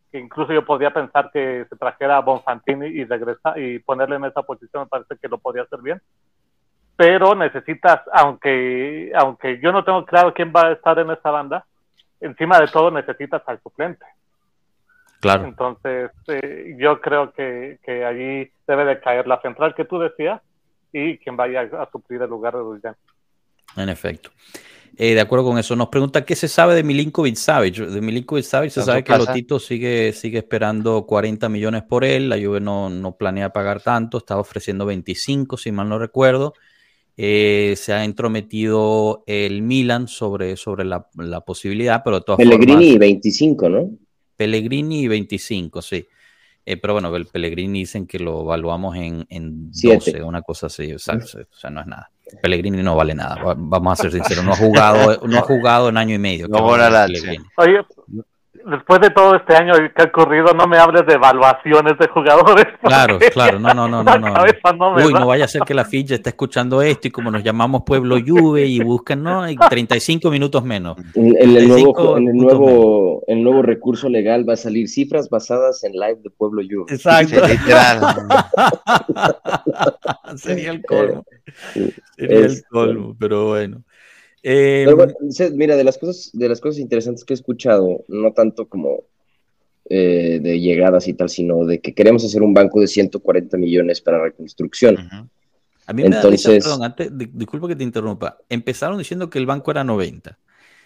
que 0.09 0.19
incluso 0.19 0.53
yo 0.53 0.63
podría 0.63 0.93
pensar 0.93 1.31
que 1.33 1.65
se 1.69 1.75
trajera 1.75 2.15
a 2.15 2.21
Bonfantini 2.21 2.87
y 2.87 3.03
regresa 3.03 3.59
y 3.59 3.79
ponerle 3.79 4.15
en 4.15 4.25
esa 4.25 4.41
posición, 4.43 4.83
me 4.83 4.87
parece 4.87 5.17
que 5.21 5.27
lo 5.27 5.37
podría 5.37 5.63
hacer 5.63 5.81
bien. 5.81 6.01
Pero 6.95 7.35
necesitas, 7.35 7.99
aunque, 8.13 9.11
aunque 9.15 9.59
yo 9.59 9.73
no 9.73 9.83
tengo 9.83 10.05
claro 10.05 10.33
quién 10.33 10.53
va 10.55 10.67
a 10.67 10.71
estar 10.71 10.97
en 10.99 11.11
esa 11.11 11.29
banda, 11.29 11.65
encima 12.21 12.57
de 12.57 12.67
todo 12.67 12.89
necesitas 12.89 13.41
al 13.47 13.61
suplente. 13.61 14.05
Claro. 15.23 15.45
Entonces, 15.45 16.11
eh, 16.27 16.75
yo 16.77 16.99
creo 16.99 17.31
que, 17.31 17.79
que, 17.81 18.03
allí 18.03 18.51
debe 18.67 18.83
de 18.83 18.99
caer 18.99 19.25
la 19.25 19.39
central 19.41 19.73
que 19.73 19.85
tú 19.85 19.97
decías 19.97 20.41
y 20.91 21.17
quien 21.19 21.37
vaya 21.37 21.61
a, 21.61 21.89
suplir 21.89 22.21
el 22.21 22.29
lugar 22.29 22.53
de 22.55 22.59
Duljan. 22.59 22.95
En 23.77 23.87
efecto. 23.87 24.31
Eh, 24.97 25.13
de 25.13 25.21
acuerdo 25.21 25.45
con 25.45 25.57
eso, 25.57 25.77
nos 25.77 25.87
pregunta 25.87 26.25
qué 26.25 26.35
se 26.35 26.49
sabe 26.49 26.75
de 26.75 26.83
Milinkovic 26.83 27.37
Savage. 27.37 27.85
De 27.85 28.01
Milinkovic 28.01 28.43
Savage 28.43 28.71
se 28.71 28.81
sabe 28.81 29.05
que 29.05 29.17
Lotito 29.17 29.59
sigue, 29.59 30.11
sigue 30.11 30.39
esperando 30.39 31.05
40 31.05 31.47
millones 31.47 31.83
por 31.83 32.03
él. 32.03 32.27
La 32.27 32.35
Juve 32.35 32.59
no, 32.59 32.89
no 32.89 33.15
planea 33.15 33.53
pagar 33.53 33.81
tanto, 33.81 34.17
estaba 34.17 34.41
ofreciendo 34.41 34.85
25, 34.85 35.55
si 35.55 35.71
mal 35.71 35.87
no 35.87 35.99
recuerdo. 35.99 36.53
Eh, 37.15 37.75
se 37.77 37.93
ha 37.93 38.03
entrometido 38.03 39.23
el 39.25 39.61
Milan 39.61 40.09
sobre, 40.09 40.57
sobre 40.57 40.83
la, 40.83 41.07
la 41.15 41.39
posibilidad, 41.39 42.01
pero 42.03 42.19
de 42.19 42.25
todas 42.25 42.37
Pellegrini 42.39 42.97
25, 42.97 43.69
¿no? 43.69 43.89
Pellegrini 44.43 45.07
25, 45.07 45.81
sí. 45.81 46.05
Eh, 46.65 46.75
pero 46.75 46.93
bueno, 46.93 47.15
el 47.15 47.27
Pellegrini 47.27 47.79
dicen 47.79 48.05
que 48.05 48.19
lo 48.19 48.41
evaluamos 48.41 48.97
en, 48.97 49.25
en 49.29 49.71
12, 49.71 50.21
una 50.21 50.41
cosa 50.41 50.67
así. 50.67 50.93
O 50.93 50.99
sea, 50.99 51.15
no 51.15 51.79
es 51.79 51.87
nada. 51.87 52.11
Pellegrini 52.41 52.83
no 52.83 52.93
vale 52.97 53.15
nada. 53.15 53.37
Vamos 53.55 53.97
a 53.97 54.01
ser 54.01 54.11
sinceros. 54.11 54.43
No 54.43 54.51
ha 54.51 54.57
jugado, 54.57 55.25
no 55.25 55.37
ha 55.37 55.41
jugado 55.43 55.87
en 55.87 55.95
año 55.95 56.15
y 56.15 56.19
medio. 56.19 56.49
No, 56.49 56.65
Oye, 56.65 57.79
después 58.65 59.01
de 59.01 59.09
todo 59.09 59.35
este 59.35 59.55
año 59.55 59.73
que 59.95 60.01
ha 60.01 60.05
ocurrido, 60.05 60.53
no 60.53 60.67
me 60.67 60.77
hables 60.77 61.05
de 61.05 61.13
evaluaciones 61.13 61.97
de 61.97 62.07
jugadores. 62.07 62.65
Claro, 62.83 63.17
claro, 63.31 63.59
no, 63.59 63.73
no, 63.73 63.87
no, 63.87 64.03
no. 64.03 64.19
no. 64.19 64.33
Uy, 65.05 65.13
no 65.13 65.25
vaya 65.25 65.45
a 65.45 65.47
ser 65.47 65.63
que 65.63 65.73
la 65.73 65.85
FIA 65.85 66.15
esté 66.15 66.29
escuchando 66.29 66.81
esto 66.81 67.07
y 67.07 67.11
como 67.11 67.31
nos 67.31 67.43
llamamos 67.43 67.83
Pueblo 67.85 68.17
Juve 68.23 68.65
y 68.65 68.81
buscan, 68.81 69.23
¿no? 69.23 69.45
35 69.69 70.29
minutos 70.29 70.63
menos. 70.63 70.97
En, 71.15 71.35
el, 71.37 71.67
nuevo, 71.67 72.17
el, 72.17 72.25
nuevo, 72.25 73.23
el 73.27 73.43
nuevo 73.43 73.61
recurso 73.61 74.09
legal 74.09 74.47
va 74.47 74.53
a 74.53 74.57
salir 74.57 74.89
cifras 74.89 75.29
basadas 75.29 75.83
en 75.83 75.93
live 75.93 76.19
de 76.23 76.29
Pueblo 76.29 76.61
Juve. 76.69 76.93
Exacto. 76.93 77.35
Sería 80.35 80.71
el 80.71 80.83
colmo. 80.83 81.25
Sería 82.17 82.39
el 82.39 82.63
colmo, 82.69 83.15
pero 83.17 83.47
bueno. 83.47 83.83
Eh, 84.43 84.85
mira, 85.53 85.77
de 85.77 85.83
las 85.83 85.97
cosas, 85.97 86.29
de 86.33 86.49
las 86.49 86.59
cosas 86.59 86.79
interesantes 86.79 87.23
que 87.23 87.33
he 87.33 87.35
escuchado, 87.35 88.03
no 88.09 88.33
tanto 88.33 88.67
como 88.67 89.03
eh, 89.89 90.39
de 90.41 90.59
llegadas 90.59 91.07
y 91.07 91.13
tal, 91.13 91.29
sino 91.29 91.65
de 91.65 91.79
que 91.79 91.93
queremos 91.93 92.23
hacer 92.25 92.41
un 92.41 92.53
banco 92.53 92.79
de 92.79 92.87
140 92.87 93.57
millones 93.57 94.01
para 94.01 94.21
reconstrucción. 94.21 94.97
A 95.85 95.93
mí 95.93 96.03
me 96.03 96.15
Entonces, 96.15 96.63
da 96.63 96.69
perdón, 96.69 96.83
antes, 96.83 97.09
disculpa 97.33 97.67
que 97.67 97.75
te 97.75 97.83
interrumpa. 97.83 98.37
Empezaron 98.49 98.97
diciendo 98.97 99.29
que 99.29 99.39
el 99.39 99.45
banco 99.45 99.71
era 99.71 99.83
90. 99.83 100.37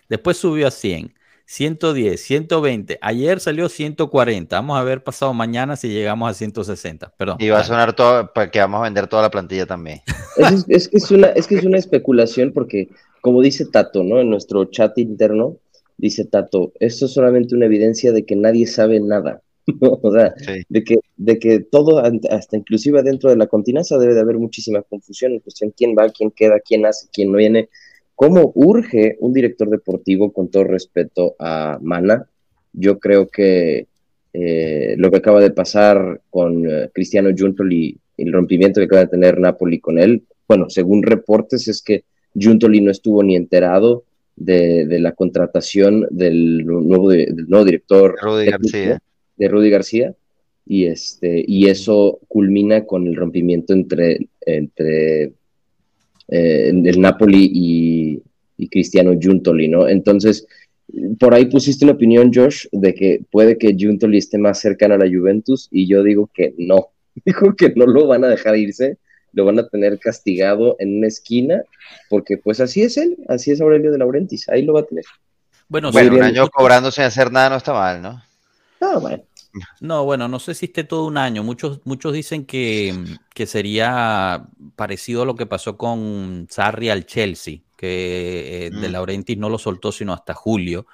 Después 0.10 0.38
subió 0.38 0.68
a 0.68 0.72
100, 0.72 1.14
110, 1.46 2.22
120. 2.22 3.00
Ayer 3.02 3.40
salió 3.40 3.70
140. 3.70 4.56
Vamos 4.56 4.78
a 4.78 4.84
ver 4.84 5.04
pasado 5.04 5.34
mañana 5.34 5.76
si 5.76 5.90
llegamos 5.90 6.30
a 6.30 6.34
160. 6.34 7.14
Perdón. 7.18 7.38
Y 7.40 7.50
va 7.50 7.60
a 7.60 7.64
sonar 7.64 7.94
todo, 7.94 8.32
pues, 8.34 8.50
que 8.52 8.60
vamos 8.60 8.80
a 8.80 8.84
vender 8.84 9.08
toda 9.08 9.22
la 9.22 9.32
plantilla 9.32 9.66
también. 9.66 10.02
Es, 10.68 10.88
que 10.88 10.98
es, 10.98 11.10
una, 11.10 11.28
es 11.28 11.48
que 11.48 11.56
es 11.56 11.64
una 11.64 11.78
especulación 11.78 12.52
porque, 12.54 12.90
como 13.28 13.42
dice 13.42 13.66
Tato, 13.66 14.06
¿no? 14.06 14.22
En 14.22 14.30
nuestro 14.30 14.64
chat 14.72 14.98
interno, 15.00 15.58
dice 15.98 16.24
Tato, 16.24 16.72
esto 16.80 17.08
es 17.08 17.12
solamente 17.12 17.56
una 17.56 17.66
evidencia 17.66 18.14
de 18.14 18.24
que 18.24 18.38
nadie 18.38 18.66
sabe 18.68 19.02
nada. 19.02 19.42
o 19.82 20.14
sea, 20.14 20.34
de, 20.70 20.84
que, 20.86 20.96
de 21.18 21.38
que 21.38 21.60
todo, 21.60 22.00
hasta 22.00 22.56
inclusive 22.56 23.04
dentro 23.04 23.30
de 23.30 23.36
la 23.36 23.48
continaza, 23.48 23.98
debe 23.98 24.14
de 24.14 24.22
haber 24.22 24.38
muchísima 24.38 24.82
confusión 24.82 25.34
en 25.34 25.42
cuestión 25.42 25.74
quién 25.76 25.94
va, 25.94 26.08
quién 26.08 26.32
queda, 26.32 26.62
quién 26.62 26.86
hace, 26.86 27.10
quién 27.12 27.34
no 27.34 27.38
viene. 27.38 27.68
¿Cómo 28.16 28.54
urge 28.56 29.18
un 29.20 29.34
director 29.34 29.70
deportivo, 29.70 30.32
con 30.32 30.48
todo 30.48 30.64
respeto 30.64 31.36
a 31.38 31.80
Mana? 31.82 32.30
Yo 32.72 32.98
creo 32.98 33.28
que 33.28 33.88
eh, 34.32 34.96
lo 34.98 35.12
que 35.12 35.18
acaba 35.18 35.42
de 35.42 35.52
pasar 35.52 36.22
con 36.30 36.66
eh, 36.66 36.90
Cristiano 36.94 37.32
Giuntoli, 37.36 38.00
el 38.16 38.32
rompimiento 38.32 38.80
que 38.80 38.86
acaba 38.86 39.02
de 39.02 39.12
tener 39.12 39.38
Napoli 39.38 39.82
con 39.82 40.00
él, 40.00 40.24
bueno, 40.48 40.70
según 40.70 41.04
reportes 41.04 41.68
es 41.68 41.82
que 41.82 42.06
Giuntoli 42.38 42.82
no 42.82 42.92
estuvo 42.92 43.24
ni 43.24 43.36
enterado 43.36 44.04
de, 44.36 44.86
la 45.00 45.14
contratación 45.14 46.08
del 46.12 46.66
nuevo, 46.66 47.10
del 47.10 47.48
nuevo 47.48 47.66
director. 47.66 48.16
Rudy 48.22 48.46
García 48.46 49.02
de 49.38 49.48
Rudy 49.48 49.70
García 49.70 50.14
y, 50.66 50.86
este, 50.86 51.44
y 51.48 51.68
eso 51.68 52.20
culmina 52.28 52.86
con 52.86 53.08
el 53.08 53.16
rompimiento 53.16 53.74
entre, 53.74 54.28
entre 54.46 55.24
eh, 56.28 56.70
el 56.70 57.00
Napoli 57.00 57.50
y, 57.54 58.22
Cristiano 58.72 59.14
Giuntoli, 59.14 59.68
¿no? 59.68 59.88
Entonces, 59.88 60.48
por 61.20 61.36
ahí 61.36 61.46
pusiste 61.46 61.86
una 61.86 61.94
opinión, 61.94 62.32
Josh, 62.34 62.66
de 62.72 62.96
que 62.96 63.22
puede 63.30 63.56
que 63.60 63.76
Giuntoli 63.76 64.18
esté 64.18 64.40
más 64.40 64.60
cercano 64.60 64.96
a 64.96 64.98
la 64.98 65.08
Juventus 65.08 65.68
y 65.70 65.86
yo 65.86 66.02
digo 66.02 66.28
que 66.34 66.56
no, 66.58 66.88
digo 67.26 67.56
que 67.56 67.72
no 67.76 67.86
lo 67.86 68.08
van 68.08 68.24
a 68.24 68.30
dejar 68.30 68.58
irse, 68.58 68.98
lo 69.34 69.46
van 69.46 69.60
a 69.60 69.68
tener 69.68 70.00
castigado 70.00 70.76
en 70.80 70.98
una 70.98 71.08
esquina, 71.08 71.62
porque 72.10 72.38
pues 72.38 72.60
así 72.60 72.82
es 72.82 72.98
él, 72.98 73.18
así 73.28 73.52
es 73.52 73.62
Aurelio 73.62 73.92
de 73.92 73.98
Laurentis, 73.98 74.50
ahí 74.50 74.64
lo 74.64 74.74
va 74.74 74.82
a 74.82 74.86
tener. 74.86 75.06
Bueno, 75.68 75.92
bueno 75.92 76.16
un 76.16 76.24
año 76.24 76.50
cobrando 76.50 76.92
sin 76.92 77.04
hacer 77.04 77.32
nada 77.32 77.50
no 77.50 77.56
está 77.58 77.74
mal, 77.74 78.02
¿no? 78.02 78.24
Bueno. 79.02 79.24
No, 79.80 80.06
bueno, 80.06 80.28
no 80.28 80.40
sé 80.40 80.54
si 80.54 80.68
esté 80.68 80.84
todo 80.84 81.06
un 81.06 81.18
año. 81.18 81.44
Muchos, 81.44 81.82
muchos 81.84 82.14
dicen 82.14 82.46
que, 82.46 82.94
sería 83.46 84.48
parecido 84.76 85.24
a 85.24 85.26
lo 85.26 85.36
que 85.36 85.46
pasó 85.46 85.78
con 85.78 86.48
Sarri 86.50 86.90
al 86.90 87.06
Chelsea, 87.06 87.60
que 87.76 88.68
eh, 88.68 88.70
De 88.72 88.90
mm. 88.90 88.92
Laurentiis 88.92 89.38
no 89.38 89.50
lo 89.50 89.58
soltó 89.58 89.92
sino 89.92 90.14
hasta 90.14 90.34
julio. 90.34 90.86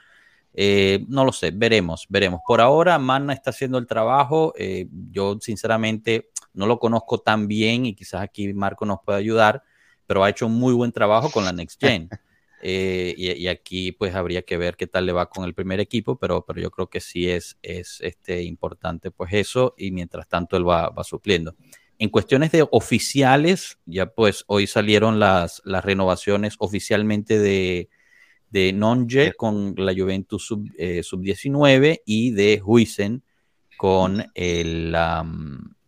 Eh, 0.53 1.03
no 1.07 1.25
lo 1.25 1.31
sé, 1.31 1.51
veremos, 1.51 2.05
veremos. 2.09 2.41
Por 2.45 2.61
ahora, 2.61 2.99
Manna 2.99 3.33
está 3.33 3.49
haciendo 3.49 3.77
el 3.77 3.87
trabajo. 3.87 4.53
Eh, 4.57 4.87
yo, 5.11 5.37
sinceramente, 5.41 6.29
no 6.53 6.67
lo 6.67 6.79
conozco 6.79 7.19
tan 7.19 7.47
bien 7.47 7.85
y 7.85 7.95
quizás 7.95 8.21
aquí 8.21 8.53
Marco 8.53 8.85
nos 8.85 8.99
puede 9.05 9.19
ayudar, 9.19 9.63
pero 10.05 10.23
ha 10.23 10.29
hecho 10.29 10.47
un 10.47 10.55
muy 10.55 10.73
buen 10.73 10.91
trabajo 10.91 11.29
con 11.29 11.45
la 11.45 11.53
Next 11.53 11.79
Gen. 11.79 12.09
Eh, 12.65 13.13
y, 13.17 13.47
aquí 13.49 13.91
pues 13.91 14.15
habría 14.15 14.43
que 14.43 14.55
ver 14.55 14.77
qué 14.77 14.87
tal 14.87 15.05
le 15.05 15.11
va 15.11 15.29
con 15.29 15.43
el 15.43 15.53
primer 15.53 15.81
equipo, 15.81 16.17
pero, 16.17 16.45
pero 16.45 16.61
yo 16.61 16.71
creo 16.71 16.87
que 16.87 17.01
sí 17.01 17.29
es, 17.29 17.57
es 17.61 17.99
este, 17.99 18.43
importante 18.43 19.11
pues 19.11 19.33
eso 19.33 19.75
y 19.77 19.91
mientras 19.91 20.29
tanto 20.29 20.55
él 20.55 20.65
va, 20.65 20.87
va 20.87 21.03
supliendo. 21.03 21.57
En 21.99 22.07
cuestiones 22.07 22.53
de 22.53 22.65
oficiales, 22.71 23.79
ya 23.85 24.05
pues 24.05 24.45
hoy 24.47 24.65
salieron 24.67 25.19
las, 25.19 25.61
las 25.65 25.83
renovaciones 25.83 26.55
oficialmente 26.57 27.37
de, 27.37 27.89
de 28.49 28.71
Nonje 28.71 29.33
con 29.33 29.73
la 29.75 29.93
Juventus 29.93 30.45
sub-19 30.45 31.85
eh, 31.85 32.01
y 32.05 32.31
de 32.31 32.61
Huisen 32.63 33.23
con 33.77 34.25
el, 34.35 34.95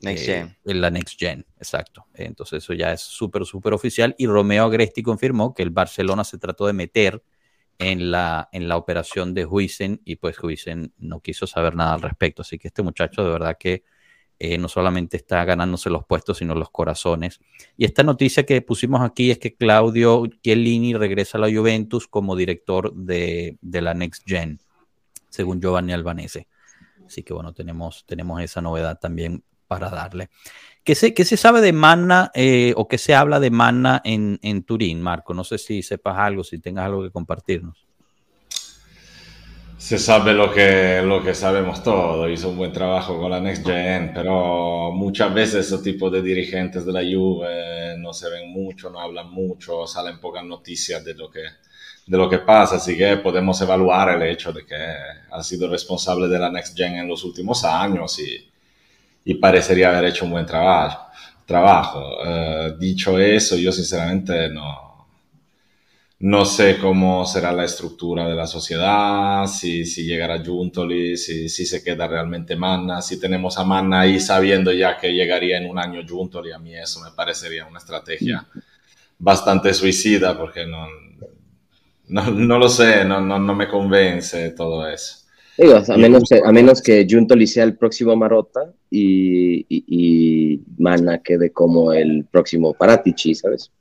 Next 0.05 0.27
eh, 0.27 0.55
Gen. 0.63 0.81
la 0.81 0.89
Next 0.89 1.19
Gen, 1.19 1.45
exacto. 1.57 2.05
Entonces 2.13 2.63
eso 2.63 2.73
ya 2.73 2.93
es 2.93 3.01
súper, 3.01 3.45
súper 3.45 3.73
oficial. 3.73 4.15
Y 4.17 4.27
Romeo 4.27 4.65
Agresti 4.65 5.03
confirmó 5.03 5.53
que 5.53 5.63
el 5.63 5.71
Barcelona 5.71 6.23
se 6.23 6.37
trató 6.37 6.67
de 6.67 6.73
meter 6.73 7.23
en 7.77 8.11
la, 8.11 8.47
en 8.51 8.67
la 8.67 8.77
operación 8.77 9.33
de 9.33 9.45
Huisen 9.45 10.01
y 10.05 10.15
pues 10.15 10.41
Huisen 10.41 10.93
no 10.97 11.19
quiso 11.19 11.47
saber 11.47 11.75
nada 11.75 11.95
al 11.95 12.01
respecto. 12.01 12.41
Así 12.41 12.57
que 12.57 12.69
este 12.69 12.83
muchacho 12.83 13.23
de 13.23 13.31
verdad 13.31 13.57
que 13.59 13.83
eh, 14.37 14.57
no 14.57 14.67
solamente 14.67 15.17
está 15.17 15.43
ganándose 15.45 15.89
los 15.89 16.05
puestos, 16.05 16.37
sino 16.37 16.55
los 16.55 16.69
corazones. 16.69 17.39
Y 17.77 17.85
esta 17.85 18.03
noticia 18.03 18.45
que 18.45 18.61
pusimos 18.61 19.01
aquí 19.01 19.31
es 19.31 19.39
que 19.39 19.55
Claudio 19.55 20.25
Chiellini 20.41 20.93
regresa 20.93 21.37
a 21.37 21.41
la 21.41 21.53
Juventus 21.53 22.07
como 22.07 22.35
director 22.35 22.93
de, 22.93 23.57
de 23.61 23.81
la 23.81 23.93
Next 23.93 24.23
Gen, 24.27 24.59
según 25.29 25.61
Giovanni 25.61 25.93
Albanese. 25.93 26.47
Así 27.05 27.23
que 27.23 27.33
bueno, 27.33 27.53
tenemos, 27.53 28.05
tenemos 28.05 28.41
esa 28.41 28.61
novedad 28.61 28.99
también 28.99 29.43
para 29.67 29.89
darle. 29.89 30.29
¿Qué 30.85 30.93
se, 30.93 31.15
qué 31.15 31.25
se 31.25 31.35
sabe 31.35 31.61
de 31.61 31.73
Manna 31.73 32.31
eh, 32.35 32.73
o 32.77 32.87
qué 32.87 32.99
se 32.99 33.15
habla 33.15 33.39
de 33.39 33.49
Manna 33.49 34.01
en, 34.03 34.39
en, 34.43 34.63
Turín, 34.63 35.01
Marco? 35.01 35.33
No 35.33 35.43
sé 35.43 35.57
si 35.57 35.81
sepas 35.81 36.17
algo, 36.19 36.43
si 36.43 36.59
tengas 36.59 36.85
algo 36.85 37.01
que 37.01 37.09
compartirnos. 37.09 37.87
Se 39.77 39.97
sabe 39.97 40.33
lo 40.33 40.53
que, 40.53 41.01
lo 41.03 41.23
que 41.23 41.33
sabemos 41.33 41.83
todos, 41.83 42.29
hizo 42.29 42.49
un 42.49 42.57
buen 42.57 42.71
trabajo 42.71 43.19
con 43.19 43.31
la 43.31 43.39
Next 43.39 43.65
Gen, 43.65 44.13
pero 44.13 44.91
muchas 44.91 45.33
veces 45.33 45.65
esos 45.65 45.81
tipos 45.81 46.11
de 46.11 46.21
dirigentes 46.21 46.85
de 46.85 46.93
la 46.93 47.01
Juve 47.01 47.97
no 47.97 48.13
se 48.13 48.29
ven 48.29 48.51
mucho, 48.51 48.89
no 48.91 48.99
hablan 48.99 49.31
mucho, 49.31 49.87
salen 49.87 50.19
pocas 50.19 50.45
noticias 50.45 51.03
de 51.03 51.15
lo 51.15 51.29
que, 51.29 51.41
de 52.05 52.17
lo 52.17 52.29
que 52.29 52.39
pasa, 52.39 52.75
así 52.75 52.95
que 52.95 53.17
podemos 53.17 53.59
evaluar 53.61 54.09
el 54.09 54.29
hecho 54.29 54.53
de 54.53 54.65
que 54.65 54.75
ha 55.31 55.43
sido 55.43 55.67
responsable 55.67 56.27
de 56.27 56.39
la 56.39 56.51
Next 56.51 56.77
Gen 56.77 56.95
en 56.95 57.07
los 57.07 57.23
últimos 57.23 57.65
años 57.65 58.19
y 58.19 58.51
y 59.25 59.33
parecería 59.35 59.89
haber 59.89 60.05
hecho 60.05 60.25
un 60.25 60.31
buen 60.31 60.45
trabajo. 60.45 61.07
trabajo. 61.45 62.17
Eh, 62.25 62.75
dicho 62.79 63.19
eso, 63.19 63.55
yo 63.57 63.71
sinceramente 63.71 64.49
no, 64.49 65.07
no 66.19 66.45
sé 66.45 66.77
cómo 66.77 67.25
será 67.25 67.51
la 67.51 67.65
estructura 67.65 68.27
de 68.27 68.35
la 68.35 68.47
sociedad, 68.47 69.45
si, 69.47 69.85
si 69.85 70.05
llegará 70.05 70.43
Juntoli, 70.43 71.17
si, 71.17 71.49
si 71.49 71.65
se 71.65 71.83
queda 71.83 72.07
realmente 72.07 72.55
Manna, 72.55 73.01
si 73.01 73.19
tenemos 73.19 73.57
a 73.57 73.63
Manna 73.63 74.01
ahí 74.01 74.19
sabiendo 74.19 74.71
ya 74.71 74.97
que 74.97 75.11
llegaría 75.11 75.57
en 75.57 75.69
un 75.69 75.79
año 75.79 76.01
Juntoli, 76.07 76.51
a 76.51 76.59
mí 76.59 76.75
eso 76.75 77.01
me 77.01 77.11
parecería 77.11 77.65
una 77.65 77.79
estrategia 77.79 78.47
bastante 79.17 79.73
suicida 79.73 80.37
porque 80.37 80.65
no, 80.65 80.87
no, 82.07 82.31
no 82.31 82.59
lo 82.59 82.69
sé, 82.69 83.05
no, 83.05 83.21
no, 83.21 83.39
no 83.39 83.55
me 83.55 83.67
convence 83.67 84.51
todo 84.51 84.87
eso 84.87 85.24
a, 85.57 85.97
menos 85.97 86.23
que, 86.29 86.41
a 86.43 86.51
menos 86.51 86.81
que 86.81 87.07
Juntoli 87.09 87.47
sea 87.47 87.63
el 87.63 87.77
próximo 87.77 88.15
Marota 88.15 88.71
y, 88.89 89.65
y, 89.69 90.61
Mana 90.77 91.19
quede 91.19 91.51
como 91.51 91.93
el 91.93 92.25
próximo 92.25 92.73
Paratici, 92.73 93.35
¿sabes? 93.35 93.71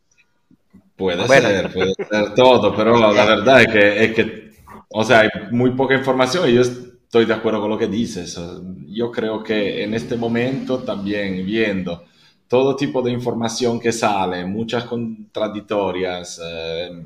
Puede 0.96 1.26
ser, 1.26 1.72
puede 1.72 1.94
ser 1.94 2.34
todo, 2.34 2.74
pero 2.76 2.96
la 2.98 3.24
verdad 3.24 3.62
es 3.62 3.66
que, 3.68 4.04
es 4.04 4.14
que, 4.14 4.50
o 4.90 5.02
sea, 5.02 5.20
hay 5.20 5.28
muy 5.50 5.70
poca 5.70 5.94
información 5.94 6.48
y 6.48 6.54
yo 6.54 6.60
estoy 6.60 7.24
de 7.24 7.34
acuerdo 7.34 7.60
con 7.60 7.70
lo 7.70 7.78
que 7.78 7.88
dices. 7.88 8.40
Yo 8.88 9.10
creo 9.10 9.42
que 9.42 9.82
en 9.82 9.94
este 9.94 10.16
momento 10.16 10.78
también 10.84 11.44
viendo 11.44 12.04
todo 12.46 12.76
tipo 12.76 13.02
de 13.02 13.10
información 13.10 13.80
que 13.80 13.90
sale, 13.90 14.44
muchas 14.44 14.84
contradictorias, 14.84 16.40
eh, 16.44 17.04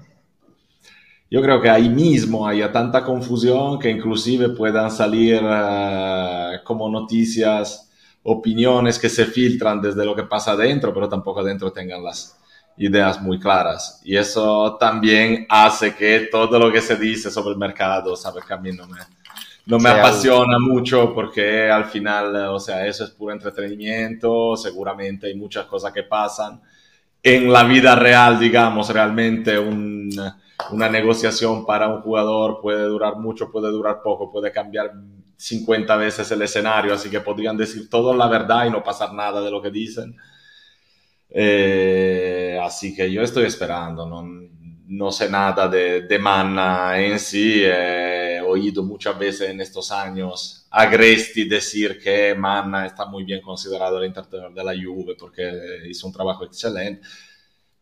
yo 1.31 1.43
creo 1.43 1.61
que 1.61 1.68
ahí 1.68 1.89
mismo 1.89 2.47
haya 2.47 2.72
tanta 2.72 3.05
confusión 3.05 3.79
que 3.79 3.91
inclusive 3.91 4.51
puedan 4.51 4.91
salir 4.91 5.43
uh, 5.43 6.64
como 6.64 6.89
noticias, 6.89 7.91
opiniones 8.22 8.99
que 8.99 9.09
se 9.09 9.26
filtran 9.26 9.81
desde 9.81 10.05
lo 10.05 10.14
que 10.16 10.22
pasa 10.22 10.53
adentro, 10.53 10.93
pero 10.95 11.09
tampoco 11.09 11.41
adentro 11.41 11.70
tengan 11.70 12.03
las 12.03 12.39
ideas 12.79 13.20
muy 13.20 13.39
claras. 13.39 14.01
Y 14.05 14.16
eso 14.16 14.76
también 14.79 15.47
hace 15.51 15.95
que 15.95 16.29
todo 16.31 16.59
lo 16.59 16.72
que 16.72 16.81
se 16.81 16.97
dice 16.97 17.31
sobre 17.31 17.51
el 17.51 17.59
mercado, 17.59 18.16
sabe 18.16 18.41
que 18.47 18.55
a 18.55 18.59
mí 18.59 18.72
no 18.72 18.87
me, 18.87 18.99
no 19.66 19.79
me 19.79 19.91
apasiona 19.91 20.59
mucho 20.59 21.12
porque 21.14 21.70
al 21.70 21.85
final, 21.85 22.35
o 22.37 22.59
sea, 22.59 22.87
eso 22.87 23.05
es 23.05 23.11
puro 23.11 23.35
entretenimiento, 23.35 24.57
seguramente 24.57 25.26
hay 25.26 25.35
muchas 25.35 25.66
cosas 25.66 25.93
que 25.93 26.05
pasan. 26.05 26.61
En 27.22 27.53
la 27.53 27.64
vida 27.64 27.95
real, 27.97 28.39
digamos, 28.39 28.89
realmente 28.89 29.59
un 29.59 30.11
una 30.70 30.88
negociación 30.88 31.64
para 31.64 31.88
un 31.88 32.02
jugador 32.02 32.61
puede 32.61 32.84
durar 32.84 33.16
mucho, 33.16 33.50
puede 33.50 33.70
durar 33.70 34.02
poco, 34.02 34.30
puede 34.30 34.52
cambiar 34.52 34.92
50 35.36 35.96
veces 35.96 36.30
el 36.30 36.42
escenario, 36.42 36.94
así 36.94 37.09
que 37.11 37.20
podrían 37.20 37.56
decir 37.56 37.88
todo 37.88 38.14
la 38.14 38.28
verdad 38.28 38.66
y 38.66 38.70
no 38.70 38.82
pasar 38.82 39.14
nada 39.14 39.40
de 39.40 39.50
lo 39.50 39.62
que 39.62 39.70
dicen. 39.70 40.16
Eh, 41.30 42.59
así 42.62 42.94
que 42.94 43.11
yo 43.11 43.22
estoy 43.22 43.44
esperando, 43.44 44.06
no, 44.06 44.22
no 44.86 45.12
sé 45.12 45.30
nada 45.30 45.68
de, 45.68 46.02
de 46.02 46.18
Manna 46.18 46.98
en 47.00 47.18
sí, 47.18 47.62
he 47.64 48.40
oído 48.40 48.82
muchas 48.82 49.18
veces 49.18 49.50
en 49.50 49.61
estos 49.61 49.92
años 49.92 50.66
a 50.70 50.86
Gresti 50.86 51.44
decir 51.48 51.98
que 52.02 52.34
Manna 52.34 52.86
está 52.86 53.06
muy 53.06 53.24
bien 53.24 53.40
considerado 53.42 53.98
el 53.98 54.04
entrenador 54.06 54.52
de 54.54 54.64
la 54.64 54.72
Juve 54.72 55.14
porque 55.18 55.82
hizo 55.88 56.06
un 56.06 56.12
trabajo 56.12 56.44
excelente 56.44 57.06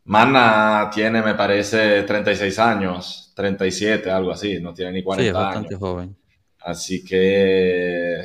Manna 0.07 0.89
tiene, 0.93 1.21
me 1.21 1.35
parece, 1.35 2.05
36 2.05 2.59
años, 2.61 3.33
37, 3.35 4.09
algo 4.09 4.31
así, 4.31 4.61
no 4.61 4.73
tiene 4.73 4.93
ni 4.93 5.03
40 5.03 5.23
sí, 5.23 5.29
es 5.29 5.35
bastante 5.35 5.75
joven. 5.75 6.17
Así 6.61 7.05
que, 7.05 8.23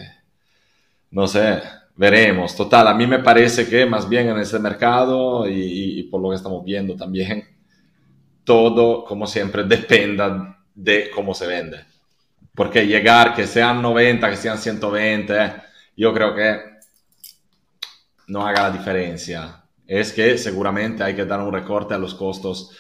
no 1.10 1.28
sé, 1.28 1.60
veremos. 1.96 2.56
Total, 2.56 2.88
a 2.88 2.94
mí 2.94 3.08
me 3.08 3.20
parece 3.20 3.68
que 3.68 3.88
más 3.88 4.08
bien 4.08 4.30
en 4.30 4.38
ese 4.38 4.60
mercado 4.60 5.50
y, 5.50 6.04
por 6.04 6.22
lo 6.22 6.30
que 6.30 6.36
estamos 6.36 6.64
viendo 6.64 6.96
también, 6.96 7.46
todo, 8.44 9.04
como 9.04 9.26
siempre, 9.26 9.64
dependa 9.68 10.60
de 10.76 11.10
cómo 11.10 11.34
se 11.34 11.48
vende. 11.48 11.80
Porque 12.54 12.86
llegar, 12.86 13.34
que 13.34 13.48
sean 13.48 13.82
90, 13.82 14.30
que 14.30 14.38
sean 14.38 14.60
120, 14.60 15.54
yo 15.98 16.14
creo 16.14 16.36
que 16.36 16.60
no 18.28 18.46
haga 18.46 18.70
la 18.70 18.72
diferencia 18.72 19.61
es 19.92 20.14
que 20.14 20.38
seguramente 20.38 21.04
hay 21.04 21.14
que 21.14 21.26
dar 21.26 21.42
un 21.42 21.52
recorte 21.52 21.94
a 21.94 21.98
los 21.98 22.16
costos 22.16 22.72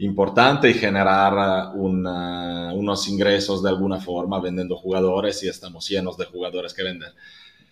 importante 0.00 0.68
y 0.68 0.74
generar 0.74 1.72
unos 1.74 3.08
ingresos 3.08 3.62
de 3.62 3.70
alguna 3.70 3.98
forma 3.98 4.38
vendiendo 4.38 4.76
jugadores 4.76 5.42
y 5.42 5.48
estamos 5.48 5.88
llenos 5.88 6.18
de 6.18 6.26
jugadores 6.26 6.74
que 6.74 6.82
venden. 6.82 7.08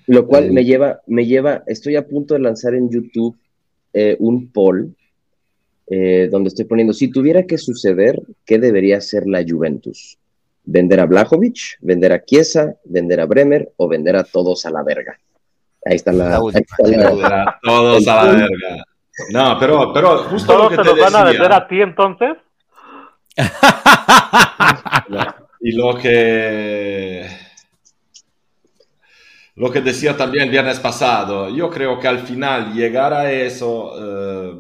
Lo 0.07 0.26
cual 0.26 0.44
eh, 0.44 0.51
me 0.51 0.64
lleva, 0.64 1.03
me 1.07 1.26
lleva, 1.26 1.62
estoy 1.66 1.97
a 1.97 2.09
punto 2.09 2.32
de 2.32 2.40
lanzar 2.40 2.72
en 2.72 2.88
YouTube 2.88 3.36
eh, 3.92 4.16
un 4.18 4.51
poll 4.51 4.97
eh, 5.88 6.28
donde 6.30 6.49
estoy 6.49 6.64
poniendo, 6.64 6.94
si 6.94 7.09
tuviera 7.09 7.44
que 7.44 7.59
suceder, 7.59 8.22
¿qué 8.47 8.59
debería 8.59 8.97
hacer 8.97 9.26
la 9.26 9.44
Juventus? 9.47 10.16
¿Vender 10.64 11.01
a 11.01 11.07
Blajovic, 11.07 11.76
vender 11.82 12.12
a 12.12 12.24
Chiesa, 12.24 12.76
vender 12.86 13.20
a 13.20 13.26
Bremer 13.26 13.72
o 13.76 13.88
vender 13.88 14.16
a 14.16 14.24
todos 14.24 14.64
a 14.64 14.70
la 14.70 14.82
verga? 14.82 15.20
Ahí 15.89 15.97
está 15.97 16.12
la. 16.12 16.41
Todos 17.62 18.09
a 18.09 18.24
la 18.24 18.32
verga. 18.32 18.84
No, 19.30 19.57
pero, 19.59 19.93
pero 19.93 20.24
justo 20.24 20.53
¿Todos 20.53 20.64
lo 20.64 20.70
que 20.70 20.76
te 20.76 20.84
los 20.84 20.99
van 20.99 21.16
a 21.16 21.24
vender 21.24 21.53
a 21.53 21.68
ti 21.68 21.80
entonces? 21.80 22.37
y 25.61 25.72
lo 25.72 25.97
que. 25.97 27.26
Lo 29.55 29.70
que 29.70 29.80
decía 29.80 30.16
también 30.16 30.45
el 30.45 30.51
viernes 30.51 30.80
pasado, 30.80 31.49
yo 31.49 31.70
creo 31.70 31.99
que 31.99 32.09
al 32.09 32.18
final 32.18 32.74
llegar 32.74 33.14
a 33.14 33.32
eso 33.32 33.93
eh, 33.97 34.55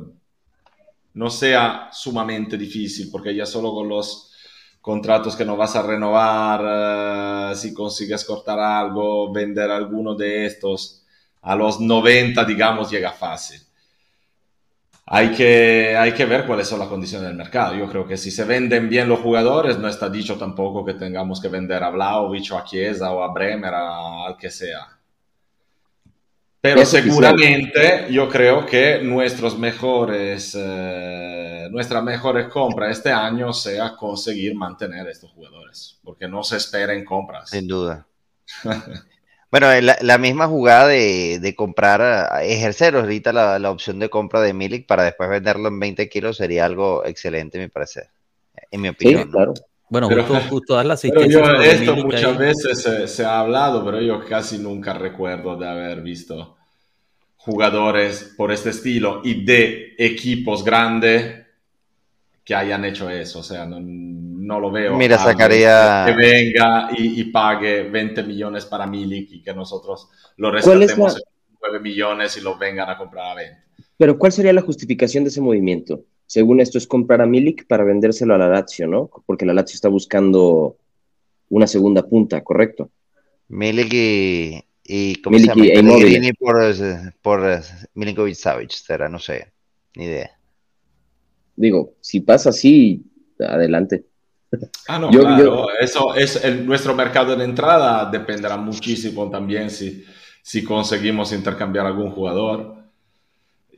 no 1.14 1.28
sea 1.28 1.90
sumamente 1.92 2.56
difícil, 2.56 3.10
porque 3.10 3.34
ya 3.34 3.44
solo 3.44 3.74
con 3.74 3.88
los 3.88 4.32
contratos 4.80 5.36
que 5.36 5.44
no 5.44 5.56
vas 5.56 5.76
a 5.76 5.82
renovar, 5.82 7.52
eh, 7.52 7.56
si 7.56 7.74
consigues 7.74 8.24
cortar 8.24 8.58
algo, 8.58 9.30
vender 9.30 9.70
alguno 9.70 10.14
de 10.14 10.46
estos, 10.46 11.04
a 11.46 11.54
los 11.54 11.80
90, 11.80 12.44
digamos, 12.44 12.90
llega 12.90 13.12
fácil. 13.12 13.60
Hay 15.06 15.30
que, 15.30 15.96
hay 15.96 16.10
que 16.10 16.24
ver 16.24 16.44
cuáles 16.44 16.66
son 16.66 16.80
las 16.80 16.88
condiciones 16.88 17.28
del 17.28 17.36
mercado. 17.36 17.76
Yo 17.76 17.88
creo 17.88 18.04
que 18.04 18.16
si 18.16 18.32
se 18.32 18.42
venden 18.42 18.88
bien 18.88 19.08
los 19.08 19.20
jugadores, 19.20 19.78
no 19.78 19.86
está 19.86 20.10
dicho 20.10 20.36
tampoco 20.36 20.84
que 20.84 20.94
tengamos 20.94 21.40
que 21.40 21.46
vender 21.46 21.84
a 21.84 21.90
Vlaovic 21.90 22.50
o 22.50 22.58
a 22.58 22.64
Chiesa 22.64 23.12
o 23.12 23.22
a 23.22 23.32
Bremer, 23.32 23.72
al 23.72 24.36
que 24.36 24.50
sea. 24.50 24.88
Pero 26.60 26.84
seguramente 26.84 28.08
yo 28.10 28.28
creo 28.28 28.66
que 28.66 28.98
nuestros 29.00 29.56
mejores, 29.56 30.52
eh, 30.58 31.68
nuestra 31.70 32.02
mejor 32.02 32.48
compra 32.48 32.90
este 32.90 33.12
año 33.12 33.52
sea 33.52 33.94
conseguir 33.94 34.56
mantener 34.56 35.06
estos 35.06 35.30
jugadores, 35.30 36.00
porque 36.02 36.26
no 36.26 36.42
se 36.42 36.56
esperen 36.56 37.04
compras. 37.04 37.50
Sin 37.50 37.68
duda. 37.68 38.04
Bueno, 39.50 39.68
la, 39.80 40.18
misma 40.18 40.48
jugada 40.48 40.88
de, 40.88 41.54
comprar, 41.56 42.42
ejercer 42.42 42.96
ahorita 42.96 43.32
la, 43.32 43.70
opción 43.70 43.98
de 43.98 44.10
compra 44.10 44.40
de 44.40 44.52
Milik 44.52 44.86
para 44.86 45.04
después 45.04 45.30
venderlo 45.30 45.68
en 45.68 45.78
20 45.78 46.08
kilos 46.08 46.36
sería 46.36 46.64
algo 46.64 47.04
excelente, 47.06 47.58
me 47.58 47.68
parece, 47.68 48.10
en 48.70 48.80
mi 48.80 48.88
opinión. 48.88 49.22
Sí, 49.22 49.30
claro. 49.30 49.54
Bueno, 49.88 50.08
pero, 50.08 50.24
justo, 50.24 50.82
la 50.82 50.94
esto 50.94 51.96
muchas 51.96 52.36
veces 52.36 53.12
se, 53.12 53.24
ha 53.24 53.40
hablado, 53.40 53.84
pero 53.84 54.00
yo 54.00 54.24
casi 54.24 54.58
nunca 54.58 54.92
recuerdo 54.94 55.56
de 55.56 55.68
haber 55.68 56.02
visto 56.02 56.56
jugadores 57.36 58.34
por 58.36 58.50
este 58.50 58.70
estilo 58.70 59.20
y 59.22 59.44
de 59.44 59.94
equipos 59.96 60.64
grandes 60.64 61.46
que 62.44 62.54
hayan 62.54 62.84
hecho 62.84 63.08
eso. 63.08 63.38
O 63.38 63.42
sea, 63.44 63.64
no, 63.64 63.78
no 64.46 64.60
lo 64.60 64.70
veo. 64.70 64.96
Mira, 64.96 65.18
sacaría. 65.18 66.04
Que 66.06 66.12
venga 66.14 66.88
y, 66.96 67.24
pague 67.24 67.82
20 67.82 68.22
millones 68.22 68.64
para 68.64 68.86
Milik 68.86 69.32
y 69.32 69.42
que 69.42 69.52
nosotros 69.52 70.08
lo 70.36 70.52
rescatemos 70.52 71.16
en 71.16 71.22
9 71.60 71.80
millones 71.80 72.36
y 72.36 72.40
lo 72.40 72.56
vengan 72.56 72.88
a 72.88 72.96
comprar 72.96 73.32
a 73.32 73.34
20. 73.34 73.56
Pero, 73.98 74.18
¿cuál 74.18 74.30
sería 74.30 74.52
la 74.52 74.62
justificación 74.62 75.24
de 75.24 75.30
ese 75.30 75.40
movimiento? 75.40 76.04
Según 76.26 76.60
esto, 76.60 76.78
es 76.78 76.86
comprar 76.86 77.20
a 77.20 77.26
Milik 77.26 77.66
para 77.66 77.82
vendérselo 77.82 78.34
a 78.34 78.38
la 78.38 78.48
Lazio, 78.48 78.86
¿no? 78.86 79.10
Porque 79.26 79.46
la 79.46 79.52
Lazio 79.52 79.74
está 79.74 79.88
buscando 79.88 80.76
una 81.48 81.66
segunda 81.66 82.06
punta, 82.06 82.42
¿correcto? 82.44 82.90
Milik 83.48 83.92
y. 83.92 84.64
y 84.84 85.16
¿Cómo 85.22 85.38
se 85.38 85.46
llama? 85.46 86.32
por, 86.38 86.56
por 87.20 87.60
Milinkovic 87.94 88.34
Savic, 88.34 88.70
será, 88.70 89.08
no 89.08 89.18
sé, 89.18 89.52
ni 89.96 90.04
idea. 90.04 90.30
Digo, 91.56 91.94
si 92.00 92.20
pasa 92.20 92.50
así, 92.50 93.02
adelante. 93.40 94.04
Ah, 94.88 94.98
no, 94.98 95.10
claro, 95.10 95.66
eso 95.80 96.14
es 96.14 96.42
nuestro 96.64 96.94
mercado 96.94 97.34
de 97.34 97.44
entrada, 97.44 98.08
dependerá 98.10 98.56
muchísimo 98.56 99.28
también 99.28 99.70
si, 99.70 100.04
si 100.42 100.62
conseguimos 100.62 101.32
intercambiar 101.32 101.86
algún 101.86 102.12
jugador 102.12 102.76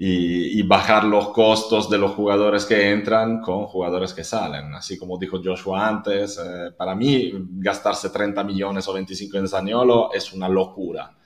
y, 0.01 0.63
bajar 0.63 1.05
los 1.05 1.31
costos 1.31 1.91
de 1.91 1.99
los 1.99 2.13
jugadores 2.13 2.65
que 2.65 2.91
entran 2.91 3.41
con 3.41 3.65
jugadores 3.65 4.13
que 4.13 4.23
salen. 4.23 4.73
Así 4.75 4.97
como 4.97 5.19
dijo 5.19 5.41
Joshua 5.43 5.89
antes, 5.89 6.39
eh, 6.39 6.71
para 6.77 6.95
mí 6.95 7.33
gastarse 7.57 8.11
30 8.11 8.45
millones 8.45 8.87
o 8.87 8.93
25 8.93 9.39
en 9.39 9.49
Zaniolo 9.49 10.13
es 10.13 10.33
una 10.33 10.49
locura. 10.49 11.17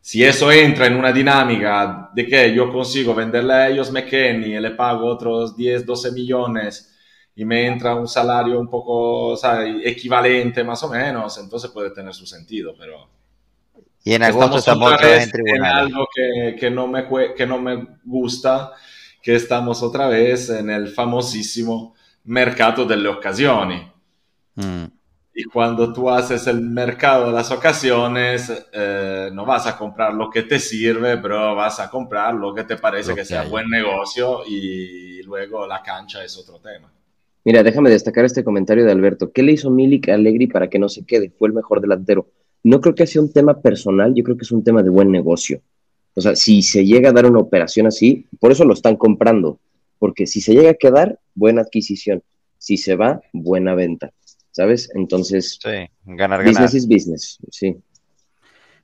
Si 0.00 0.22
eso 0.22 0.52
entra 0.52 0.86
en 0.86 0.96
una 0.96 1.12
dinámica 1.12 2.10
de 2.14 2.26
que 2.26 2.54
yo 2.54 2.70
consigo 2.72 3.14
venderle 3.14 3.52
a 3.54 3.68
ellos 3.70 3.90
McKenny 3.90 4.54
y 4.54 4.60
le 4.60 4.70
pago 4.72 5.06
otros 5.06 5.56
10, 5.56 5.84
12 5.84 6.12
millones 6.12 6.91
y 7.34 7.44
me 7.44 7.66
entra 7.66 7.94
un 7.94 8.06
salario 8.06 8.60
un 8.60 8.68
poco 8.68 9.38
equivalente 9.84 10.62
más 10.62 10.82
o 10.82 10.88
menos, 10.88 11.38
entonces 11.38 11.70
puede 11.70 11.90
tener 11.90 12.14
su 12.14 12.26
sentido, 12.26 12.74
pero... 12.78 13.08
Y 14.04 14.14
en 14.14 14.24
agosto 14.24 14.58
estamos, 14.58 14.92
otra 14.92 15.06
vez 15.06 15.32
en, 15.32 15.64
algo 15.64 16.08
que, 16.12 16.56
que, 16.58 16.70
no 16.70 16.88
me, 16.88 17.06
que 17.36 17.46
no 17.46 17.58
me 17.60 17.86
gusta, 18.04 18.72
que 19.22 19.36
estamos 19.36 19.80
otra 19.82 20.08
vez 20.08 20.50
en 20.50 20.70
el 20.70 20.88
famosísimo 20.88 21.94
mercado 22.24 22.84
delle 22.84 23.08
occasioni. 23.08 23.92
Mm. 24.56 24.86
Y 25.34 25.44
cuando 25.44 25.92
tú 25.92 26.10
haces 26.10 26.48
el 26.48 26.60
mercado 26.60 27.26
de 27.26 27.32
las 27.32 27.52
ocasiones, 27.52 28.52
eh, 28.72 29.30
no 29.32 29.46
vas 29.46 29.66
a 29.68 29.78
comprar 29.78 30.12
lo 30.12 30.28
que 30.28 30.42
te 30.42 30.58
sirve, 30.58 31.16
pero 31.18 31.54
vas 31.54 31.78
a 31.78 31.88
comprar 31.88 32.34
lo 32.34 32.52
que 32.52 32.64
te 32.64 32.76
parece 32.76 33.14
que, 33.14 33.24
sea 33.24 33.44
buen 33.44 33.68
negocio 33.68 34.42
y 34.46 35.22
luego 35.22 35.64
la 35.66 35.80
cancha 35.80 36.24
es 36.24 36.36
otro 36.36 36.58
tema. 36.58 36.92
Mira, 37.44 37.62
déjame 37.62 37.90
destacar 37.90 38.24
este 38.24 38.44
comentario 38.44 38.84
de 38.84 38.92
Alberto. 38.92 39.32
¿Qué 39.32 39.42
le 39.42 39.52
hizo 39.52 39.70
Milik 39.70 40.08
a 40.08 40.14
Allegri 40.14 40.46
para 40.46 40.70
que 40.70 40.78
no 40.78 40.88
se 40.88 41.04
quede? 41.04 41.30
Fue 41.30 41.48
el 41.48 41.54
mejor 41.54 41.80
delantero. 41.80 42.28
No 42.62 42.80
creo 42.80 42.94
que 42.94 43.06
sea 43.06 43.20
un 43.20 43.32
tema 43.32 43.60
personal, 43.60 44.14
yo 44.14 44.22
creo 44.22 44.36
que 44.36 44.44
es 44.44 44.52
un 44.52 44.62
tema 44.62 44.82
de 44.82 44.90
buen 44.90 45.10
negocio. 45.10 45.60
O 46.14 46.20
sea, 46.20 46.36
si 46.36 46.62
se 46.62 46.84
llega 46.84 47.10
a 47.10 47.12
dar 47.12 47.26
una 47.26 47.40
operación 47.40 47.86
así, 47.86 48.26
por 48.38 48.52
eso 48.52 48.64
lo 48.64 48.74
están 48.74 48.96
comprando. 48.96 49.58
Porque 49.98 50.26
si 50.26 50.40
se 50.40 50.52
llega 50.54 50.70
a 50.70 50.74
quedar, 50.74 51.18
buena 51.34 51.62
adquisición. 51.62 52.22
Si 52.58 52.76
se 52.76 52.94
va, 52.94 53.20
buena 53.32 53.74
venta. 53.74 54.12
¿Sabes? 54.52 54.90
Entonces, 54.94 55.58
sí, 55.62 55.88
ganar, 56.04 56.44
business 56.44 56.74
is 56.74 56.86
business, 56.86 57.38
sí. 57.50 57.74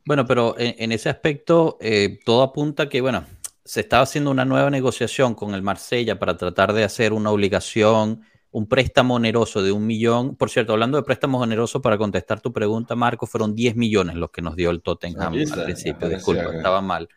Bueno, 0.07 0.27
pero 0.27 0.55
en, 0.57 0.91
ese 0.91 1.11
aspecto, 1.11 1.77
eh, 1.83 2.19
todo 2.25 2.43
apunta 2.43 2.89
que, 2.89 3.03
bueno, 3.03 3.27
se 3.63 3.81
estaba 3.81 4.05
haciendo 4.05 4.31
una 4.31 4.47
nueva 4.47 4.71
negociación 4.71 5.35
con 5.35 5.53
el 5.55 5.61
Marsella 5.61 6.19
para 6.19 6.39
tratar 6.39 6.73
de 6.73 6.85
hacer 6.85 7.13
una 7.13 7.31
obligación 7.31 8.23
un 8.51 8.67
préstamo 8.67 9.15
oneroso 9.17 9.63
de 9.63 9.73
un 9.73 9.87
millón. 9.87 10.37
Por 10.37 10.51
cierto, 10.51 10.73
hablando 10.73 10.97
de 10.97 11.03
préstamos 11.03 11.43
onerosos, 11.43 11.83
para 11.83 11.99
contestar 11.99 12.41
tu 12.41 12.53
pregunta, 12.53 12.97
Marco, 12.97 13.27
fueron 13.27 13.55
10 13.55 13.77
millones 13.77 14.17
los 14.17 14.31
que 14.31 14.43
nos 14.43 14.57
dio 14.57 14.71
el 14.71 14.83
Tottenham 14.83 15.35
al 15.53 15.65
principio. 15.65 16.09
Disculpa, 16.09 16.55
estaba 16.55 16.81
mal. 16.81 17.09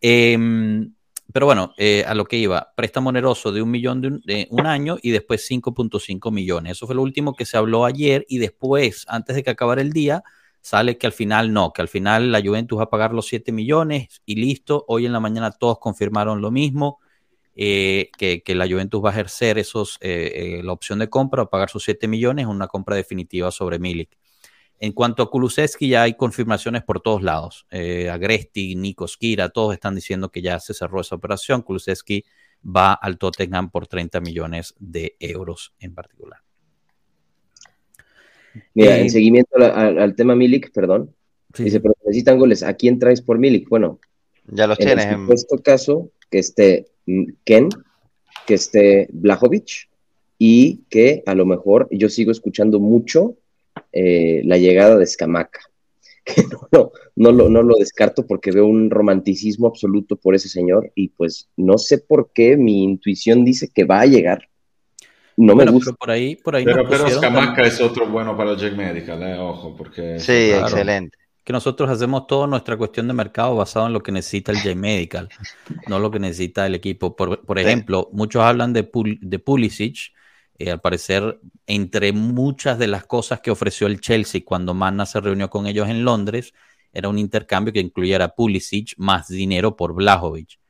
Em, 0.00 0.92
pero 1.32 1.46
bueno, 1.46 1.72
eh, 1.78 2.04
a 2.06 2.14
lo 2.14 2.26
que 2.26 2.36
iba, 2.36 2.72
préstamo 2.76 3.08
oneroso 3.08 3.52
de 3.52 3.62
un 3.62 3.70
millón 3.70 4.00
de 4.00 4.48
un, 4.50 4.66
año 4.66 4.98
y 5.00 5.10
después 5.10 5.48
5.5 5.48 6.30
millones. 6.30 6.72
Eso 6.72 6.86
fue 6.86 6.94
lo 6.94 7.02
último 7.02 7.34
que 7.34 7.46
se 7.46 7.56
habló 7.56 7.84
ayer 7.84 8.26
y 8.28 8.38
después, 8.38 9.04
antes 9.08 9.36
de 9.36 9.42
que 9.42 9.50
acabara 9.50 9.80
el 9.80 9.92
día, 9.92 10.22
sale 10.60 10.98
que 10.98 11.06
al 11.06 11.12
final 11.12 11.52
no, 11.52 11.72
que 11.72 11.82
al 11.82 11.88
final 11.88 12.30
la 12.30 12.40
Juventus 12.42 12.78
va 12.78 12.84
a 12.84 12.90
pagar 12.90 13.14
los 13.14 13.26
7 13.26 13.50
millones 13.50 14.22
y 14.26 14.36
listo. 14.36 14.84
Hoy 14.88 15.06
en 15.06 15.12
la 15.12 15.20
mañana 15.20 15.50
todos 15.50 15.78
confirmaron 15.78 16.40
lo 16.40 16.50
mismo. 16.50 17.00
Eh, 17.54 18.10
que, 18.16 18.42
la 18.54 18.66
Juventus 18.66 19.04
va 19.04 19.10
a 19.10 19.12
ejercer 19.12 19.58
esos, 19.58 19.98
eh, 20.00 20.58
eh, 20.58 20.62
la 20.62 20.72
opción 20.72 20.98
de 20.98 21.08
compra, 21.08 21.42
o 21.42 21.50
pagar 21.50 21.68
sus 21.68 21.84
7 21.84 22.08
millones, 22.08 22.46
una 22.46 22.66
compra 22.66 22.96
definitiva 22.96 23.50
sobre 23.50 23.78
Milik. 23.78 24.16
En 24.80 24.92
cuanto 24.92 25.22
a 25.22 25.30
Kulusevski, 25.30 25.88
ya 25.88 26.02
hay 26.02 26.14
confirmaciones 26.14 26.82
por 26.82 27.00
todos 27.00 27.22
lados. 27.22 27.66
Agresti, 27.70 28.74
Nico 28.74 29.06
Skira, 29.06 29.50
todos 29.50 29.74
están 29.74 29.94
diciendo 29.94 30.30
que 30.30 30.42
ya 30.42 30.58
se 30.58 30.74
cerró 30.74 31.00
esa 31.00 31.14
operación. 31.14 31.62
Kulusevski 31.62 32.24
va 32.64 32.92
al 32.94 33.16
Tottenham 33.16 33.70
por 33.70 33.86
30 33.86 34.20
millones 34.20 34.74
de 34.80 35.14
euros 35.20 35.72
en 35.78 35.94
particular. 35.94 36.40
Mira, 38.74 38.98
en 38.98 39.08
seguimiento 39.08 39.56
al, 39.56 40.16
tema 40.16 40.34
Milik, 40.34 40.72
perdón, 40.72 41.14
dice, 41.56 41.78
pero 41.78 41.94
necesitan 42.04 42.38
goles, 42.38 42.64
¿a 42.64 42.74
quién 42.74 42.98
traes 42.98 43.22
por 43.22 43.38
Milik? 43.38 43.68
Bueno, 43.68 44.00
ya 44.46 44.66
los 44.66 44.78
tienes. 44.78 45.06
En 45.06 45.30
este 45.30 45.62
caso, 45.62 46.10
que 46.32 46.38
esté 46.38 46.86
Ken, 47.44 47.68
que 48.46 48.54
esté 48.54 49.08
Blajovic 49.12 49.88
y 50.38 50.80
que 50.88 51.22
a 51.26 51.34
lo 51.34 51.44
mejor 51.46 51.86
yo 51.92 52.08
sigo 52.08 52.32
escuchando 52.32 52.80
mucho 52.80 53.36
eh, 53.92 54.40
la 54.44 54.56
llegada 54.56 54.96
de 54.96 55.06
Scamaca, 55.06 55.60
que 56.24 56.42
no, 56.72 56.90
no, 57.14 57.32
lo, 57.32 57.48
no 57.48 57.62
lo 57.62 57.76
descarto 57.76 58.26
porque 58.26 58.50
veo 58.50 58.66
un 58.66 58.90
romanticismo 58.90 59.66
absoluto 59.66 60.16
por 60.16 60.34
ese 60.34 60.48
señor 60.48 60.90
y 60.94 61.08
pues 61.08 61.48
no 61.56 61.76
sé 61.76 61.98
por 61.98 62.30
qué 62.32 62.56
mi 62.56 62.82
intuición 62.82 63.44
dice 63.44 63.68
que 63.72 63.84
va 63.84 64.00
a 64.00 64.06
llegar. 64.06 64.48
No 65.36 65.54
me 65.54 65.64
gusta. 65.66 65.90
Pero 65.90 65.96
por 65.96 66.10
ahí, 66.10 66.36
por 66.36 66.56
ahí 66.56 66.64
pero, 66.64 66.88
pero 66.88 67.08
Scamaca 67.08 67.62
es 67.62 67.80
otro 67.80 68.06
bueno 68.06 68.36
para 68.36 68.52
el 68.52 68.56
Jack 68.58 68.74
Medical, 68.74 69.22
eh, 69.22 69.38
ojo, 69.38 69.74
porque... 69.76 70.18
Sí, 70.18 70.50
excelente 70.50 71.21
que 71.44 71.52
nosotros 71.52 71.90
hacemos 71.90 72.26
toda 72.26 72.46
nuestra 72.46 72.76
cuestión 72.76 73.08
de 73.08 73.14
mercado 73.14 73.56
basado 73.56 73.86
en 73.86 73.92
lo 73.92 74.02
que 74.02 74.12
necesita 74.12 74.52
el 74.52 74.58
J-Medical, 74.58 75.28
no 75.88 75.98
lo 75.98 76.10
que 76.10 76.20
necesita 76.20 76.66
el 76.66 76.74
equipo. 76.74 77.16
Por, 77.16 77.58
ejemplo, 77.58 78.08
muchos 78.12 78.42
hablan 78.42 78.72
de, 78.72 78.88
de 79.20 79.38
Pulisic. 79.38 80.12
Eh, 80.58 80.70
al 80.70 80.80
parecer, 80.80 81.40
entre 81.66 82.12
muchas 82.12 82.78
de 82.78 82.86
las 82.86 83.06
cosas 83.06 83.40
que 83.40 83.50
ofreció 83.50 83.86
el 83.88 84.00
Chelsea 84.00 84.42
cuando 84.44 84.74
Manna 84.74 85.06
se 85.06 85.20
reunió 85.20 85.50
con 85.50 85.66
ellos 85.66 85.88
en 85.88 86.04
Londres, 86.04 86.52
era 86.92 87.08
un 87.08 87.18
intercambio 87.18 87.72
que 87.72 87.80
incluyera 87.80 88.34
Pulisic 88.34 88.94
más 88.98 89.28
dinero 89.28 89.76
por 89.76 89.94
Blajovic. 89.94 90.60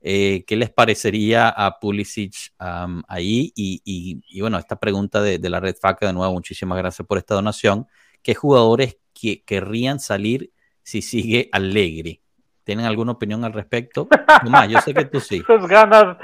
Eh, 0.00 0.44
¿Qué 0.46 0.56
les 0.56 0.70
parecería 0.70 1.48
a 1.48 1.78
Pulisic 1.78 2.54
ahí? 2.58 3.52
Y, 3.54 4.40
bueno, 4.40 4.58
esta 4.58 4.80
pregunta 4.80 5.20
de, 5.20 5.38
de 5.38 5.50
la 5.50 5.60
Red 5.60 5.76
Faca, 5.80 6.06
de 6.06 6.12
nuevo, 6.12 6.32
muchísimas 6.32 6.78
gracias 6.78 7.06
por 7.06 7.18
esta 7.18 7.34
donación. 7.34 7.86
¿Qué 8.22 8.34
jugadores 8.34 8.96
que 9.22 9.44
querrían 9.44 10.00
salir 10.00 10.50
si 10.82 11.00
sigue 11.00 11.48
alegre. 11.52 12.20
¿Tienen 12.64 12.86
alguna 12.86 13.12
opinión 13.12 13.44
al 13.44 13.52
respecto? 13.52 14.08
Tomás, 14.42 14.68
yo 14.68 14.80
sé 14.80 14.92
que 14.92 15.04
tú 15.04 15.20
sí. 15.20 15.40
ganas, 15.68 16.16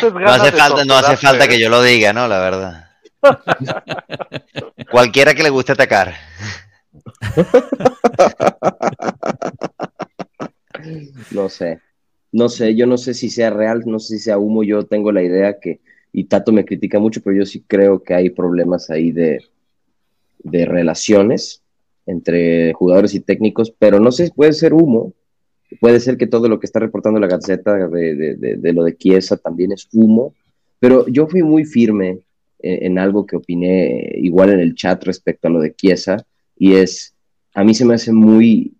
no 0.00 0.26
hace 0.28 0.52
falta, 0.52 0.84
no 0.84 0.94
hace 0.94 1.16
falta 1.16 1.48
que 1.48 1.58
yo 1.58 1.68
lo 1.68 1.82
diga, 1.82 2.12
¿no? 2.12 2.28
La 2.28 2.38
verdad. 2.38 2.90
Cualquiera 4.90 5.34
que 5.34 5.42
le 5.42 5.50
guste 5.50 5.72
atacar. 5.72 6.14
No 11.32 11.48
sé. 11.48 11.80
No 12.30 12.48
sé, 12.48 12.76
yo 12.76 12.86
no 12.86 12.98
sé 12.98 13.14
si 13.14 13.30
sea 13.30 13.50
real, 13.50 13.82
no 13.84 13.98
sé 13.98 14.18
si 14.18 14.24
sea 14.24 14.38
humo. 14.38 14.62
Yo 14.62 14.86
tengo 14.86 15.10
la 15.10 15.22
idea 15.22 15.58
que, 15.58 15.80
y 16.12 16.24
Tato 16.24 16.52
me 16.52 16.64
critica 16.64 17.00
mucho, 17.00 17.20
pero 17.20 17.36
yo 17.36 17.46
sí 17.46 17.64
creo 17.66 18.04
que 18.04 18.14
hay 18.14 18.30
problemas 18.30 18.90
ahí 18.90 19.10
de, 19.10 19.44
de 20.38 20.66
relaciones 20.66 21.63
entre 22.06 22.72
jugadores 22.74 23.14
y 23.14 23.20
técnicos, 23.20 23.74
pero 23.78 24.00
no 24.00 24.12
sé, 24.12 24.30
puede 24.34 24.52
ser 24.52 24.74
humo, 24.74 25.12
puede 25.80 26.00
ser 26.00 26.16
que 26.16 26.26
todo 26.26 26.48
lo 26.48 26.60
que 26.60 26.66
está 26.66 26.78
reportando 26.78 27.18
la 27.18 27.26
Gaceta 27.26 27.88
de, 27.88 28.72
lo 28.74 28.84
de 28.84 28.96
Chiesa 28.96 29.36
también 29.36 29.72
es 29.72 29.88
humo, 29.92 30.34
pero 30.78 31.06
yo 31.06 31.26
fui 31.26 31.42
muy 31.42 31.64
firme 31.64 32.20
en, 32.58 32.98
algo 32.98 33.26
que 33.26 33.36
opiné 33.36 34.12
igual 34.16 34.50
en 34.50 34.60
el 34.60 34.74
chat 34.74 35.02
respecto 35.04 35.48
a 35.48 35.50
lo 35.50 35.60
de 35.60 35.74
Chiesa, 35.74 36.26
y 36.56 36.74
es, 36.74 37.14
a 37.54 37.64
mí 37.64 37.74
se 37.74 37.84
me 37.84 37.94
hace 37.94 38.12
muy 38.12 38.74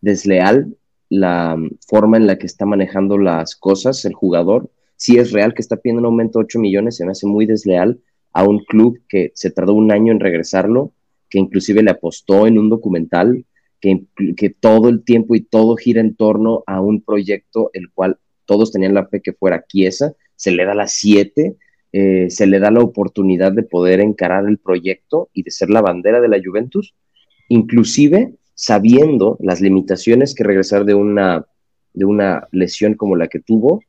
desleal 0.00 0.76
la 1.08 1.56
forma 1.86 2.16
en 2.16 2.26
la 2.26 2.38
que 2.38 2.46
está 2.46 2.66
manejando 2.66 3.18
las 3.18 3.56
cosas 3.56 4.04
el 4.04 4.12
jugador. 4.12 4.70
Si 4.96 5.16
es 5.16 5.32
real 5.32 5.54
que 5.54 5.62
está 5.62 5.76
pidiendo 5.76 6.00
un 6.00 6.06
aumento 6.06 6.38
de 6.38 6.44
8 6.44 6.58
millones, 6.58 6.96
se 6.96 7.04
me 7.04 7.12
hace 7.12 7.26
muy 7.26 7.46
desleal 7.46 8.00
a 8.32 8.44
un 8.44 8.58
club 8.64 9.00
que 9.08 9.32
se 9.34 9.50
tardó 9.50 9.72
un 9.74 9.90
año 9.90 10.12
en 10.12 10.20
regresarlo 10.20 10.92
que 11.30 11.38
inclusive 11.38 11.82
le 11.82 11.90
apostó 11.90 12.46
en 12.46 12.58
un 12.58 12.68
documental, 12.68 13.44
que, 13.80 14.04
que 14.36 14.50
todo 14.50 14.88
el 14.88 15.04
tiempo 15.04 15.34
y 15.34 15.40
todo 15.40 15.76
gira 15.76 16.00
en 16.00 16.16
torno 16.16 16.64
a 16.66 16.80
un 16.80 17.02
proyecto 17.02 17.70
el 17.72 17.90
cual 17.92 18.18
todos 18.44 18.72
tenían 18.72 18.94
la 18.94 19.06
fe 19.06 19.20
que 19.20 19.32
fuera 19.32 19.62
quiesa, 19.62 20.14
se 20.34 20.50
le 20.50 20.64
da 20.64 20.74
las 20.74 20.92
siete, 20.94 21.56
eh, 21.92 22.28
se 22.30 22.46
le 22.46 22.58
da 22.58 22.70
la 22.70 22.80
oportunidad 22.80 23.52
de 23.52 23.62
poder 23.62 24.00
encarar 24.00 24.46
el 24.48 24.58
proyecto 24.58 25.30
y 25.32 25.42
de 25.42 25.50
ser 25.50 25.70
la 25.70 25.80
bandera 25.80 26.20
de 26.20 26.28
la 26.28 26.40
Juventus, 26.42 26.94
inclusive 27.48 28.34
sabiendo 28.54 29.36
las 29.40 29.60
limitaciones 29.60 30.34
que 30.34 30.44
regresar 30.44 30.84
de 30.84 30.94
una, 30.94 31.46
de 31.92 32.04
una 32.04 32.46
lesión 32.52 32.94
como 32.94 33.16
la 33.16 33.28
que 33.28 33.40
tuvo 33.40 33.82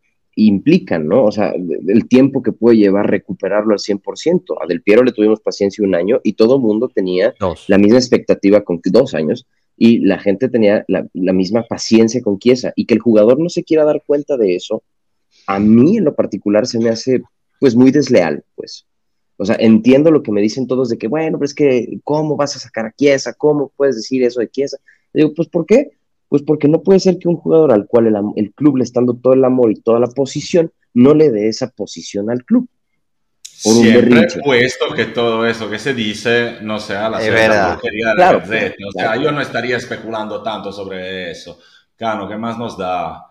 implican, 0.46 1.08
¿no? 1.08 1.26
O 1.26 1.32
sea, 1.32 1.54
el 1.54 2.08
tiempo 2.08 2.42
que 2.42 2.52
puede 2.52 2.78
llevar 2.78 3.10
recuperarlo 3.10 3.74
al 3.74 3.80
100%. 3.80 4.58
A 4.62 4.68
Del 4.68 4.82
Piero 4.82 5.04
le 5.04 5.12
tuvimos 5.12 5.40
paciencia 5.42 5.86
un 5.86 5.96
año 5.96 6.20
y 6.24 6.34
todo 6.34 6.56
el 6.56 6.62
mundo 6.62 6.90
tenía 6.94 7.34
la 7.68 7.78
misma 7.78 7.98
expectativa 7.98 8.62
con 8.62 8.80
dos 8.84 9.14
años 9.14 9.46
y 9.78 10.00
la 10.00 10.20
gente 10.20 10.50
tenía 10.50 10.84
la, 10.88 11.08
misma 11.14 11.64
paciencia 11.64 12.22
con 12.22 12.38
Chiesa 12.38 12.74
y 12.76 12.86
que 12.86 12.96
el 12.96 13.00
jugador 13.00 13.40
no 13.40 13.50
se 13.50 13.64
quiera 13.64 13.86
dar 13.86 14.04
cuenta 14.06 14.36
de 14.36 14.56
eso, 14.56 14.84
a 15.48 15.58
mí 15.58 15.98
en 15.98 16.04
lo 16.04 16.16
particular 16.16 16.68
se 16.68 16.80
me 16.80 16.90
hace 16.90 17.22
pues 17.60 17.76
muy 17.76 17.92
desleal, 17.92 18.44
pues. 18.56 18.86
O 19.38 19.46
sea, 19.46 19.56
entiendo 19.58 20.12
lo 20.12 20.22
que 20.22 20.34
me 20.34 20.42
dicen 20.42 20.68
todos 20.68 20.90
de 20.90 20.98
que, 20.98 21.08
bueno, 21.08 21.38
pero 21.38 21.46
es 21.46 21.54
que, 21.54 22.00
¿cómo 22.04 22.36
vas 22.36 22.58
a 22.58 22.60
sacar 22.60 22.88
a 22.88 22.92
Chiesa? 22.92 23.34
¿Cómo 23.34 23.72
puedes 23.76 23.96
decir 23.96 24.22
eso 24.22 24.42
de 24.42 24.50
Chiesa? 24.50 24.78
Digo, 25.14 25.34
pues, 25.34 25.48
¿por 25.48 25.66
qué? 25.66 25.92
Pues 26.30 26.44
porque 26.44 26.68
no 26.68 26.84
puede 26.84 27.00
ser 27.00 27.18
que 27.18 27.28
un 27.28 27.36
jugador 27.36 27.74
al 27.74 27.88
cual 27.88 28.08
el, 28.36 28.54
club 28.54 28.78
le 28.78 28.84
está 28.84 29.00
dando 29.00 29.16
todo 29.16 29.34
el 29.34 29.44
amor 29.44 29.72
y 29.72 29.82
toda 29.82 30.00
la 30.00 30.08
posición, 30.08 30.72
no 30.94 31.14
le 31.14 31.32
dé 31.32 31.48
esa 31.50 31.70
posición 31.70 32.30
al 32.30 32.46
club. 32.46 32.70
Por 33.64 33.74
Siempre 33.74 34.22
he 34.22 34.42
puesto 34.42 34.94
que 34.96 35.06
todo 35.06 35.46
eso 35.46 35.70
que 35.70 35.80
se 35.80 35.94
dice 35.94 36.60
no 36.62 36.80
sea 36.80 37.10
la 37.10 37.18
porquería 37.18 38.14
de 38.14 38.16
la 38.16 38.38
O 38.38 38.92
sea, 38.92 39.18
yo 39.18 39.32
no 39.32 39.42
estaría 39.42 39.76
especulando 39.76 40.42
tanto 40.42 40.72
sobre 40.72 41.32
eso. 41.32 41.60
Cano, 41.98 42.30
¿qué 42.30 42.38
más 42.38 42.58
nos 42.58 42.78
da? 42.78 43.30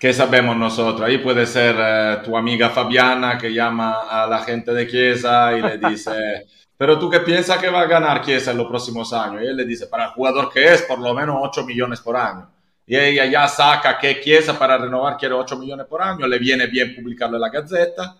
¿Qué 0.00 0.14
sabemos 0.14 0.56
nosotros? 0.56 1.06
Ahí 1.06 1.18
puede 1.18 1.44
ser 1.44 1.76
eh, 1.78 2.16
tu 2.24 2.34
amiga 2.34 2.70
Fabiana 2.70 3.36
que 3.36 3.52
llama 3.52 3.98
a 4.08 4.26
la 4.26 4.38
gente 4.38 4.72
de 4.72 4.88
Chiesa 4.88 5.56
y 5.56 5.60
le 5.60 5.76
dice 5.76 6.12
pero 6.80 6.98
tú 6.98 7.10
qué 7.10 7.20
piensas 7.20 7.58
que 7.58 7.68
va 7.68 7.82
a 7.82 7.86
ganar 7.86 8.22
Chiesa 8.22 8.52
en 8.52 8.56
los 8.56 8.66
próximos 8.66 9.12
años? 9.12 9.42
Y 9.42 9.46
él 9.48 9.54
le 9.54 9.66
dice, 9.66 9.86
para 9.86 10.06
el 10.06 10.10
jugador 10.12 10.50
que 10.50 10.64
es, 10.64 10.80
por 10.80 10.98
lo 10.98 11.12
menos 11.12 11.36
8 11.38 11.66
millones 11.66 12.00
por 12.00 12.16
año. 12.16 12.50
Y 12.86 12.96
ella 12.96 13.26
ya 13.26 13.46
saca 13.48 13.98
que 13.98 14.18
Chiesa 14.18 14.58
para 14.58 14.78
renovar 14.78 15.18
quiere 15.18 15.34
8 15.34 15.58
millones 15.58 15.84
por 15.86 16.00
año, 16.00 16.26
le 16.26 16.38
viene 16.38 16.68
bien 16.68 16.94
publicarlo 16.96 17.36
en 17.36 17.42
la 17.42 17.50
Gaceta. 17.50 18.16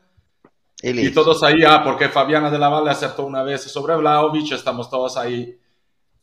Y, 0.82 1.10
todos 1.10 1.42
ahí, 1.42 1.64
ah, 1.66 1.80
porque 1.82 2.10
Fabiana 2.10 2.50
de 2.50 2.58
la 2.58 2.68
Valle 2.68 2.90
acertó 2.90 3.24
una 3.24 3.42
vez 3.42 3.62
sobre 3.62 3.96
Vlaovic, 3.96 4.52
estamos 4.52 4.90
todos 4.90 5.16
ahí. 5.16 5.58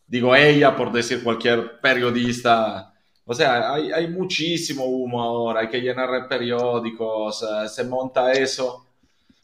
Digo 0.05 0.35
ella 0.35 0.75
por 0.75 0.91
decir 0.91 1.23
cualquier 1.23 1.81
periodista. 1.81 2.93
O 3.25 3.33
sea, 3.33 3.73
hay, 3.73 3.91
hay 3.91 4.07
muchísimo 4.09 4.85
humo 4.85 5.23
ahora, 5.23 5.61
hay 5.61 5.69
que 5.69 5.81
llenar 5.81 6.27
periódicos, 6.27 7.41
eh, 7.41 7.67
se 7.67 7.83
monta 7.83 8.31
eso 8.31 8.86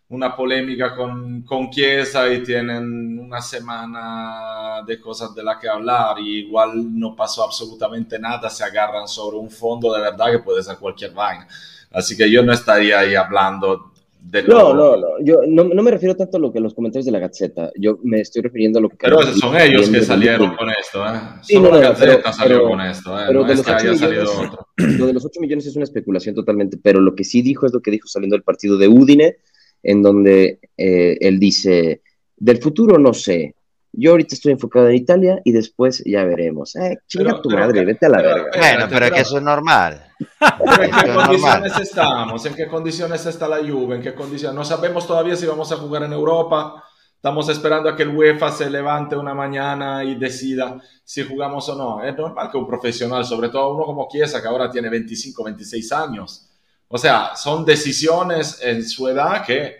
una 0.09 0.35
polémica 0.35 0.95
con, 0.95 1.41
con 1.41 1.69
Chiesa 1.69 2.31
y 2.31 2.43
tienen 2.43 3.19
una 3.19 3.41
semana 3.41 4.83
de 4.85 4.99
cosas 4.99 5.33
de 5.33 5.43
las 5.43 5.57
que 5.57 5.67
hablar 5.67 6.19
y 6.19 6.45
igual 6.45 6.99
no 6.99 7.15
pasó 7.15 7.43
absolutamente 7.43 8.19
nada, 8.19 8.49
se 8.49 8.63
agarran 8.63 9.07
sobre 9.07 9.37
un 9.37 9.49
fondo 9.49 9.93
de 9.93 10.01
verdad 10.01 10.31
que 10.31 10.39
puede 10.39 10.61
ser 10.61 10.77
cualquier 10.77 11.11
vaina. 11.11 11.47
Así 11.91 12.17
que 12.17 12.29
yo 12.29 12.43
no 12.43 12.53
estaría 12.53 12.99
ahí 12.99 13.15
hablando 13.15 13.91
de 14.23 14.43
No, 14.43 14.73
no, 14.73 14.95
no, 14.95 15.07
yo 15.21 15.41
no, 15.47 15.63
no, 15.65 15.83
me 15.83 15.91
refiero 15.91 16.15
tanto 16.15 16.37
a 16.37 16.39
lo 16.39 16.51
que 16.51 16.59
los 16.59 16.73
comentarios 16.73 17.05
de 17.05 17.11
la 17.11 17.19
Gaceta, 17.19 17.71
yo 17.77 17.99
me 18.03 18.21
estoy 18.21 18.41
refiriendo 18.41 18.79
a 18.79 18.81
lo 18.81 18.89
que... 18.89 18.97
Pero 18.99 19.21
esos 19.21 19.39
son 19.39 19.55
ellos 19.57 19.89
que 19.89 20.01
salieron 20.01 20.55
con 20.55 20.69
esto, 20.69 21.05
¿eh? 21.05 21.19
Solo 21.41 21.71
la 21.71 21.89
Gaceta 21.89 22.31
salió 22.31 22.63
con 22.63 22.79
esto, 22.81 23.19
¿eh? 23.19 23.33
no 23.33 23.45
es 23.45 23.61
que 23.61 23.71
haya 23.71 23.95
salido 23.95 24.31
otro. 24.31 24.67
Lo 24.77 25.07
de 25.07 25.13
los 25.13 25.25
8 25.25 25.39
millones 25.41 25.65
es 25.65 25.75
una 25.75 25.83
especulación 25.83 26.33
totalmente, 26.35 26.77
pero 26.81 26.99
lo 26.99 27.13
que 27.15 27.23
sí 27.23 27.41
dijo 27.41 27.65
es 27.65 27.73
lo 27.73 27.81
que 27.81 27.91
dijo 27.91 28.07
saliendo 28.07 28.35
del 28.35 28.43
partido 28.43 28.77
de 28.77 28.87
Udine, 28.87 29.37
en 29.83 30.01
donde 30.01 30.59
eh, 30.77 31.17
él 31.19 31.39
dice, 31.39 32.01
del 32.37 32.57
futuro 32.57 32.97
no 32.97 33.13
sé, 33.13 33.55
yo 33.95 34.11
ahorita 34.11 34.33
estoy 34.33 34.53
enfocado 34.53 34.89
en 34.89 34.95
Italia 34.95 35.39
y 35.43 35.51
después 35.51 36.01
ya 36.03 36.23
veremos. 36.23 36.75
Eh, 36.75 36.97
chinga 37.07 37.39
tu 37.39 37.49
madre, 37.51 37.85
vete 37.85 38.07
a 38.07 38.09
la 38.09 38.21
verga. 38.23 38.51
Bueno, 38.57 38.85
pero 38.89 39.05
es 39.05 39.11
que 39.11 39.19
eso 39.19 39.37
es 39.37 39.43
normal. 39.43 40.11
¿En 40.81 40.91
qué 40.91 41.13
condiciones 41.13 41.79
estamos? 41.79 42.45
¿En 42.47 42.55
qué 42.55 42.67
condiciones 42.67 43.25
está 43.27 43.47
la 43.47 43.57
Juve? 43.57 43.97
¿En 43.97 44.01
qué 44.01 44.15
condiciones? 44.15 44.55
No 44.55 44.65
sabemos 44.65 45.05
todavía 45.05 45.35
si 45.35 45.45
vamos 45.45 45.71
a 45.71 45.75
jugar 45.75 46.03
en 46.03 46.13
Europa. 46.13 46.83
Estamos 47.15 47.47
esperando 47.49 47.87
a 47.87 47.95
que 47.95 48.03
el 48.03 48.09
UEFA 48.09 48.51
se 48.51 48.69
levante 48.69 49.15
una 49.15 49.35
mañana 49.35 50.03
y 50.03 50.15
decida 50.15 50.81
si 51.03 51.23
jugamos 51.23 51.69
o 51.69 51.75
no. 51.75 52.03
Es 52.03 52.17
normal 52.17 52.49
que 52.51 52.57
un 52.57 52.67
profesional, 52.67 53.23
sobre 53.23 53.49
todo 53.49 53.75
uno 53.75 53.85
como 53.85 54.07
Chiesa, 54.09 54.41
que 54.41 54.47
ahora 54.47 54.71
tiene 54.71 54.89
25, 54.89 55.43
26 55.43 55.91
años, 55.91 56.49
o 56.95 56.97
sea, 56.99 57.35
son 57.35 57.65
decisiones 57.65 58.59
en 58.61 58.87
su 58.87 59.07
edad 59.07 59.43
que, 59.43 59.77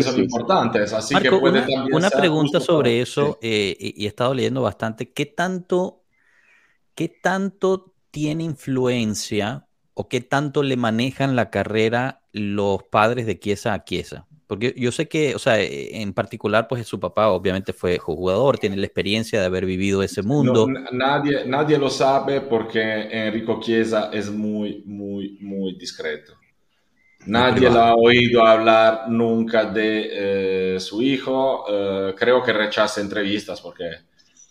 son 0.00 0.18
importantes. 0.18 0.90
Así 0.94 1.14
que 1.16 1.28
puede 1.30 1.60
una, 1.60 1.84
una 1.92 2.10
pregunta 2.10 2.60
sobre 2.60 3.02
eso, 3.02 3.38
eh, 3.42 3.76
y 3.78 4.06
he 4.06 4.08
estado 4.08 4.32
leyendo 4.32 4.62
bastante. 4.62 5.12
¿Qué 5.12 5.26
tanto, 5.26 6.04
qué 6.94 7.10
tanto 7.10 7.92
tiene 8.10 8.44
influencia 8.44 9.66
o 9.92 10.08
qué 10.08 10.22
tanto 10.22 10.62
le 10.62 10.78
manejan 10.78 11.36
la 11.36 11.50
carrera 11.50 12.22
los 12.32 12.82
padres 12.84 13.26
de 13.26 13.38
Chiesa 13.38 13.74
a 13.74 13.84
Chiesa? 13.84 14.26
Porque 14.46 14.72
yo 14.78 14.92
sé 14.92 15.08
que, 15.08 15.34
o 15.34 15.38
sea, 15.38 15.60
en 15.60 16.14
particular, 16.14 16.68
pues 16.68 16.86
su 16.86 16.98
papá 16.98 17.28
obviamente 17.28 17.74
fue 17.74 17.98
jugador, 17.98 18.56
tiene 18.56 18.78
la 18.78 18.86
experiencia 18.86 19.40
de 19.40 19.44
haber 19.44 19.66
vivido 19.66 20.02
ese 20.02 20.22
mundo. 20.22 20.66
nadie, 20.90 21.44
nadie 21.46 21.76
lo 21.76 21.90
sabe 21.90 22.40
porque 22.40 22.80
Enrico 22.80 23.60
Chiesa 23.60 24.08
es 24.10 24.30
muy, 24.30 24.82
muy, 24.86 25.36
muy 25.42 25.76
discreto. 25.76 26.32
Nadie 27.26 27.68
lo 27.68 27.80
ha 27.80 27.94
oído 27.94 28.44
hablar 28.44 29.08
nunca 29.08 29.64
de 29.64 30.74
eh, 30.76 30.80
su 30.80 31.02
hijo. 31.02 31.64
Eh, 31.68 32.14
creo 32.16 32.42
que 32.42 32.52
rechaza 32.52 33.00
entrevistas 33.00 33.60
porque, 33.60 33.90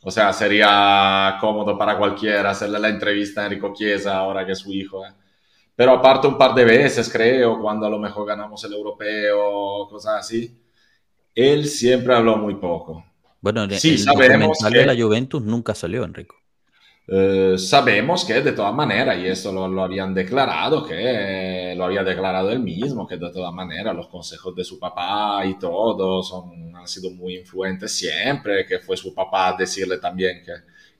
o 0.04 0.12
sea, 0.12 0.34
sería 0.34 1.38
cómodo 1.40 1.78
para 1.78 1.98
cualquiera 1.98 2.50
hacerle 2.50 2.80
la 2.80 2.90
entrevista 2.90 3.42
a 3.42 3.46
Enrico 3.46 3.74
Chiesa 3.74 4.18
ahora 4.18 4.46
que 4.46 4.52
es 4.52 4.60
su 4.60 4.74
hijo. 4.74 5.06
¿eh? 5.06 5.10
Pero 5.76 5.94
aparte 5.94 6.28
un 6.28 6.38
par 6.38 6.54
de 6.54 6.66
veces, 6.66 7.10
creo, 7.10 7.60
cuando 7.60 7.86
a 7.86 7.90
lo 7.90 8.00
mejor 8.00 8.28
ganamos 8.28 8.64
el 8.66 8.74
europeo, 8.74 9.88
cosas 9.90 10.20
así, 10.20 10.58
él 11.34 11.66
siempre 11.66 12.14
habló 12.14 12.38
muy 12.38 12.56
poco. 12.56 13.06
Bueno, 13.42 13.68
sí, 13.70 13.92
el 13.92 14.00
sabemos 14.00 14.58
que 14.60 14.78
de 14.80 14.86
la 14.86 14.96
Juventus 14.96 15.42
nunca 15.44 15.76
salió, 15.76 16.04
Enrico. 16.04 16.36
Eh, 17.08 17.56
sabemos 17.58 18.26
que 18.26 18.42
de 18.42 18.52
todas 18.52 18.74
maneras, 18.74 19.18
y 19.20 19.28
eso 19.28 19.52
lo, 19.52 19.68
lo, 19.68 19.84
habían 19.84 20.14
declarado, 20.14 20.84
que 20.84 21.74
lo 21.78 21.86
había 21.86 22.04
declarado 22.04 22.52
él 22.52 22.60
mismo, 22.60 23.08
que 23.08 23.18
de 23.18 23.32
todas 23.32 23.54
maneras 23.54 23.96
los 23.96 24.08
consejos 24.08 24.56
de 24.56 24.64
su 24.64 24.80
papá 24.80 25.46
y 25.46 25.60
todo 25.60 26.24
son, 26.24 26.76
han 26.76 26.88
sido 26.88 27.12
muy 27.12 27.38
influentes 27.38 27.96
siempre, 27.96 28.66
que 28.66 28.80
fue 28.80 28.98
su 28.98 29.14
papá 29.14 29.56
decirle 29.58 30.00
también 30.00 30.42
que, 30.44 30.54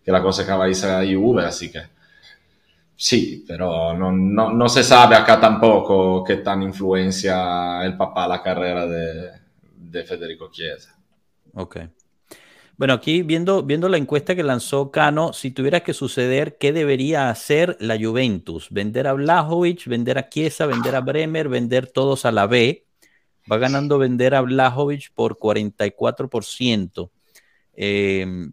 que 0.04 0.12
la 0.12 0.20
aconsejaba 0.20 0.70
irse 0.70 0.88
a 0.88 1.00
Juve, 1.00 1.44
así 1.44 1.72
que 1.72 1.96
Sí, 2.98 3.44
pero 3.46 3.94
no, 3.94 4.70
se 4.70 4.84
sabe 4.84 5.16
acá 5.16 5.40
tampoco 5.40 6.24
qué 6.24 6.38
tan 6.38 6.64
influencia 6.64 7.84
el 7.84 7.98
papá 7.98 8.28
la 8.28 8.42
carrera 8.42 8.88
de, 8.88 10.04
Federico 10.06 10.50
Chiesa. 10.52 10.94
Ok. 11.54 11.78
Bueno, 12.78 12.94
aquí 12.94 13.22
viendo, 13.22 13.64
viendo 13.64 13.88
la 13.88 13.98
encuesta 13.98 14.36
que 14.36 14.44
lanzó 14.44 14.92
Cano, 14.92 15.34
si 15.34 15.52
tuviera 15.52 15.82
que 15.82 15.94
suceder, 15.94 16.58
¿qué 16.58 16.74
debería 16.74 17.30
hacer 17.30 17.78
la 17.80 17.98
Juventus? 17.98 18.68
¿Vender 18.70 19.08
a 19.08 19.14
Blajovic, 19.14 19.88
vender 19.88 20.18
a 20.18 20.30
Chiesa, 20.30 20.66
vender 20.66 20.96
a 20.96 21.02
Bremer, 21.02 21.48
vender 21.48 21.88
todos 21.88 22.26
a 22.26 22.32
la 22.32 22.48
B? 22.48 22.86
Va 23.50 23.58
ganando 23.58 23.98
vender 23.98 24.36
a 24.36 24.42
Blajovic 24.42 25.14
por 25.14 25.38
44%. 25.38 27.12
Eh, 27.74 28.50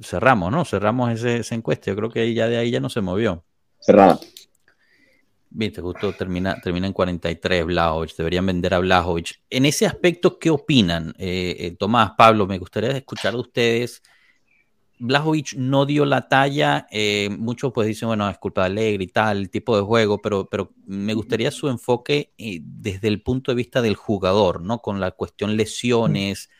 cerramos, 0.00 0.50
¿no? 0.50 0.64
Cerramos 0.64 1.12
ese, 1.12 1.38
esa 1.38 1.54
encuesta. 1.54 1.90
Yo 1.90 1.96
creo 1.96 2.10
que 2.10 2.32
ya 2.32 2.48
de 2.48 2.56
ahí 2.56 2.70
ya 2.70 2.80
no 2.80 2.88
se 2.88 3.00
movió 3.00 3.44
cerrada. 3.82 4.18
Viste, 5.54 5.82
justo 5.82 6.12
termina, 6.14 6.60
termina 6.60 6.86
en 6.86 6.92
43 6.92 7.66
Blajovic, 7.66 8.16
deberían 8.16 8.46
vender 8.46 8.74
a 8.74 8.78
Blajovic. 8.78 9.40
En 9.50 9.66
ese 9.66 9.86
aspecto, 9.86 10.38
¿qué 10.38 10.50
opinan? 10.50 11.14
Eh, 11.18 11.56
eh, 11.58 11.76
Tomás, 11.78 12.12
Pablo, 12.16 12.46
me 12.46 12.58
gustaría 12.58 12.90
escuchar 12.90 13.34
de 13.34 13.40
ustedes. 13.40 14.02
Blajovic 14.98 15.54
no 15.54 15.84
dio 15.84 16.04
la 16.06 16.28
talla, 16.28 16.86
eh, 16.90 17.28
muchos 17.30 17.72
pues 17.72 17.88
dicen, 17.88 18.08
bueno, 18.08 18.28
es 18.30 18.38
culpa 18.38 18.62
de 18.62 18.66
Alegre 18.66 19.04
y 19.04 19.08
tal, 19.08 19.38
el 19.38 19.50
tipo 19.50 19.76
de 19.76 19.82
juego, 19.82 20.22
pero, 20.22 20.48
pero 20.48 20.72
me 20.86 21.12
gustaría 21.12 21.50
su 21.50 21.68
enfoque 21.68 22.32
desde 22.38 23.08
el 23.08 23.20
punto 23.20 23.50
de 23.50 23.56
vista 23.56 23.82
del 23.82 23.96
jugador, 23.96 24.62
¿no? 24.62 24.78
Con 24.80 25.00
la 25.00 25.10
cuestión 25.10 25.56
lesiones, 25.56 26.50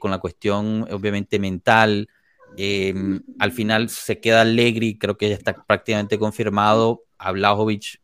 con 0.00 0.10
la 0.10 0.18
cuestión 0.18 0.86
obviamente 0.90 1.38
mental, 1.38 2.08
Em, 2.56 3.22
al 3.38 3.52
final 3.52 3.88
se 3.88 4.20
queda 4.20 4.40
Allegri, 4.42 4.98
creo 4.98 5.16
que 5.16 5.28
ya 5.28 5.34
está 5.34 5.54
prácticamente 5.64 6.18
confirmado. 6.18 7.04
A 7.18 7.32
Blajovic 7.32 8.00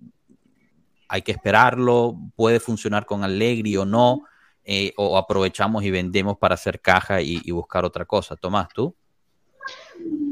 hay 1.08 1.22
que 1.22 1.32
esperarlo, 1.32 2.16
puede 2.36 2.60
funcionar 2.60 3.06
con 3.06 3.24
Allegri 3.24 3.76
o 3.76 3.84
no, 3.84 4.22
eh, 4.64 4.92
o 4.96 5.18
aprovechamos 5.18 5.84
y 5.84 5.90
vendemos 5.90 6.38
para 6.38 6.54
hacer 6.54 6.80
caja 6.80 7.20
y, 7.20 7.50
buscar 7.50 7.84
otra 7.84 8.04
cosa. 8.04 8.36
Tomás, 8.36 8.68
¿tú? 8.72 8.94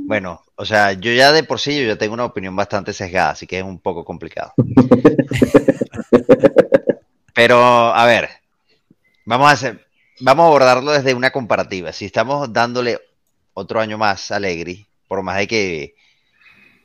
Bueno, 0.07 0.43
o 0.57 0.65
sea, 0.65 0.93
yo 0.93 1.13
ya 1.13 1.33
de 1.33 1.45
por 1.45 1.61
sí 1.61 1.79
yo 1.79 1.87
ya 1.87 1.97
tengo 1.97 2.15
una 2.15 2.25
opinión 2.25 2.57
bastante 2.57 2.93
sesgada, 2.93 3.31
así 3.31 3.47
que 3.47 3.59
es 3.59 3.65
un 3.65 3.79
poco 3.79 4.05
complicado. 4.05 4.53
Pero, 7.35 7.59
a 7.59 8.05
ver, 8.07 8.29
vamos 9.25 9.49
a 9.49 9.53
hacer, 9.53 9.87
vamos 10.21 10.45
a 10.45 10.47
abordarlo 10.49 10.93
desde 10.93 11.15
una 11.15 11.31
comparativa. 11.31 11.93
Si 11.93 12.05
estamos 12.05 12.53
dándole 12.53 12.99
otro 13.55 13.81
año 13.81 13.99
más 13.99 14.31
Alegri, 14.31 14.87
por 15.09 15.23
más 15.23 15.39
de 15.39 15.47
que 15.47 15.95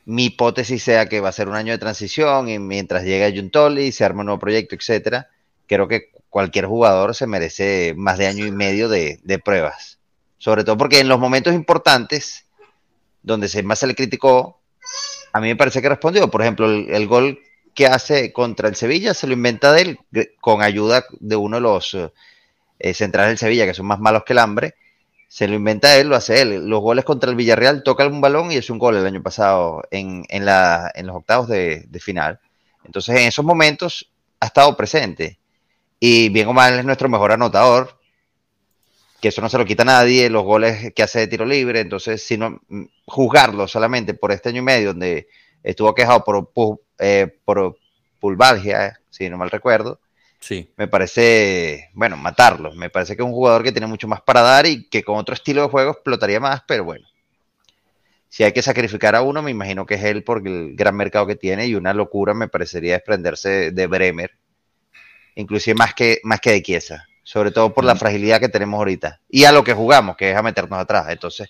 mi 0.07 0.27
hipótesis 0.27 0.81
sea 0.81 1.09
que 1.09 1.19
va 1.19 1.27
a 1.27 1.33
ser 1.33 1.49
un 1.49 1.55
año 1.55 1.73
de 1.73 1.77
transición 1.77 2.47
y 2.47 2.59
mientras 2.59 3.03
llega 3.03 3.29
Juntoli 3.29 3.91
se 3.91 4.05
arma 4.05 4.21
un 4.21 4.27
nuevo 4.27 4.39
proyecto, 4.39 4.73
etcétera, 4.73 5.27
creo 5.67 5.89
que 5.89 6.11
cualquier 6.29 6.65
jugador 6.65 7.13
se 7.13 7.27
merece 7.27 7.93
más 7.97 8.17
de 8.17 8.27
año 8.27 8.45
y 8.45 8.51
medio 8.51 8.87
de, 8.87 9.41
pruebas. 9.43 9.99
Sobre 10.37 10.63
todo 10.63 10.77
porque 10.77 11.01
en 11.01 11.09
los 11.09 11.19
momentos 11.19 11.53
importantes, 11.53 12.45
donde 13.21 13.49
se 13.49 13.63
más 13.63 13.79
se 13.79 13.87
le 13.87 13.95
criticó, 13.95 14.61
a 15.33 15.41
mí 15.41 15.49
me 15.49 15.57
parece 15.57 15.81
que 15.81 15.89
respondió. 15.89 16.31
Por 16.31 16.41
ejemplo, 16.41 16.71
el, 16.71 17.07
gol 17.07 17.41
que 17.73 17.87
hace 17.87 18.31
contra 18.31 18.69
el 18.69 18.77
Sevilla 18.77 19.13
se 19.13 19.27
lo 19.27 19.33
inventa 19.33 19.73
de 19.73 19.81
él 19.81 19.99
con 20.39 20.61
ayuda 20.61 21.05
de 21.19 21.35
uno 21.35 21.57
de 21.57 21.61
los 21.61 21.97
eh, 22.79 22.93
centrales 22.93 23.31
del 23.31 23.37
Sevilla, 23.39 23.65
que 23.65 23.73
son 23.73 23.87
más 23.87 23.99
malos 23.99 24.23
que 24.25 24.31
el 24.31 24.39
hambre, 24.39 24.75
se 25.27 25.47
lo 25.47 25.55
inventa 25.55 25.97
él, 25.97 26.07
lo 26.07 26.15
hace 26.15 26.41
él. 26.41 26.67
Los 26.67 26.81
goles 26.81 27.05
contra 27.05 27.29
el 27.29 27.35
Villarreal 27.35 27.83
toca 27.83 28.07
un 28.07 28.21
balón 28.21 28.51
y 28.51 28.55
es 28.55 28.69
un 28.69 28.79
gol 28.79 28.95
el 28.95 29.05
año 29.05 29.21
pasado 29.21 29.83
en, 29.91 30.23
en, 30.29 30.45
la, 30.45 30.91
en 30.95 31.07
los 31.07 31.17
octavos 31.17 31.47
de, 31.47 31.87
final. 31.99 32.39
Entonces, 32.83 33.15
en 33.15 33.27
esos 33.27 33.43
momentos 33.43 34.09
ha 34.39 34.47
estado 34.47 34.75
presente. 34.77 35.39
Y 35.99 36.29
bien 36.29 36.47
o 36.47 36.53
mal 36.53 36.79
es 36.79 36.85
nuestro 36.85 37.09
mejor 37.09 37.31
anotador, 37.31 37.99
que 39.19 39.29
eso 39.29 39.41
no 39.41 39.49
se 39.49 39.57
lo 39.57 39.65
quita 39.65 39.83
a 39.83 39.85
nadie, 39.85 40.29
los 40.29 40.43
goles 40.43 40.93
que 40.93 41.03
hace 41.03 41.19
de 41.19 41.27
tiro 41.27 41.45
libre. 41.45 41.81
Entonces, 41.81 42.23
si 42.23 42.37
no, 42.37 42.61
mm, 42.69 42.83
juzgarlo 43.05 43.67
solamente 43.67 44.13
por 44.13 44.31
este 44.31 44.49
año 44.49 44.59
y 44.59 44.65
medio, 44.65 44.89
donde 44.89 45.27
estuvo 45.63 45.93
quejado 45.93 46.23
por, 46.23 46.49
eh, 46.99 47.35
por 47.43 47.77
pulvalgia, 48.19 48.99
si 49.09 49.29
no 49.29 49.37
mal 49.37 49.49
recuerdo, 49.49 49.99
Sí. 50.47 50.71
Me 50.77 50.87
parece, 50.87 51.89
bueno, 51.93 52.15
matarlo. 52.15 52.71
Me 52.73 52.89
parece 52.89 53.17
que 53.17 53.21
es 53.21 53.25
un 53.25 53.33
jugador 53.33 53.63
que 53.63 53.73
tiene 53.73 53.85
mucho 53.85 54.07
más 54.07 54.21
para 54.21 54.39
dar 54.39 54.65
y 54.65 54.87
que 54.87 55.03
con 55.03 55.17
otro 55.17 55.35
estilo 55.35 55.63
de 55.63 55.67
juego 55.67 55.91
explotaría 55.91 56.39
más, 56.39 56.63
pero 56.65 56.85
bueno. 56.85 57.05
Si 58.29 58.45
hay 58.45 58.53
que 58.53 58.61
sacrificar 58.61 59.13
a 59.17 59.23
uno, 59.23 59.41
me 59.41 59.51
imagino 59.51 59.85
que 59.85 59.95
es 59.95 60.03
él 60.05 60.23
por 60.23 60.47
el 60.47 60.73
gran 60.73 60.95
mercado 60.95 61.27
que 61.27 61.35
tiene 61.35 61.67
y 61.67 61.75
una 61.75 61.93
locura 61.93 62.33
me 62.33 62.47
parecería 62.47 62.93
desprenderse 62.93 63.71
de 63.71 63.87
Bremer, 63.87 64.37
inclusive 65.35 65.75
más 65.75 65.93
que, 65.93 66.21
más 66.23 66.39
que 66.39 66.51
de 66.51 66.63
Chiesa, 66.63 67.05
sobre 67.23 67.51
todo 67.51 67.73
por 67.73 67.83
la 67.83 67.97
fragilidad 67.97 68.39
que 68.39 68.47
tenemos 68.47 68.77
ahorita 68.77 69.19
y 69.27 69.43
a 69.43 69.51
lo 69.51 69.65
que 69.65 69.73
jugamos, 69.73 70.15
que 70.15 70.31
es 70.31 70.37
a 70.37 70.43
meternos 70.43 70.79
atrás. 70.79 71.07
Entonces, 71.09 71.49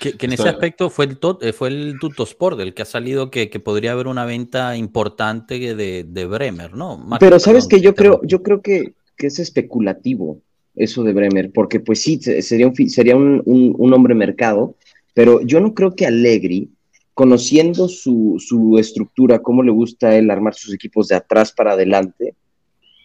que, 0.00 0.14
en 0.18 0.32
ese 0.32 0.48
aspecto 0.48 0.90
fue 0.90 1.04
el, 1.04 1.18
eh, 1.40 1.52
fue 1.52 1.68
el 1.68 1.98
Tutosport 2.00 2.58
el 2.60 2.74
que 2.74 2.82
ha 2.82 2.86
salido 2.86 3.30
que, 3.30 3.48
podría 3.60 3.92
haber 3.92 4.08
una 4.08 4.24
venta 4.24 4.76
importante 4.76 5.74
de, 5.74 6.26
Bremer, 6.26 6.74
¿no? 6.74 7.06
Pero 7.20 7.38
sabes 7.38 7.66
que 7.66 7.80
yo 7.80 7.94
creo, 7.94 8.20
yo 8.24 8.42
creo 8.42 8.60
que, 8.60 8.94
es 9.18 9.38
especulativo 9.38 10.40
eso 10.74 11.02
de 11.02 11.12
Bremer, 11.12 11.50
porque 11.52 11.80
pues 11.80 12.02
sí, 12.02 12.20
sería 12.20 12.66
un, 12.66 12.74
sería 12.88 13.16
un, 13.16 13.92
hombre 13.94 14.14
mercado, 14.14 14.74
pero 15.14 15.40
yo 15.40 15.60
no 15.60 15.72
creo 15.72 15.94
que 15.94 16.06
Allegri, 16.06 16.70
conociendo 17.14 17.88
su, 17.88 18.36
su 18.38 18.78
estructura, 18.78 19.38
cómo 19.38 19.62
le 19.62 19.70
gusta 19.70 20.16
él 20.16 20.30
armar 20.30 20.54
sus 20.54 20.74
equipos 20.74 21.08
de 21.08 21.16
atrás 21.16 21.52
para 21.52 21.72
adelante, 21.72 22.34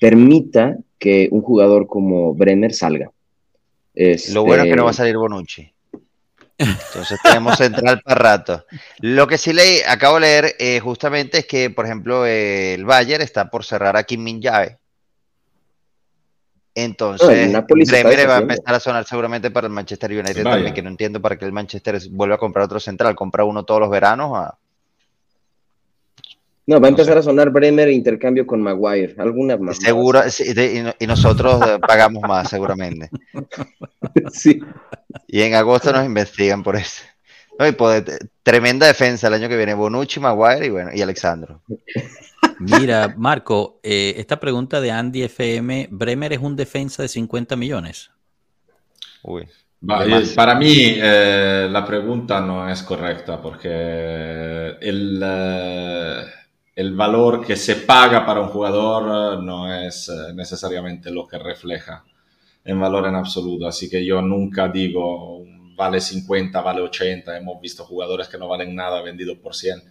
permita 0.02 0.78
que 1.00 1.30
un 1.32 1.42
jugador 1.42 1.88
como 1.88 2.34
Bremer 2.34 2.74
salga. 2.74 3.12
Lo 4.34 4.44
bueno 4.44 4.64
es 4.64 4.70
que 4.70 4.76
no 4.76 4.84
va 4.84 4.90
a 4.90 4.92
este, 4.92 5.04
salir 5.04 5.18
Bonucci. 5.18 5.72
Entonces 6.62 7.20
tenemos 7.24 7.58
central 7.58 8.02
para 8.02 8.20
rato. 8.20 8.66
Lo 9.00 9.28
que 9.28 9.38
sí 9.38 9.54
le 9.54 9.86
acabo 9.86 10.16
de 10.16 10.22
leer 10.22 10.56
eh, 10.60 10.80
justamente 10.80 11.40
es 11.40 11.46
que, 11.46 11.70
por 11.70 11.86
ejemplo, 11.86 12.26
el 12.26 12.86
Bayern 12.86 13.24
está 13.24 13.50
por 13.50 13.66
cerrar 13.66 13.98
a 13.98 14.04
Kim 14.04 14.24
Min 14.24 14.42
Jae. 14.42 14.78
Entonces, 16.74 17.52
Bremer 17.68 18.30
va 18.30 18.38
a 18.38 18.42
empezar 18.42 18.74
a 18.74 18.80
sonar 18.80 19.06
seguramente 19.06 19.52
para 19.52 19.68
el 19.68 19.74
Manchester 19.74 20.12
United 20.12 20.44
también, 20.44 20.74
que 20.74 20.82
no 20.82 20.90
entiendo 20.90 21.22
para 21.22 21.38
qué 21.38 21.46
el 21.46 21.52
Manchester 21.52 22.00
vuelve 22.12 22.36
a 22.36 22.38
comprar 22.38 22.66
otro 22.66 22.80
central, 22.80 23.14
compra 23.14 23.44
uno 23.44 23.64
todos 23.64 23.82
los 23.82 23.90
veranos 23.90 24.32
a, 24.38 24.58
no, 26.68 26.80
va 26.80 26.88
a 26.88 26.90
empezar 26.90 27.18
a 27.18 27.24
sonar 27.24 27.50
Bremer 27.50 27.88
e 27.88 27.94
intercambio 27.94 28.46
con 28.46 28.62
Maguire. 28.62 29.16
Alguna 29.18 29.58
más. 29.58 29.78
Seguro, 29.78 30.22
y, 31.00 31.08
nosotros 31.08 31.60
pagamos 31.82 32.22
más, 32.24 32.50
seguramente. 32.50 33.10
Sí. 34.32 34.62
Y 35.28 35.42
en 35.42 35.56
agosto 35.56 35.92
nos 35.92 36.06
investigan 36.06 36.64
por 36.64 36.76
eso. 36.76 37.04
Pues, 37.78 38.04
tremenda 38.44 38.88
defensa 38.88 39.28
el 39.28 39.36
año 39.36 39.50
que 39.50 39.58
viene. 39.58 39.74
Bonucci, 39.74 40.20
Maguire 40.20 40.66
y 40.66 40.70
bueno, 40.70 40.92
y 40.94 41.02
Alexandro. 41.02 41.62
Mira, 42.60 43.14
Marco, 43.18 43.80
eh, 43.84 44.14
esta 44.18 44.40
pregunta 44.40 44.82
de 44.82 44.92
Andy 44.92 45.24
FM, 45.24 45.90
¿Bremer 45.92 46.34
es 46.34 46.40
un 46.40 46.56
defensa 46.56 47.02
de 47.02 47.08
50 47.08 47.56
millones? 47.56 48.12
Uy. 49.24 49.48
para 50.36 50.56
mí 50.56 50.96
eh, 50.96 51.68
la 51.70 51.86
pregunta 51.86 52.40
no 52.40 52.70
es 52.70 52.84
correcta 52.84 53.42
porque 53.42 54.78
el, 54.80 55.22
eh, 55.24 56.24
el 56.82 56.96
valor 56.96 57.46
que 57.46 57.56
se 57.56 57.76
paga 57.78 58.26
para 58.26 58.42
un 58.42 58.50
jugador 58.50 59.38
eh, 59.40 59.42
no 59.44 59.74
es 59.74 60.10
eh, 60.10 60.34
necesariamente 60.34 61.12
lo 61.12 61.28
que 61.28 61.38
refleja 61.38 62.04
en 62.64 62.80
valor 62.80 63.08
en 63.08 63.16
absoluto. 63.16 63.68
Así 63.68 63.90
que 63.90 64.04
yo 64.04 64.22
nunca 64.22 64.68
digo 64.68 65.44
vale 65.76 66.02
50, 66.02 66.60
vale 66.62 66.82
80. 66.82 67.38
Hemos 67.38 67.62
visto 67.62 67.86
jugadores 67.86 68.28
que 68.28 68.38
no 68.38 68.48
valen 68.48 68.76
nada 68.76 69.02
vendidos 69.02 69.38
por 69.38 69.56
100 69.56 69.82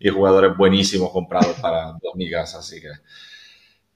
y 0.00 0.08
jugadores 0.08 0.56
buenísimos 0.56 1.10
comprados 1.10 1.56
para 1.60 1.92
dos 2.02 2.14
migas. 2.14 2.54
Así 2.54 2.80
que, 2.80 2.90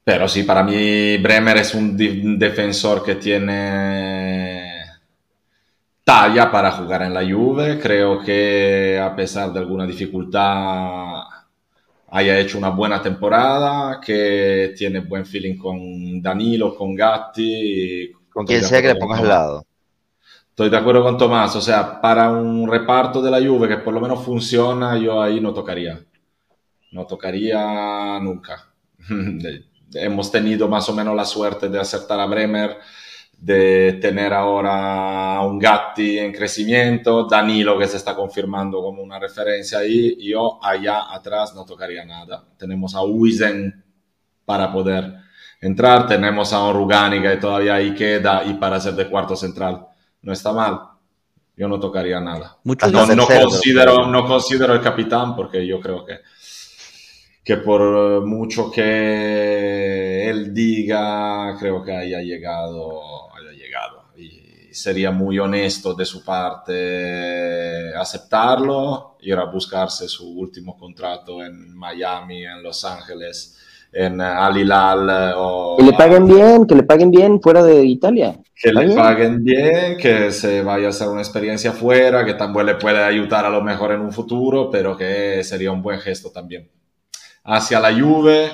pero 0.03 0.29
sí, 0.29 0.45
para 0.45 0.63
mí 0.63 1.17
Bremer 1.19 1.57
es 1.59 1.75
un 1.75 1.97
defensor 2.39 3.05
que 3.05 3.17
tiene 3.17 4.85
talla 6.05 6.51
para 6.51 6.71
jugar 6.73 7.03
en 7.03 7.15
la 7.15 7.25
Juve. 7.25 7.81
Creo 7.81 8.23
que 8.23 9.01
a 9.03 9.15
pesar 9.17 9.53
de 9.53 9.59
alguna 9.61 9.87
dificultad 9.87 11.34
haya 12.17 12.39
hecho 12.39 12.59
una 12.59 12.71
buena 12.71 13.03
temporada, 13.03 14.01
que 14.01 14.73
tiene 14.77 15.01
buen 15.01 15.27
feeling 15.27 15.59
con 15.59 16.23
Danilo, 16.23 16.77
con 16.77 16.95
Gatti. 16.95 18.13
Con 18.33 18.47
quien 18.47 18.63
sea 18.63 18.81
que 18.81 18.89
le 18.89 18.95
pongas 18.95 19.19
al 19.19 19.29
lado. 19.29 19.67
Estoy 20.49 20.71
de 20.71 20.77
acuerdo 20.77 21.03
con 21.03 21.19
Tomás, 21.19 21.57
o 21.57 21.61
sea, 21.61 22.01
para 22.01 22.31
un 22.31 22.71
reparto 22.71 23.21
de 23.21 23.33
la 23.33 23.45
Juve 23.45 23.67
que 23.67 23.79
por 23.79 23.93
lo 23.93 24.01
menos 24.01 24.25
funciona, 24.25 24.97
yo 24.97 25.21
ahí 25.21 25.41
no 25.41 25.53
tocaría. 25.53 26.05
No 26.93 27.05
tocaría 27.05 28.21
nunca. 28.21 28.73
Hemos 29.95 30.31
tenido 30.31 30.69
más 30.69 30.89
o 30.89 30.95
menos 30.95 31.17
la 31.17 31.25
suerte 31.25 31.69
de 31.69 31.81
acertar 31.81 32.21
a 32.21 32.27
Bremer 32.27 32.79
de 33.39 33.99
tener 34.01 34.33
ahora 34.33 35.41
un 35.43 35.59
Gatti 35.59 36.19
en 36.19 36.33
crecimiento, 36.33 37.27
Danilo 37.27 37.79
que 37.79 37.87
se 37.87 37.99
está 37.99 38.15
confirmando 38.15 38.83
como 38.83 39.03
una 39.03 39.19
referencia 39.19 39.79
ahí, 39.79 40.17
yo 40.19 40.59
allá 40.63 41.13
atrás 41.13 41.55
no 41.55 41.65
tocaría 41.65 42.05
nada. 42.05 42.45
Tenemos 42.57 42.95
a 42.95 43.03
Wiesen 43.03 43.85
para 44.45 44.73
poder 44.73 45.13
entrar, 45.61 46.07
tenemos 46.07 46.53
a 46.53 46.61
Orugani 46.61 47.21
que 47.21 47.37
todavía 47.37 47.75
ahí 47.75 47.95
queda 47.95 48.45
y 48.45 48.55
para 48.55 48.81
ser 48.81 48.95
de 48.95 49.09
cuarto 49.09 49.37
central 49.37 49.87
no 50.23 50.33
está 50.33 50.53
mal. 50.53 50.81
Yo 51.57 51.69
no 51.69 51.79
tocaría 51.79 52.21
nada. 52.21 52.59
no, 52.65 53.07
no, 53.15 53.27
considero, 53.27 54.07
no 54.07 54.27
considero 54.27 54.75
el 54.75 54.81
capitán 54.81 55.37
porque 55.37 55.65
yo 55.67 55.81
creo 55.81 56.05
que 56.05 56.19
que 57.45 57.59
por 57.59 58.25
mucho 58.27 58.71
que 58.71 60.31
él 60.31 60.55
diga, 60.55 61.55
creo 61.59 61.83
que 61.85 61.93
haya 61.95 62.21
llegado 62.21 63.24
sería 64.75 65.11
muy 65.11 65.39
honesto 65.39 65.95
de 65.95 66.05
su 66.05 66.25
parte 66.25 67.95
aceptarlo, 67.95 69.17
ir 69.21 69.35
a 69.35 69.45
buscarse 69.45 70.09
su 70.09 70.29
último 70.39 70.77
contrato 70.77 71.43
en 71.43 71.75
Miami, 71.77 72.45
en 72.45 72.63
Los 72.63 72.85
Ángeles, 72.85 73.59
en 73.93 74.21
Alilal. 74.21 75.35
O 75.37 75.77
que 75.79 75.85
le 75.85 75.93
paguen 75.93 76.27
bien, 76.27 76.67
que 76.67 76.75
le 76.75 76.83
paguen 76.83 77.11
bien 77.11 77.41
fuera 77.41 77.63
de 77.63 77.85
Italia. 77.85 78.37
Que 78.55 78.73
le 78.73 78.95
paguen 78.95 79.45
bien, 79.45 79.97
que 79.97 80.33
se 80.33 80.63
vaya 80.63 80.89
a 80.89 80.91
hacer 80.91 81.09
una 81.09 81.21
experiencia 81.21 81.73
fuera, 81.73 82.25
que 82.25 82.35
también 82.35 82.67
le 82.67 82.75
puede 82.75 83.03
ayudar 83.03 83.47
a 83.47 83.51
lo 83.51 83.63
mejor 83.63 83.93
en 83.93 84.01
un 84.01 84.13
futuro, 84.13 84.71
pero 84.71 84.97
que 84.97 85.43
sería 85.45 85.71
un 85.71 85.83
buen 85.83 86.01
gesto 86.01 86.31
también. 86.31 86.69
Hacia 87.45 87.79
la 87.79 87.93
Juve 87.93 88.51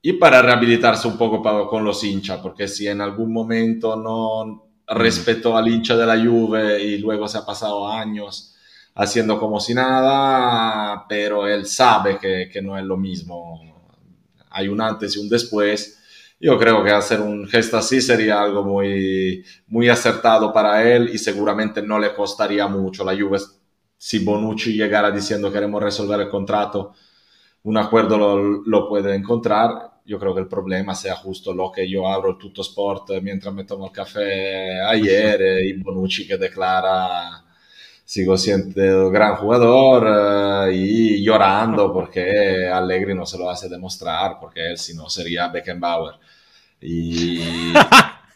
y 0.00 0.12
para 0.14 0.42
rehabilitarse 0.42 1.08
un 1.08 1.16
poco 1.16 1.42
con 1.68 1.82
los 1.82 2.04
hinchas, 2.04 2.38
porque 2.40 2.68
si 2.68 2.86
en 2.86 3.00
algún 3.00 3.32
momento 3.32 3.96
no 3.96 4.73
respetó 4.86 5.56
al 5.56 5.68
hincha 5.68 5.96
de 5.96 6.06
la 6.06 6.22
Juve 6.22 6.82
y 6.82 6.98
luego 6.98 7.28
se 7.28 7.38
ha 7.38 7.46
pasado 7.46 7.88
años 7.88 8.54
haciendo 8.94 9.38
como 9.40 9.58
si 9.60 9.74
nada, 9.74 11.04
pero 11.08 11.46
él 11.48 11.66
sabe 11.66 12.18
que, 12.18 12.62
no 12.62 12.78
es 12.78 12.84
lo 12.84 12.96
mismo. 12.96 13.60
Hay 14.50 14.68
un 14.68 14.80
antes 14.80 15.16
y 15.16 15.20
un 15.20 15.28
después. 15.28 16.00
Yo 16.38 16.58
creo 16.58 16.84
que 16.84 16.90
hacer 16.90 17.20
un 17.20 17.48
gesto 17.48 17.76
así 17.76 18.00
sería 18.00 18.40
algo 18.40 18.62
muy, 18.64 19.44
muy 19.68 19.88
acertado 19.88 20.52
para 20.52 20.82
él 20.88 21.10
y 21.12 21.18
seguramente 21.18 21.82
no 21.82 21.98
le 21.98 22.14
costaría 22.14 22.66
mucho. 22.68 23.04
La 23.04 23.16
Juve, 23.16 23.38
si 23.96 24.18
Bonucci 24.24 24.74
llegara 24.74 25.10
diciendo 25.10 25.52
queremos 25.52 25.82
resolver 25.82 26.20
el 26.20 26.28
contrato, 26.28 26.92
un 27.64 27.78
acuerdo 27.78 28.38
lo 28.38 28.88
puede 28.88 29.14
encontrar 29.14 29.93
yo 30.04 30.18
creo 30.18 30.34
que 30.34 30.40
el 30.40 30.48
problema 30.48 30.94
sea 30.94 31.16
justo 31.16 31.54
lo 31.54 31.72
que 31.72 31.88
yo 31.88 32.06
abro 32.06 32.30
el 32.30 32.38
Tutto 32.38 32.62
Sport 32.62 33.10
mientras 33.22 33.54
me 33.54 33.64
tomo 33.64 33.86
el 33.86 33.92
café 33.92 34.80
ayer 34.82 35.64
y 35.64 35.72
Bonucci 35.82 36.26
que 36.26 36.36
declara 36.36 37.44
sigo 38.04 38.36
siendo 38.36 39.10
gran 39.10 39.36
jugador 39.36 40.68
eh, 40.68 40.74
y 40.74 41.24
llorando 41.24 41.92
porque 41.92 42.68
Allegri 42.72 43.14
no 43.14 43.26
se 43.26 43.38
lo 43.38 43.48
hace 43.48 43.68
demostrar 43.68 44.38
porque 44.40 44.70
él 44.70 44.78
si 44.78 44.94
no 44.94 45.08
sería 45.08 45.48
Beckenbauer. 45.48 46.14
Y 46.80 47.40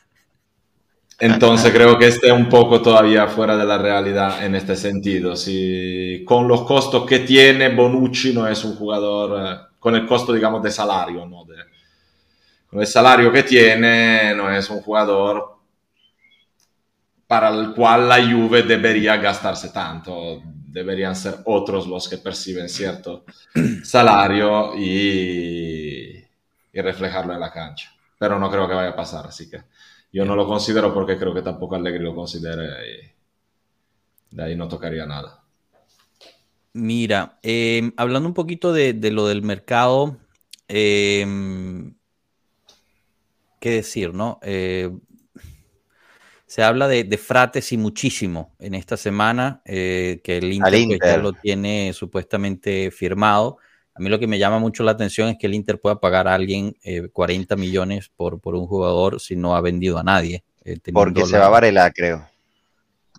entonces 1.21 1.71
creo 1.73 1.99
que 1.99 2.07
este 2.09 2.29
es 2.29 2.33
un 2.33 2.49
poco 2.49 2.81
todavía 2.81 3.27
fuera 3.29 3.57
de 3.57 3.67
la 3.67 3.77
realidad 3.77 4.45
en 4.45 4.55
este 4.55 4.75
sentido. 4.75 5.37
Si 5.37 6.25
con 6.25 6.49
los 6.49 6.63
costos 6.63 7.05
que 7.05 7.21
tiene 7.21 7.69
Bonucci 7.75 8.33
no 8.33 8.49
es 8.49 8.65
un 8.65 8.75
jugador 8.75 9.47
eh, 9.47 9.68
con 9.79 9.95
el 9.95 10.07
costo, 10.07 10.33
digamos, 10.33 10.63
de 10.63 10.71
salario, 10.71 11.27
¿no? 11.27 11.45
De, 11.45 11.57
con 12.69 12.81
el 12.81 12.87
salario 12.87 13.33
que 13.33 13.43
tiene, 13.43 14.35
no 14.35 14.51
es 14.51 14.69
un 14.71 14.81
jugador 14.81 15.57
para 17.27 17.51
el 17.51 17.75
cual 17.75 18.09
la 18.09 18.17
Juve 18.17 18.63
debería 18.63 19.17
gastarse 19.17 19.71
tanto. 19.71 20.43
Deberían 20.45 21.17
ser 21.17 21.37
otros 21.45 21.87
los 21.87 22.09
que 22.09 22.19
perciben 22.19 22.69
cierto 22.69 23.25
salario 23.85 24.75
y, 24.77 26.25
y 26.73 26.81
reflejarlo 26.81 27.33
en 27.33 27.41
la 27.41 27.53
cancha. 27.53 27.93
Pero 28.19 28.39
no 28.39 28.51
creo 28.51 28.69
que 28.69 28.75
vaya 28.75 28.91
a 28.91 28.97
pasar, 28.97 29.27
así 29.27 29.49
que 29.49 29.63
yo 30.13 30.25
no 30.25 30.35
lo 30.35 30.47
considero 30.47 30.93
porque 30.93 31.19
creo 31.19 31.35
que 31.35 31.43
tampoco 31.43 31.75
Allegri 31.75 32.03
lo 32.03 32.15
considere 32.15 32.65
y 32.91 34.37
de 34.37 34.43
ahí 34.43 34.57
no 34.57 34.69
tocaría 34.69 35.07
nada. 35.07 35.43
Mira, 36.73 37.39
em, 37.43 37.93
hablando 37.97 38.29
un 38.29 38.35
poquito 38.35 38.73
de, 38.73 38.95
lo 39.11 39.27
del 39.27 39.43
mercado, 39.43 40.17
em, 40.69 41.95
¿qué 43.61 43.71
decir, 43.71 44.15
no? 44.15 44.39
Eh, 44.43 44.91
se 46.47 46.63
habla 46.63 46.89
de, 46.89 47.19
frates 47.19 47.73
y 47.73 47.77
muchísimo 47.77 48.55
en 48.59 48.75
esta 48.75 48.97
semana, 48.97 49.61
eh, 49.65 50.21
que 50.25 50.39
el 50.39 50.53
Inter, 50.53 50.87
pues, 50.87 50.99
ya 51.03 51.19
lo 51.19 51.33
tiene 51.35 51.93
supuestamente 51.93 52.91
firmado. 52.91 53.59
A 53.95 54.01
mí 54.01 54.09
lo 54.09 54.19
que 54.19 54.27
me 54.27 54.39
llama 54.39 54.59
mucho 54.59 54.83
la 54.85 54.93
atención 54.93 55.29
es 55.29 55.37
que 55.39 55.47
el 55.47 55.55
Inter 55.55 55.81
pueda 55.81 56.01
pagar 56.01 56.29
a 56.29 56.35
alguien 56.35 56.77
40 57.13 57.55
eh, 57.55 57.57
millones 57.57 58.09
por, 58.09 58.41
por 58.41 58.55
un 58.55 58.67
jugador 58.67 59.21
si 59.21 59.37
no 59.37 59.57
ha 59.57 59.61
vendido 59.61 59.99
a 59.99 60.03
nadie. 60.03 60.45
Porque 60.93 61.27
se 61.27 61.39
va 61.39 61.47
a 61.47 61.51
Varela, 61.51 61.91
creo. 61.91 62.27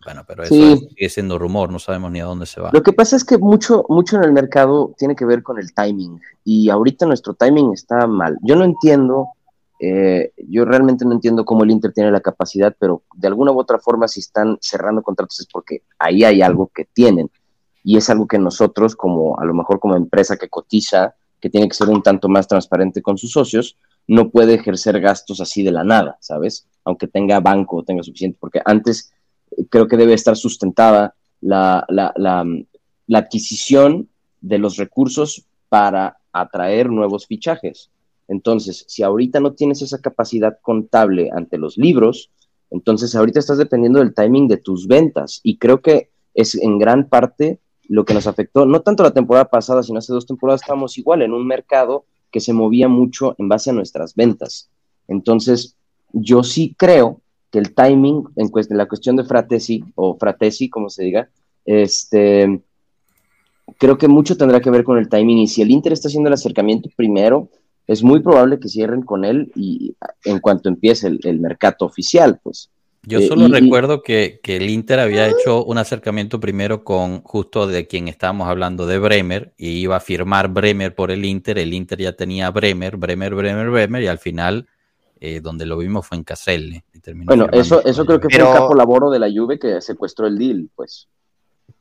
Bueno, 0.03 0.23
pero 0.25 0.43
eso 0.43 0.55
sigue 0.55 1.09
siendo 1.09 1.37
rumor, 1.37 1.71
no 1.71 1.79
sabemos 1.79 2.11
ni 2.11 2.21
a 2.21 2.25
dónde 2.25 2.45
se 2.45 2.61
va. 2.61 2.69
Lo 2.71 2.83
que 2.83 2.93
pasa 2.93 3.15
es 3.15 3.25
que 3.25 3.37
mucho, 3.37 3.85
mucho 3.89 4.17
en 4.17 4.23
el 4.23 4.31
mercado 4.31 4.93
tiene 4.97 5.15
que 5.15 5.25
ver 5.25 5.43
con 5.43 5.59
el 5.59 5.73
timing 5.73 6.19
y 6.43 6.69
ahorita 6.69 7.05
nuestro 7.05 7.33
timing 7.33 7.73
está 7.73 8.07
mal. 8.07 8.37
Yo 8.41 8.55
no 8.55 8.63
entiendo, 8.63 9.29
eh, 9.79 10.31
yo 10.37 10.65
realmente 10.65 11.05
no 11.05 11.13
entiendo 11.13 11.43
cómo 11.43 11.63
el 11.63 11.71
Inter 11.71 11.91
tiene 11.93 12.11
la 12.11 12.21
capacidad, 12.21 12.75
pero 12.79 13.03
de 13.13 13.27
alguna 13.27 13.51
u 13.51 13.59
otra 13.59 13.79
forma 13.79 14.07
si 14.07 14.21
están 14.21 14.57
cerrando 14.61 15.01
contratos 15.01 15.39
es 15.41 15.47
porque 15.51 15.83
ahí 15.97 16.23
hay 16.23 16.41
algo 16.41 16.71
que 16.73 16.85
tienen 16.85 17.29
y 17.83 17.97
es 17.97 18.09
algo 18.09 18.27
que 18.27 18.39
nosotros 18.39 18.95
como 18.95 19.39
a 19.39 19.45
lo 19.45 19.53
mejor 19.53 19.79
como 19.79 19.95
empresa 19.95 20.37
que 20.37 20.49
cotiza, 20.49 21.15
que 21.41 21.49
tiene 21.49 21.67
que 21.67 21.75
ser 21.75 21.89
un 21.89 22.03
tanto 22.03 22.29
más 22.29 22.47
transparente 22.47 23.01
con 23.01 23.17
sus 23.17 23.31
socios, 23.31 23.77
no 24.07 24.29
puede 24.29 24.55
ejercer 24.55 24.99
gastos 24.99 25.39
así 25.41 25.61
de 25.61 25.71
la 25.71 25.83
nada, 25.83 26.17
¿sabes? 26.19 26.67
Aunque 26.83 27.07
tenga 27.07 27.39
banco 27.39 27.83
tenga 27.83 28.01
suficiente, 28.03 28.37
porque 28.39 28.61
antes 28.63 29.11
creo 29.69 29.87
que 29.87 29.97
debe 29.97 30.13
estar 30.13 30.35
sustentada 30.35 31.15
la, 31.41 31.85
adquisición 33.11 34.09
de 34.41 34.57
los 34.57 34.77
recursos 34.77 35.45
para 35.67 36.17
atraer 36.31 36.89
nuevos 36.89 37.27
fichajes. 37.27 37.89
Entonces, 38.27 38.85
si 38.87 39.03
ahorita 39.03 39.39
no 39.39 39.53
tienes 39.53 39.81
esa 39.81 39.99
capacidad 39.99 40.59
contable 40.61 41.29
ante 41.33 41.57
los 41.57 41.77
libros, 41.77 42.29
entonces 42.69 43.15
ahorita 43.15 43.39
estás 43.39 43.57
dependiendo 43.57 43.99
del 43.99 44.13
timing 44.13 44.47
de 44.47 44.57
tus 44.57 44.87
ventas. 44.87 45.39
Y 45.43 45.57
creo 45.57 45.81
que 45.81 46.09
es 46.35 46.55
en 46.55 46.77
gran 46.77 47.09
parte 47.09 47.59
lo 47.87 48.05
que 48.05 48.13
nos 48.13 48.27
afectó, 48.27 48.67
no 48.67 48.81
tanto 48.81 49.01
la 49.01 49.13
temporada 49.13 49.45
pasada, 49.45 49.81
sino 49.81 49.97
hace 49.97 50.13
dos 50.13 50.27
temporadas 50.27 50.61
estábamos 50.61 50.97
igual 50.99 51.23
en 51.23 51.33
un 51.33 51.47
mercado 51.47 52.05
que 52.31 52.39
se 52.39 52.53
movía 52.53 52.87
mucho 52.87 53.35
en 53.39 53.49
base 53.49 53.71
a 53.71 53.73
nuestras 53.73 54.13
ventas. 54.13 54.69
Entonces, 55.07 55.75
yo 56.13 56.43
sí 56.43 56.75
creo 56.77 57.21
que 57.51 57.59
el 57.59 57.73
timing 57.73 58.23
en 58.35 58.77
la 58.77 58.87
cuestión 58.87 59.15
de 59.15 59.23
Fratesi 59.23 59.83
o 59.95 60.17
Fratesi, 60.17 60.69
como 60.69 60.89
se 60.89 61.03
diga, 61.03 61.29
este, 61.65 62.61
creo 63.77 63.97
que 63.97 64.07
mucho 64.07 64.37
tendrá 64.37 64.59
que 64.59 64.69
ver 64.69 64.83
con 64.83 64.97
el 64.97 65.09
timing 65.09 65.39
y 65.39 65.47
si 65.47 65.61
el 65.61 65.71
Inter 65.71 65.93
está 65.93 66.07
haciendo 66.07 66.27
el 66.27 66.33
acercamiento 66.33 66.89
primero, 66.95 67.49
es 67.87 68.03
muy 68.03 68.21
probable 68.21 68.59
que 68.59 68.69
cierren 68.69 69.01
con 69.01 69.25
él 69.25 69.51
y 69.55 69.95
en 70.23 70.39
cuanto 70.39 70.69
empiece 70.69 71.07
el, 71.07 71.39
mercado 71.39 71.87
oficial, 71.87 72.39
pues. 72.43 72.69
Yo 73.03 73.21
solo 73.21 73.47
recuerdo 73.47 74.03
que, 74.03 74.39
que, 74.43 74.57
el 74.57 74.69
Inter 74.69 74.99
había 74.99 75.27
hecho 75.27 75.63
un 75.63 75.77
acercamiento 75.77 76.39
primero 76.39 76.83
con 76.83 77.21
justo 77.23 77.65
de 77.65 77.87
quien 77.87 78.07
estábamos 78.09 78.47
hablando, 78.47 78.85
de 78.85 78.99
Bremer, 78.99 79.53
y 79.57 79.69
iba 79.69 79.95
a 79.95 80.01
firmar 80.01 80.49
Bremer 80.49 80.93
por 80.93 81.09
el 81.09 81.23
Inter. 81.25 81.57
El 81.57 81.73
Inter 81.73 81.97
ya 81.97 82.11
tenía 82.11 82.51
Bremer, 82.51 82.97
Bremer, 82.97 83.33
Bremer, 83.33 83.69
Bremer, 83.69 84.03
y 84.03 84.07
al 84.07 84.19
final 84.19 84.67
eh, 85.21 85.41
donde 85.41 85.65
lo 85.65 85.77
vimos 85.77 86.07
fue 86.07 86.17
en 86.17 86.23
Caselle. 86.23 86.83
Bueno, 87.25 87.47
eso, 87.51 87.83
eso 87.85 88.05
creo 88.05 88.19
que 88.19 88.29
fue 88.29 88.47
el 88.47 88.53
capo 88.53 88.73
laboro 88.73 89.09
de 89.09 89.19
la 89.19 89.27
Juve 89.29 89.59
que 89.59 89.81
secuestró 89.81 90.27
el 90.27 90.37
deal, 90.37 90.69
pues. 90.75 91.07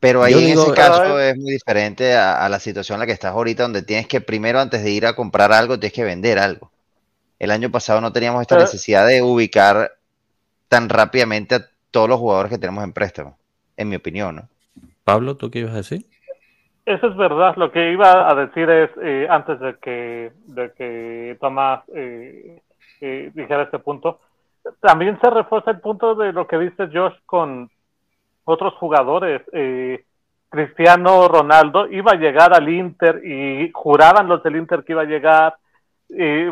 Pero 0.00 0.22
ahí 0.22 0.34
en 0.34 0.58
ese 0.58 0.72
caso 0.72 1.18
es 1.20 1.36
muy 1.36 1.52
diferente 1.52 2.14
a, 2.14 2.48
la 2.48 2.58
situación 2.58 2.96
en 2.96 3.00
la 3.00 3.06
que 3.06 3.12
estás 3.12 3.32
ahorita, 3.32 3.64
donde 3.64 3.82
tienes 3.82 4.06
que 4.06 4.20
primero, 4.20 4.60
antes 4.60 4.82
de 4.82 4.90
ir 4.90 5.06
a 5.06 5.14
comprar 5.14 5.52
algo, 5.52 5.78
tienes 5.78 5.92
que 5.92 6.04
vender 6.04 6.38
algo. 6.38 6.70
El 7.38 7.50
año 7.50 7.70
pasado 7.70 8.00
no 8.00 8.12
teníamos 8.12 8.42
esta 8.42 8.58
necesidad 8.58 9.06
de 9.06 9.22
ubicar 9.22 9.92
tan 10.68 10.88
rápidamente 10.88 11.54
a 11.56 11.68
todos 11.90 12.08
los 12.08 12.18
jugadores 12.18 12.50
que 12.50 12.58
tenemos 12.58 12.84
en 12.84 12.92
préstamo, 12.92 13.38
en 13.76 13.88
mi 13.88 13.96
opinión. 13.96 14.36
¿no? 14.36 14.48
Pablo, 15.04 15.36
¿tú 15.36 15.50
qué 15.50 15.60
ibas 15.60 15.74
a 15.74 15.78
decir? 15.78 16.06
Eso 16.84 17.08
es 17.08 17.16
verdad. 17.16 17.54
Lo 17.56 17.70
que 17.70 17.92
iba 17.92 18.30
a 18.30 18.34
decir 18.34 18.68
es, 18.70 18.90
eh, 19.02 19.26
antes 19.28 19.60
de 19.60 19.76
que, 19.80 20.32
de 20.46 20.72
que 20.72 21.36
Tomás 21.40 21.82
eh, 21.94 22.60
eh, 23.00 23.30
dijera 23.34 23.64
este 23.64 23.78
punto, 23.78 24.20
también 24.80 25.18
se 25.20 25.30
refuerza 25.30 25.70
el 25.70 25.80
punto 25.80 26.14
de 26.14 26.32
lo 26.32 26.46
que 26.46 26.58
dice 26.58 26.88
Josh 26.92 27.14
con 27.26 27.70
otros 28.44 28.74
jugadores. 28.74 29.42
Cristiano 30.50 31.28
Ronaldo 31.28 31.86
iba 31.88 32.12
a 32.12 32.16
llegar 32.16 32.54
al 32.54 32.68
Inter 32.68 33.22
y 33.24 33.70
juraban 33.72 34.28
los 34.28 34.42
del 34.42 34.56
Inter 34.56 34.82
que 34.84 34.92
iba 34.92 35.02
a 35.02 35.06
llegar. 35.06 35.56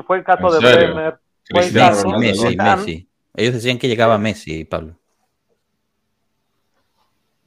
fue 0.06 0.18
el 0.18 0.24
caso 0.24 0.50
de 0.50 0.58
Bremer. 0.58 1.18
Fue 1.48 1.66
el 1.66 1.74
caso, 1.74 2.08
Messi, 2.10 2.56
Messi. 2.56 3.08
Ellos 3.34 3.54
decían 3.54 3.78
que 3.78 3.88
llegaba 3.88 4.18
Messi, 4.18 4.64
Pablo. 4.64 4.94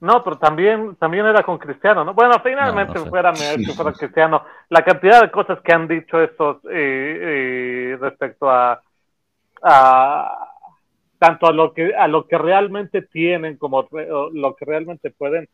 No, 0.01 0.23
pero 0.23 0.37
también, 0.37 0.95
también 0.95 1.25
era 1.25 1.43
con 1.43 1.57
Cristiano, 1.57 2.05
¿no? 2.05 2.13
Bueno, 2.13 2.39
finalmente 2.41 2.97
fuera 2.99 3.31
Messi, 3.31 3.65
fuera 3.73 3.91
Cristiano. 3.91 4.43
La 4.69 4.83
cantidad 4.83 5.21
de 5.21 5.29
cosas 5.29 5.59
que 5.61 5.73
han 5.73 5.87
dicho 5.87 6.21
estos 6.21 6.57
eh, 6.65 7.91
eh, 7.91 7.97
respecto 7.99 8.49
a, 8.49 8.81
a 9.63 10.47
tanto 11.17 11.47
a 11.47 11.51
lo 11.51 11.73
que 11.73 11.93
a 11.95 12.07
lo 12.07 12.27
que 12.27 12.37
realmente 12.37 13.01
tienen 13.01 13.57
como 13.57 13.87
lo 13.91 14.55
que 14.55 14.65
realmente 14.65 15.11
pueden 15.11 15.49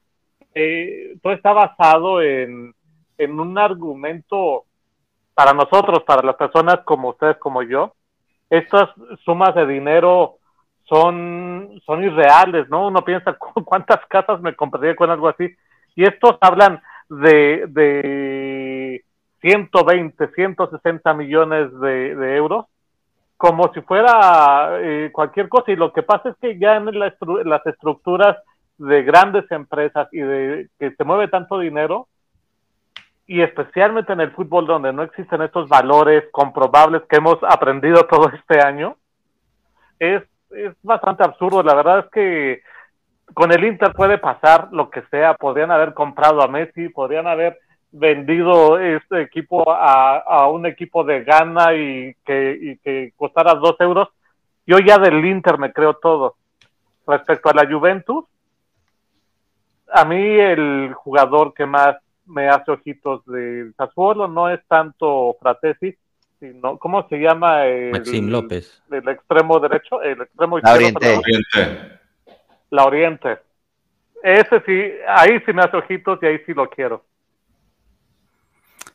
eh, 0.54 1.18
todo 1.22 1.34
está 1.34 1.54
basado 1.54 2.22
en, 2.22 2.74
en 3.18 3.40
un 3.40 3.58
argumento 3.58 4.66
para 5.34 5.54
nosotros 5.54 6.04
para 6.04 6.22
las 6.22 6.36
personas 6.36 6.82
como 6.86 7.10
ustedes 7.10 7.38
como 7.38 7.64
yo 7.64 7.94
estas 8.50 8.90
sumas 9.24 9.56
de 9.56 9.66
dinero 9.66 10.38
son, 10.88 11.82
son 11.86 12.04
irreales, 12.04 12.70
¿no? 12.70 12.88
Uno 12.88 13.04
piensa 13.04 13.38
cuántas 13.66 14.06
casas 14.08 14.42
me 14.42 14.56
compraría 14.56 14.96
con 14.96 15.10
algo 15.10 15.28
así. 15.28 15.50
Y 15.96 16.04
estos 16.04 16.38
hablan 16.42 16.82
de, 17.10 17.66
de 17.70 19.04
120, 19.42 20.28
160 20.34 21.14
millones 21.14 21.80
de, 21.80 22.36
euros 22.36 22.66
como 23.46 23.72
si 23.74 23.82
fuera 23.82 24.80
eh, 24.82 25.12
cualquier 25.12 25.50
cosa. 25.50 25.72
Y 25.72 25.76
lo 25.76 25.94
que 25.94 26.02
pasa 26.02 26.30
es 26.30 26.36
que 26.42 26.58
ya 26.58 26.78
en 26.78 26.98
las 26.98 27.66
estructuras 27.68 28.38
de 28.80 29.04
grandes 29.04 29.50
empresas 29.52 30.08
y 30.12 30.20
de 30.20 30.68
que 30.80 30.92
se 30.96 31.04
mueve 31.04 31.28
tanto 31.28 31.60
dinero, 31.60 32.08
y 33.28 33.42
especialmente 33.42 34.14
en 34.14 34.22
el 34.22 34.32
fútbol 34.32 34.66
donde 34.66 34.92
no 34.94 35.04
existen 35.04 35.44
estos 35.44 35.70
valores 35.70 36.24
comprobables 36.32 37.04
que 37.08 37.18
hemos 37.18 37.38
aprendido 37.44 38.06
todo 38.10 38.30
este 38.30 38.66
año, 38.66 38.98
es, 40.00 40.24
es 40.50 40.76
bastante 40.82 41.24
absurdo. 41.24 41.62
La 41.62 41.76
verdad 41.76 42.00
es 42.00 42.12
que 42.12 42.62
con 43.36 43.52
el 43.52 43.64
Inter 43.64 43.94
puede 43.94 44.18
pasar 44.18 44.70
lo 44.72 44.90
que 44.90 45.04
sea. 45.12 45.36
Podrían 45.36 45.70
haber 45.70 45.94
comprado 45.94 46.42
a 46.42 46.48
Messi, 46.48 46.90
podrían 46.90 47.28
haber 47.28 47.60
vendido 47.98 48.78
este 48.78 49.22
equipo 49.22 49.72
a, 49.72 50.18
a 50.18 50.50
un 50.50 50.66
equipo 50.66 51.04
de 51.04 51.24
Ghana 51.24 51.74
y 51.76 52.16
que, 52.26 52.58
y 52.62 52.78
que 52.78 53.14
costara 53.16 53.54
dos 53.56 53.76
euros. 53.80 54.10
Yo 54.68 54.80
ya 54.80 54.98
del 54.98 55.24
Inter 55.26 55.58
me 55.58 55.72
creo 55.72 55.94
todo. 55.96 56.36
Respecto 57.08 57.50
a 57.50 57.54
la 57.54 57.70
Juventus, 57.70 58.26
a 59.94 60.06
mí 60.06 60.18
el 60.18 60.94
jugador 60.94 61.54
que 61.54 61.66
más 61.66 61.96
me 62.26 62.50
hace 62.50 62.72
ojitos 62.72 63.24
de 63.28 63.72
Sassuolo, 63.78 64.28
no 64.28 64.50
es 64.50 64.60
tanto 64.68 65.38
Fratesi, 65.40 65.96
sino, 66.40 66.78
¿cómo 66.78 67.08
se 67.08 67.18
llama? 67.18 67.66
El, 67.66 67.92
Maxim 67.92 68.28
López. 68.30 68.82
El 68.92 69.08
extremo 69.08 69.60
derecho, 69.60 70.02
el 70.02 70.22
extremo 70.22 70.60
La 70.60 70.74
Oriente. 70.74 71.22
La 72.72 72.86
Oriente. 72.86 73.38
Ese 74.24 74.62
sí, 74.66 74.92
ahí 75.08 75.40
sí 75.46 75.54
me 75.54 75.62
hace 75.62 75.78
ojitos 75.78 76.20
y 76.24 76.26
ahí 76.26 76.40
sí 76.46 76.54
lo 76.54 76.68
quiero. 76.68 77.04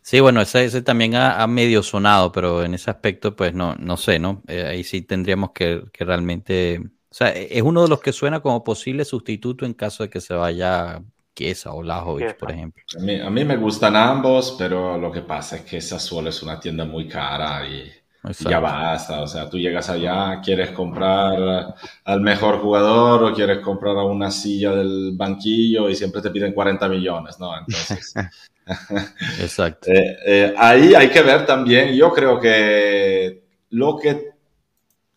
Sí, 0.03 0.21
bueno, 0.21 0.41
ese, 0.41 0.65
ese 0.65 0.83
también 0.83 1.15
ha, 1.15 1.47
medio 1.47 1.83
sonado, 1.83 2.33
pero 2.33 2.65
en 2.65 2.75
ese 2.75 2.91
aspecto, 2.91 3.37
pues 3.37 3.55
no, 3.55 3.75
no 3.77 3.97
sé, 3.97 4.19
¿no? 4.19 4.43
Eh, 4.49 4.65
ahí 4.67 4.85
sí 4.85 5.03
tendríamos 5.03 5.53
que, 5.53 5.85
que, 5.93 6.05
realmente. 6.05 6.81
O 7.11 7.15
sea, 7.15 7.31
es 7.31 7.63
uno 7.63 7.83
de 7.83 7.89
los 7.89 8.01
que 8.01 8.13
suena 8.13 8.41
como 8.41 8.65
posible 8.65 9.05
sustituto 9.05 9.67
en 9.67 9.75
caso 9.75 10.03
de 10.05 10.11
que 10.11 10.21
se 10.21 10.35
vaya 10.35 11.03
Chiesa 11.35 11.73
o 11.73 11.83
Lajovic, 11.83 12.37
por 12.37 12.51
ejemplo. 12.51 12.83
A 12.97 13.31
mí, 13.31 13.45
me 13.45 13.57
gustan 13.57 13.97
ambos, 13.97 14.57
pero 14.59 14.99
lo 14.99 15.11
que 15.11 15.23
pasa 15.23 15.57
es 15.57 15.63
que 15.63 15.81
Sassuolo 15.81 16.31
es 16.31 16.43
una 16.43 16.61
tienda 16.61 16.85
muy 16.85 17.09
cara 17.09 17.67
y 17.67 17.91
ya 18.39 18.61
basta. 18.61 19.23
O 19.23 19.27
sea, 19.27 19.49
tú 19.49 19.59
llegas 19.59 19.89
allá, 19.89 20.41
quieres 20.43 20.71
comprar 20.71 21.75
al 22.05 22.21
mejor 22.21 22.61
jugador 22.61 23.25
o 23.25 23.35
quieres 23.35 23.59
comprar 23.61 23.97
a 23.97 24.05
una 24.05 24.31
silla 24.31 24.73
del 24.73 25.13
banquillo 25.15 25.89
y 25.89 25.95
siempre 25.95 26.21
te 26.23 26.31
piden 26.31 26.53
40 26.53 26.89
millones, 26.89 27.39
¿no? 27.39 27.57
Entonces. 27.59 28.15
Exacto. 29.41 29.91
Eh, 29.91 30.17
eh, 30.27 30.55
ahí 30.57 30.95
hay 30.95 31.09
que 31.09 31.23
ver 31.23 31.47
también, 31.47 31.95
yo 31.95 32.13
creo 32.13 32.39
que 32.39 33.43
lo 33.71 33.97
que 33.97 34.31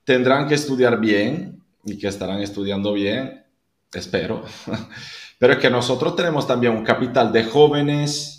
tendrán 0.03 0.47
que 0.47 0.55
estudiar 0.55 0.99
bien 0.99 1.61
y 1.85 1.97
que 1.97 2.07
estarán 2.07 2.41
estudiando 2.41 2.93
bien, 2.93 3.43
espero, 3.93 4.43
pero 5.39 5.53
es 5.53 5.59
que 5.59 5.69
nosotros 5.69 6.15
tenemos 6.15 6.47
también 6.47 6.73
un 6.73 6.83
capital 6.83 7.31
de 7.31 7.43
jóvenes 7.43 8.32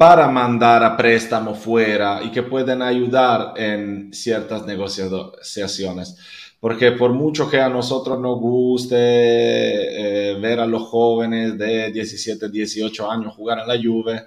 para 0.00 0.28
mandar 0.28 0.82
a 0.82 0.96
préstamo 0.96 1.54
fuera 1.54 2.22
y 2.22 2.30
que 2.30 2.42
pueden 2.42 2.80
ayudar 2.80 3.52
en 3.56 4.10
ciertas 4.14 4.64
negociaciones. 4.64 6.16
Porque 6.58 6.92
por 6.92 7.12
mucho 7.12 7.50
que 7.50 7.60
a 7.60 7.68
nosotros 7.68 8.18
nos 8.18 8.40
guste 8.40 8.96
eh, 8.96 10.40
ver 10.40 10.58
a 10.60 10.64
los 10.64 10.84
jóvenes 10.84 11.58
de 11.58 11.92
17, 11.92 12.48
18 12.48 13.10
años 13.10 13.34
jugar 13.34 13.58
en 13.58 13.68
la 13.68 13.76
Juve, 13.76 14.24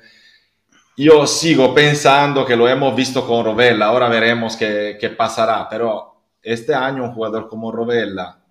yo 0.96 1.26
sigo 1.26 1.74
pensando 1.74 2.46
que 2.46 2.56
lo 2.56 2.70
hemos 2.70 2.96
visto 2.96 3.26
con 3.26 3.44
Rovella, 3.44 3.88
ahora 3.88 4.08
veremos 4.10 4.56
qué, 4.56 4.96
qué 5.02 5.10
pasará, 5.10 5.68
pero 5.68 6.28
este 6.44 6.76
año 6.76 7.04
un 7.04 7.14
jugador 7.14 7.50
como 7.50 7.72
Rovella 7.72 8.43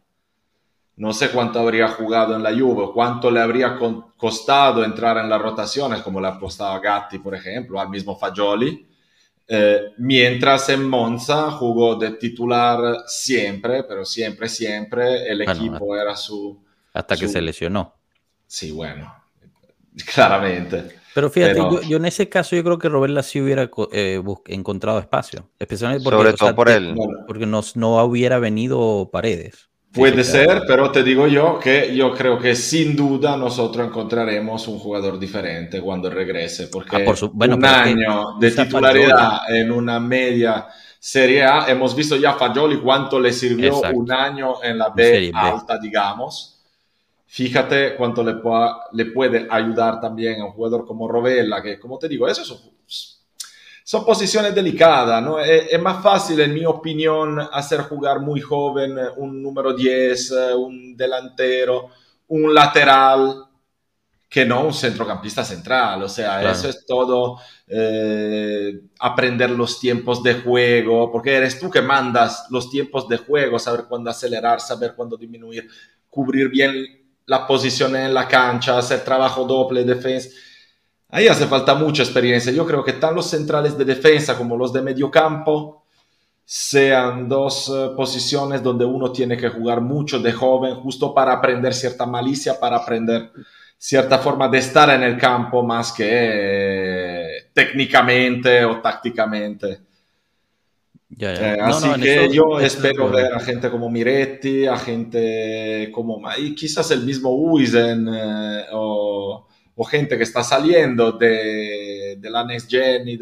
no 0.96 1.12
sé 1.12 1.30
cuánto 1.30 1.58
habría 1.58 1.88
jugado 1.88 2.36
en 2.36 2.42
la 2.42 2.52
Juve, 2.52 2.92
cuánto 2.92 3.30
le 3.30 3.40
habría 3.40 3.78
costado 4.16 4.84
entrar 4.84 5.16
en 5.18 5.28
las 5.28 5.40
rotaciones, 5.40 6.02
como 6.02 6.20
le 6.20 6.28
ha 6.28 6.38
costado 6.38 6.72
a 6.72 6.80
Gatti, 6.80 7.18
por 7.18 7.34
ejemplo, 7.34 7.80
al 7.80 7.88
mismo 7.88 8.18
Fagioli. 8.18 8.86
Eh, 9.48 9.80
mientras 9.98 10.68
en 10.68 10.88
Monza 10.88 11.50
jugó 11.50 11.96
de 11.96 12.12
titular 12.12 13.04
siempre, 13.06 13.84
pero 13.84 14.04
siempre, 14.04 14.48
siempre, 14.48 15.28
el 15.30 15.42
equipo 15.42 15.96
era 15.96 16.16
su... 16.16 16.62
Hasta 16.92 17.16
que 17.16 17.26
se 17.26 17.40
lesionó. 17.40 17.94
Sí, 18.46 18.70
bueno, 18.70 19.12
claramente. 20.14 21.00
Pero 21.14 21.30
fíjate, 21.30 21.60
Yo, 21.88 21.96
en 21.96 22.04
ese 22.04 22.28
caso 22.28 22.54
yo 22.54 22.64
creo 22.64 22.78
que 22.78 22.88
Roberta 22.88 23.22
sí 23.22 23.40
hubiera 23.40 23.70
eh, 23.92 24.22
encontrado 24.46 24.98
espacio, 24.98 25.50
especialmente 25.58 26.04
porque, 26.04 26.18
Sobre 26.18 26.32
todo 26.34 26.54
por 26.54 26.70
él. 26.70 26.94
porque 27.26 27.44
no, 27.44 27.60
no 27.74 28.02
hubiera 28.04 28.38
venido 28.38 29.10
Paredes. 29.12 29.68
Puede 29.92 30.24
ser, 30.24 30.62
pero 30.66 30.90
te 30.90 31.02
digo 31.02 31.26
yo 31.26 31.58
que 31.58 31.94
yo 31.94 32.14
creo 32.14 32.38
que 32.38 32.54
sin 32.54 32.96
duda 32.96 33.36
nosotros 33.36 33.86
encontraremos 33.86 34.66
un 34.68 34.78
jugador 34.78 35.18
diferente 35.18 35.80
cuando 35.80 36.08
regrese, 36.08 36.68
porque 36.68 37.04
ah, 37.06 37.26
un 37.30 37.64
año 37.64 38.38
de 38.38 38.50
titularidad 38.50 39.54
en 39.54 39.70
una 39.70 40.00
media 40.00 40.66
Serie 41.04 41.42
A, 41.42 41.66
hemos 41.68 41.96
visto 41.96 42.14
ya 42.14 42.34
Fagioli 42.34 42.78
cuánto 42.78 43.18
le 43.18 43.32
sirvió 43.32 43.80
un 43.92 44.12
año 44.12 44.62
en 44.62 44.78
la 44.78 44.90
B 44.90 45.32
alta, 45.34 45.76
digamos. 45.76 46.60
Fíjate 47.26 47.96
cuánto 47.96 48.22
le, 48.22 48.36
le 48.92 49.06
puede 49.06 49.48
ayudar 49.50 50.00
también 50.00 50.40
a 50.40 50.44
un 50.44 50.52
jugador 50.52 50.86
como 50.86 51.08
Rovella, 51.08 51.60
que 51.60 51.80
como 51.80 51.98
te 51.98 52.08
digo, 52.08 52.28
eso 52.28 52.42
es 52.42 52.71
son 53.84 54.04
posiciones 54.04 54.54
delicadas, 54.54 55.22
¿no? 55.22 55.38
Es, 55.40 55.80
más 55.80 56.02
fácil, 56.02 56.40
en 56.40 56.54
mi 56.54 56.64
opinión, 56.64 57.38
hacer 57.52 57.80
jugar 57.82 58.20
muy 58.20 58.40
joven 58.40 58.96
un 59.16 59.42
número 59.42 59.74
10, 59.74 60.32
un 60.56 60.96
delantero, 60.96 61.88
un 62.28 62.54
lateral, 62.54 63.44
que 64.32 64.46
no 64.46 64.64
un 64.64 64.72
centrocampista 64.72 65.44
central. 65.44 66.04
O 66.04 66.08
sea, 66.08 66.50
eso 66.50 66.66
es 66.66 66.86
todo 66.86 67.38
eh, 67.66 68.80
aprender 69.00 69.50
los 69.50 69.78
tiempos 69.78 70.22
de 70.22 70.34
juego, 70.36 71.12
porque 71.12 71.34
eres 71.34 71.60
tú 71.60 71.68
que 71.68 71.82
mandas 71.82 72.46
los 72.48 72.70
tiempos 72.70 73.06
de 73.08 73.18
juego, 73.18 73.58
saber 73.58 73.84
cuándo 73.86 74.08
acelerar, 74.08 74.58
saber 74.60 74.94
cuándo 74.94 75.18
disminuir, 75.18 75.68
cubrir 76.08 76.48
bien 76.48 76.74
la 77.26 77.46
posición 77.46 77.94
en 77.94 78.14
la 78.14 78.26
cancha, 78.26 78.78
hacer 78.78 79.04
trabajo 79.04 79.44
doble, 79.44 79.84
defensa. 79.84 80.30
Ahí 81.12 81.28
hace 81.28 81.46
falta 81.46 81.76
mucha 81.76 82.02
experiencia. 82.02 82.50
Yo 82.50 82.66
creo 82.66 82.82
que 82.82 82.94
tanto 82.94 83.16
los 83.16 83.30
centrales 83.30 83.78
de 83.78 83.84
defensa 83.84 84.36
como 84.36 84.56
los 84.56 84.72
de 84.72 84.82
medio 84.82 85.08
campo 85.10 85.84
sean 86.44 87.28
dos 87.28 87.68
eh, 87.68 87.90
posiciones 87.96 88.62
donde 88.62 88.84
uno 88.84 89.12
tiene 89.12 89.36
que 89.36 89.48
jugar 89.48 89.80
mucho 89.80 90.18
de 90.18 90.32
joven, 90.32 90.74
justo 90.74 91.14
para 91.14 91.34
aprender 91.34 91.72
cierta 91.72 92.04
malicia, 92.04 92.58
para 92.58 92.78
aprender 92.78 93.30
cierta 93.78 94.18
forma 94.18 94.48
de 94.48 94.58
estar 94.58 94.90
en 94.90 95.02
el 95.02 95.16
campo 95.16 95.62
más 95.62 95.92
que 95.92 96.08
eh, 96.08 97.50
técnicamente 97.52 98.64
o 98.64 98.80
tácticamente. 98.80 99.80
Eh, 101.18 101.58
así 101.60 102.00
que 102.00 102.28
yo 102.32 102.58
espero 102.58 103.10
ver 103.10 103.34
a 103.34 103.40
gente 103.40 103.70
como 103.70 103.90
Miretti, 103.90 104.66
a 104.66 104.76
gente 104.76 105.90
como 105.92 106.22
y 106.38 106.54
quizás 106.54 106.90
el 106.90 107.04
mismo 107.04 107.30
Uisen 107.30 108.08
eh, 108.08 108.66
o, 108.72 109.46
gente 109.88 110.16
que 110.16 110.24
está 110.24 110.42
saliendo 110.44 111.12
de, 111.12 112.16
de 112.18 112.30
la 112.30 112.44
Next 112.44 112.70
Gen 112.70 113.08
y 113.08 113.18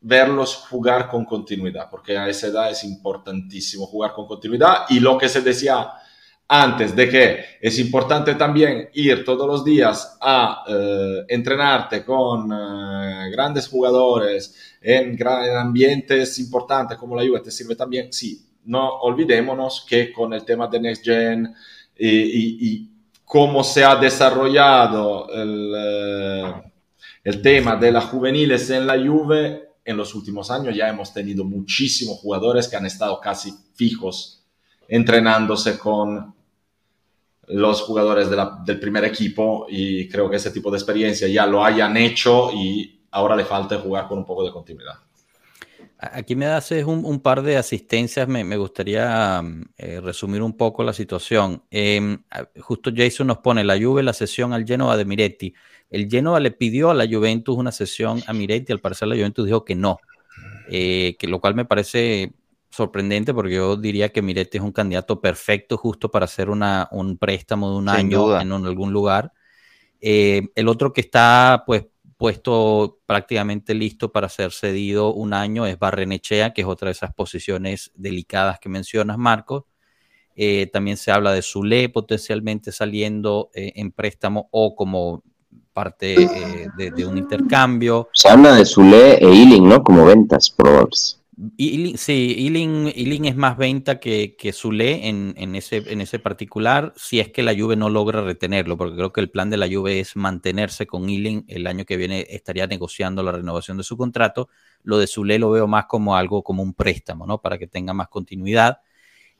verlos 0.00 0.56
jugar 0.68 1.08
con 1.08 1.24
continuidad, 1.24 1.88
porque 1.90 2.16
a 2.16 2.28
esa 2.28 2.48
edad 2.48 2.70
es 2.70 2.84
importantísimo 2.84 3.86
jugar 3.86 4.12
con 4.12 4.26
continuidad. 4.26 4.84
Y 4.90 5.00
lo 5.00 5.16
que 5.16 5.28
se 5.28 5.40
decía 5.40 5.90
antes 6.46 6.94
de 6.94 7.08
que 7.08 7.44
es 7.60 7.78
importante 7.78 8.34
también 8.34 8.90
ir 8.92 9.24
todos 9.24 9.46
los 9.46 9.64
días 9.64 10.18
a 10.20 10.62
eh, 10.68 11.24
entrenarte 11.28 12.04
con 12.04 12.52
eh, 12.52 13.30
grandes 13.30 13.66
jugadores 13.66 14.76
en, 14.80 15.18
ambientes 15.56 16.38
importantes 16.38 16.98
como 16.98 17.16
la 17.16 17.26
Juve, 17.26 17.40
te 17.40 17.50
sirve 17.50 17.74
también, 17.74 18.12
sí, 18.12 18.46
no 18.64 19.00
olvidémonos 19.00 19.86
que 19.88 20.12
con 20.12 20.34
el 20.34 20.44
tema 20.44 20.68
de 20.68 20.80
Next 20.80 21.04
Gen 21.04 21.54
y, 21.96 22.90
cómo 23.24 23.64
se 23.64 23.84
ha 23.84 23.96
desarrollado 23.96 25.28
el, 25.32 25.72
eh, 25.76 26.54
el 27.24 27.42
tema 27.42 27.76
de 27.76 27.92
las 27.92 28.04
juveniles 28.04 28.68
en 28.70 28.86
la 28.86 28.94
Juve, 28.94 29.70
en 29.84 29.96
los 29.96 30.14
últimos 30.14 30.50
años 30.50 30.74
ya 30.74 30.88
hemos 30.88 31.12
tenido 31.12 31.44
muchísimos 31.44 32.18
jugadores 32.18 32.68
que 32.68 32.76
han 32.76 32.86
estado 32.86 33.20
casi 33.20 33.52
fijos 33.74 34.44
entrenándose 34.88 35.78
con 35.78 36.34
los 37.48 37.82
jugadores 37.82 38.28
del 38.64 38.80
primer 38.80 39.04
equipo 39.04 39.66
y 39.68 40.08
creo 40.08 40.30
que 40.30 40.36
ese 40.36 40.50
tipo 40.50 40.70
de 40.70 40.78
experiencia 40.78 41.28
ya 41.28 41.46
lo 41.46 41.64
hayan 41.64 41.96
hecho 41.96 42.50
y 42.52 43.02
ahora 43.10 43.36
le 43.36 43.44
falta 43.44 43.78
jugar 43.78 44.08
con 44.08 44.18
un 44.18 44.24
poco 44.24 44.44
de 44.44 44.50
continuidad. 44.52 44.94
Aquí 46.12 46.36
me 46.36 46.46
das 46.46 46.70
un, 46.70 47.20
par 47.20 47.42
de 47.42 47.56
asistencias, 47.56 48.26
me, 48.28 48.56
gustaría 48.56 49.42
eh, 49.76 50.00
resumir 50.00 50.42
un 50.42 50.56
poco 50.56 50.82
la 50.82 50.92
situación. 50.92 51.62
Em, 51.70 52.22
justo 52.60 52.90
Jason 52.94 53.26
nos 53.26 53.38
pone 53.38 53.64
la 53.64 53.78
Juve, 53.78 54.02
la 54.02 54.12
sesión 54.12 54.52
al 54.52 54.64
Genoa 54.64 54.96
de 54.96 55.04
Miretti. 55.04 55.54
El 55.90 56.08
Genoa 56.08 56.40
le 56.40 56.50
pidió 56.50 56.90
a 56.90 56.94
la 56.94 57.06
Juventus 57.06 57.56
una 57.56 57.72
sesión 57.72 58.22
a 58.26 58.32
Miretti, 58.32 58.72
al 58.72 58.80
parecer 58.80 59.08
la 59.08 59.14
Juventus 59.14 59.46
dijo 59.46 59.64
que 59.64 59.74
no, 59.74 59.98
eh, 60.68 61.16
que 61.18 61.28
lo 61.28 61.40
cual 61.40 61.54
me 61.54 61.64
parece 61.64 62.32
sorprendente 62.70 63.32
porque 63.32 63.54
yo 63.54 63.76
diría 63.76 64.08
que 64.08 64.20
Miretti 64.20 64.58
es 64.58 64.64
un 64.64 64.72
candidato 64.72 65.20
perfecto 65.20 65.76
justo 65.76 66.10
para 66.10 66.24
hacer 66.24 66.50
una, 66.50 66.88
un 66.90 67.18
préstamo 67.18 67.70
de 67.70 67.76
un 67.76 67.88
año 67.88 68.40
en 68.40 68.52
algún 68.52 68.92
lugar. 68.92 69.32
Eh, 70.00 70.48
el 70.54 70.68
otro 70.68 70.92
que 70.92 71.00
está 71.00 71.62
pues 71.66 71.86
puesto 72.16 73.00
prácticamente 73.06 73.74
listo 73.74 74.12
para 74.12 74.28
ser 74.28 74.52
cedido 74.52 75.12
un 75.12 75.34
año 75.34 75.66
es 75.66 75.78
Barrenechea, 75.78 76.52
que 76.52 76.62
es 76.62 76.66
otra 76.66 76.88
de 76.88 76.92
esas 76.92 77.14
posiciones 77.14 77.92
delicadas 77.94 78.58
que 78.60 78.68
mencionas, 78.68 79.18
Marcos. 79.18 79.64
Eh, 80.36 80.68
también 80.72 80.96
se 80.96 81.12
habla 81.12 81.32
de 81.32 81.42
Zule 81.42 81.88
potencialmente 81.88 82.72
saliendo 82.72 83.50
eh, 83.54 83.72
en 83.76 83.92
préstamo 83.92 84.48
o 84.50 84.74
como 84.74 85.22
parte 85.72 86.16
de, 86.76 87.06
un 87.06 87.18
intercambio. 87.18 88.08
Se 88.12 88.28
habla 88.28 88.54
de 88.54 88.64
Zule 88.64 89.14
e 89.14 89.28
Iling, 89.28 89.68
¿no? 89.68 89.82
Como 89.82 90.04
ventas 90.04 90.50
probables 90.50 91.23
sí, 91.96 92.34
Iling 92.38 93.24
es 93.24 93.36
más 93.36 93.56
venta 93.56 93.98
que, 93.98 94.36
que 94.36 94.52
Zule 94.52 95.08
en, 95.08 95.34
en, 95.36 95.54
ese, 95.54 95.82
en 95.86 96.00
ese 96.00 96.18
particular, 96.18 96.92
si 96.96 97.20
es 97.20 97.30
que 97.30 97.42
la 97.42 97.54
Juve 97.54 97.76
no 97.76 97.90
logra 97.90 98.20
retenerlo, 98.22 98.76
porque 98.76 98.96
creo 98.96 99.12
que 99.12 99.20
el 99.20 99.30
plan 99.30 99.50
de 99.50 99.56
la 99.56 99.68
Juve 99.68 100.00
es 100.00 100.16
mantenerse 100.16 100.86
con 100.86 101.08
Iling. 101.08 101.44
El 101.48 101.66
año 101.66 101.84
que 101.84 101.96
viene 101.96 102.26
estaría 102.28 102.66
negociando 102.66 103.22
la 103.22 103.32
renovación 103.32 103.76
de 103.76 103.84
su 103.84 103.96
contrato. 103.96 104.48
Lo 104.82 104.98
de 104.98 105.06
Zule 105.06 105.38
lo 105.38 105.50
veo 105.50 105.66
más 105.66 105.86
como 105.86 106.16
algo, 106.16 106.42
como 106.42 106.62
un 106.62 106.74
préstamo, 106.74 107.26
¿no? 107.26 107.40
Para 107.40 107.58
que 107.58 107.66
tenga 107.66 107.92
más 107.92 108.08
continuidad. 108.08 108.78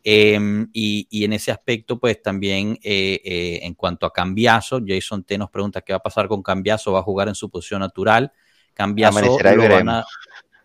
Em, 0.07 0.69
y, 0.75 1.25
en 1.25 1.33
ese 1.33 1.51
aspecto, 1.51 1.99
pues 1.99 2.21
también 2.21 2.79
eh, 2.83 3.21
eh, 3.25 3.61
en 3.63 3.75
cuanto 3.75 4.05
a 4.05 4.13
Cambiazo, 4.13 4.81
Jason 4.87 5.25
T 5.25 5.39
nos 5.39 5.51
pregunta 5.51 5.81
qué 5.81 5.95
va 5.95 5.97
a 5.97 6.03
pasar 6.03 6.29
con 6.29 6.43
Cambiazo, 6.43 6.93
va 6.93 6.99
a 6.99 7.03
jugar 7.03 7.29
en 7.29 7.35
su 7.35 7.49
posición 7.49 7.81
natural. 7.81 8.31
Cambiazo 8.75 9.39
lo 9.39 9.69
van 9.69 9.89
a, 9.89 10.05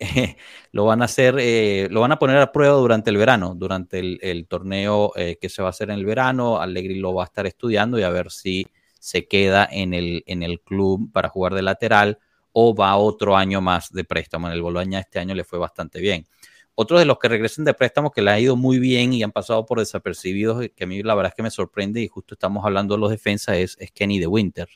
lo 0.72 0.86
van 0.86 1.02
a 1.02 1.04
hacer, 1.04 1.36
eh, 1.38 1.88
lo 1.90 2.00
van 2.00 2.12
a 2.12 2.18
poner 2.18 2.38
a 2.38 2.52
prueba 2.52 2.74
durante 2.76 3.10
el 3.10 3.16
verano, 3.16 3.54
durante 3.54 3.98
el, 3.98 4.46
torneo 4.48 5.12
eh, 5.16 5.36
que 5.40 5.48
se 5.48 5.62
va 5.62 5.68
a 5.68 5.70
hacer 5.70 5.90
en 5.90 5.98
el 5.98 6.06
verano. 6.06 6.60
Allegri 6.60 6.98
lo 6.98 7.14
va 7.14 7.24
a 7.24 7.26
estar 7.26 7.46
estudiando 7.46 7.98
y 7.98 8.02
a 8.02 8.10
ver 8.10 8.30
si 8.30 8.66
se 8.98 9.26
queda 9.28 9.68
en 9.70 9.94
el, 9.94 10.24
en 10.26 10.42
el 10.42 10.60
club 10.60 11.10
para 11.12 11.28
jugar 11.28 11.54
de 11.54 11.62
lateral 11.62 12.18
o 12.52 12.74
va 12.74 12.96
otro 12.96 13.36
año 13.36 13.60
más 13.60 13.92
de 13.92 14.04
préstamo. 14.04 14.48
En 14.48 14.54
el 14.54 14.62
Boloña 14.62 15.00
este 15.00 15.18
año 15.18 15.34
le 15.34 15.44
fue 15.44 15.58
bastante 15.58 16.00
bien. 16.00 16.26
Otros 16.74 17.00
de 17.00 17.04
los 17.04 17.18
que 17.18 17.28
regresen 17.28 17.64
de 17.64 17.74
préstamo 17.74 18.10
que 18.10 18.22
le 18.22 18.30
ha 18.30 18.40
ido 18.40 18.56
muy 18.56 18.78
bien 18.78 19.12
y 19.12 19.22
han 19.22 19.32
pasado 19.32 19.66
por 19.66 19.80
desapercibidos, 19.80 20.66
que 20.74 20.84
a 20.84 20.86
mí 20.86 21.02
la 21.02 21.14
verdad 21.14 21.30
es 21.32 21.36
que 21.36 21.42
me 21.42 21.50
sorprende 21.50 22.00
y 22.00 22.08
justo 22.08 22.34
estamos 22.34 22.64
hablando 22.64 22.94
de 22.94 23.00
los 23.00 23.10
defensas, 23.10 23.56
es, 23.56 23.76
Kenny 23.92 24.18
de 24.18 24.26
Winter. 24.26 24.68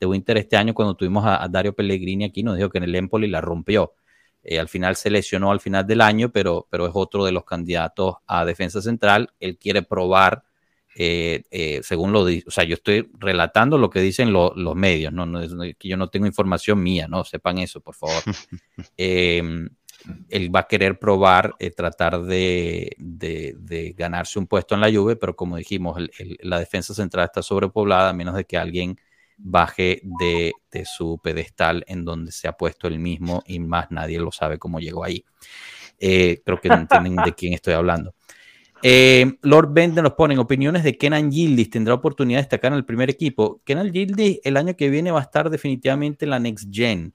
De 0.00 0.06
Winter 0.06 0.38
este 0.38 0.56
año 0.56 0.72
cuando 0.72 0.94
tuvimos 0.94 1.24
a, 1.26 1.42
a 1.42 1.48
Dario 1.48 1.74
Pellegrini 1.74 2.24
aquí 2.24 2.42
nos 2.42 2.56
dijo 2.56 2.70
que 2.70 2.78
en 2.78 2.84
el 2.84 2.94
Empoli 2.94 3.28
la 3.28 3.40
rompió 3.42 3.92
eh, 4.42 4.58
al 4.58 4.68
final 4.68 4.96
se 4.96 5.10
lesionó 5.10 5.52
al 5.52 5.60
final 5.60 5.86
del 5.86 6.00
año, 6.00 6.30
pero, 6.30 6.66
pero 6.70 6.86
es 6.86 6.92
otro 6.94 7.24
de 7.24 7.32
los 7.32 7.44
candidatos 7.44 8.16
a 8.26 8.44
defensa 8.44 8.82
central. 8.82 9.32
Él 9.38 9.56
quiere 9.56 9.82
probar, 9.82 10.42
eh, 10.96 11.44
eh, 11.50 11.80
según 11.82 12.12
lo 12.12 12.24
dice, 12.24 12.44
o 12.48 12.50
sea, 12.50 12.64
yo 12.64 12.74
estoy 12.74 13.08
relatando 13.18 13.78
lo 13.78 13.88
que 13.88 14.00
dicen 14.00 14.32
los 14.32 14.74
medios, 14.74 15.12
¿no? 15.12 15.26
que 15.78 15.88
yo 15.88 15.96
no 15.96 16.08
tengo 16.08 16.26
información 16.26 16.82
mía, 16.82 17.06
¿no? 17.08 17.24
Sepan 17.24 17.58
eso, 17.58 17.80
por 17.80 17.94
favor. 17.94 18.22
Em, 18.96 19.68
él 20.28 20.54
va 20.54 20.60
a 20.60 20.66
querer 20.66 20.98
probar, 20.98 21.54
tratar 21.76 22.22
de, 22.22 22.96
ganarse 23.96 24.40
un 24.40 24.48
puesto 24.48 24.74
en 24.74 24.80
la 24.80 24.90
lluvia, 24.90 25.14
pero 25.14 25.36
como 25.36 25.56
dijimos, 25.56 25.96
la 26.40 26.58
defensa 26.58 26.92
central 26.92 27.26
está 27.26 27.40
sobrepoblada, 27.40 28.10
a 28.10 28.12
menos 28.12 28.34
de 28.34 28.44
que 28.44 28.56
alguien 28.58 28.98
baje 29.42 30.00
de, 30.18 30.52
su 30.84 31.18
pedestal 31.22 31.84
en 31.86 32.04
donde 32.04 32.32
se 32.32 32.48
ha 32.48 32.52
puesto 32.52 32.88
el 32.88 32.98
mismo 32.98 33.42
y 33.46 33.58
más 33.58 33.90
nadie 33.90 34.18
lo 34.18 34.32
sabe 34.32 34.58
cómo 34.58 34.78
llegó 34.80 35.04
ahí. 35.04 35.24
Eh, 35.98 36.40
creo 36.44 36.60
que 36.60 36.68
no 36.68 36.76
entienden 36.76 37.16
de 37.16 37.34
quién 37.34 37.52
estoy 37.52 37.74
hablando. 37.74 38.14
Eh, 38.82 39.36
Lord 39.42 39.72
Bender 39.72 40.02
nos 40.02 40.14
pone 40.14 40.36
opiniones 40.38 40.82
de 40.82 40.96
Kenan 40.96 41.30
Gildis. 41.30 41.70
¿Tendrá 41.70 41.94
oportunidad 41.94 42.38
de 42.38 42.42
destacar 42.42 42.72
en 42.72 42.78
el 42.78 42.84
primer 42.84 43.10
equipo? 43.10 43.60
Kenan 43.64 43.92
Gildis 43.92 44.40
el 44.42 44.56
año 44.56 44.76
que 44.76 44.90
viene 44.90 45.12
va 45.12 45.20
a 45.20 45.22
estar 45.22 45.50
definitivamente 45.50 46.24
en 46.24 46.30
la 46.30 46.40
Next 46.40 46.68
Gen 46.72 47.14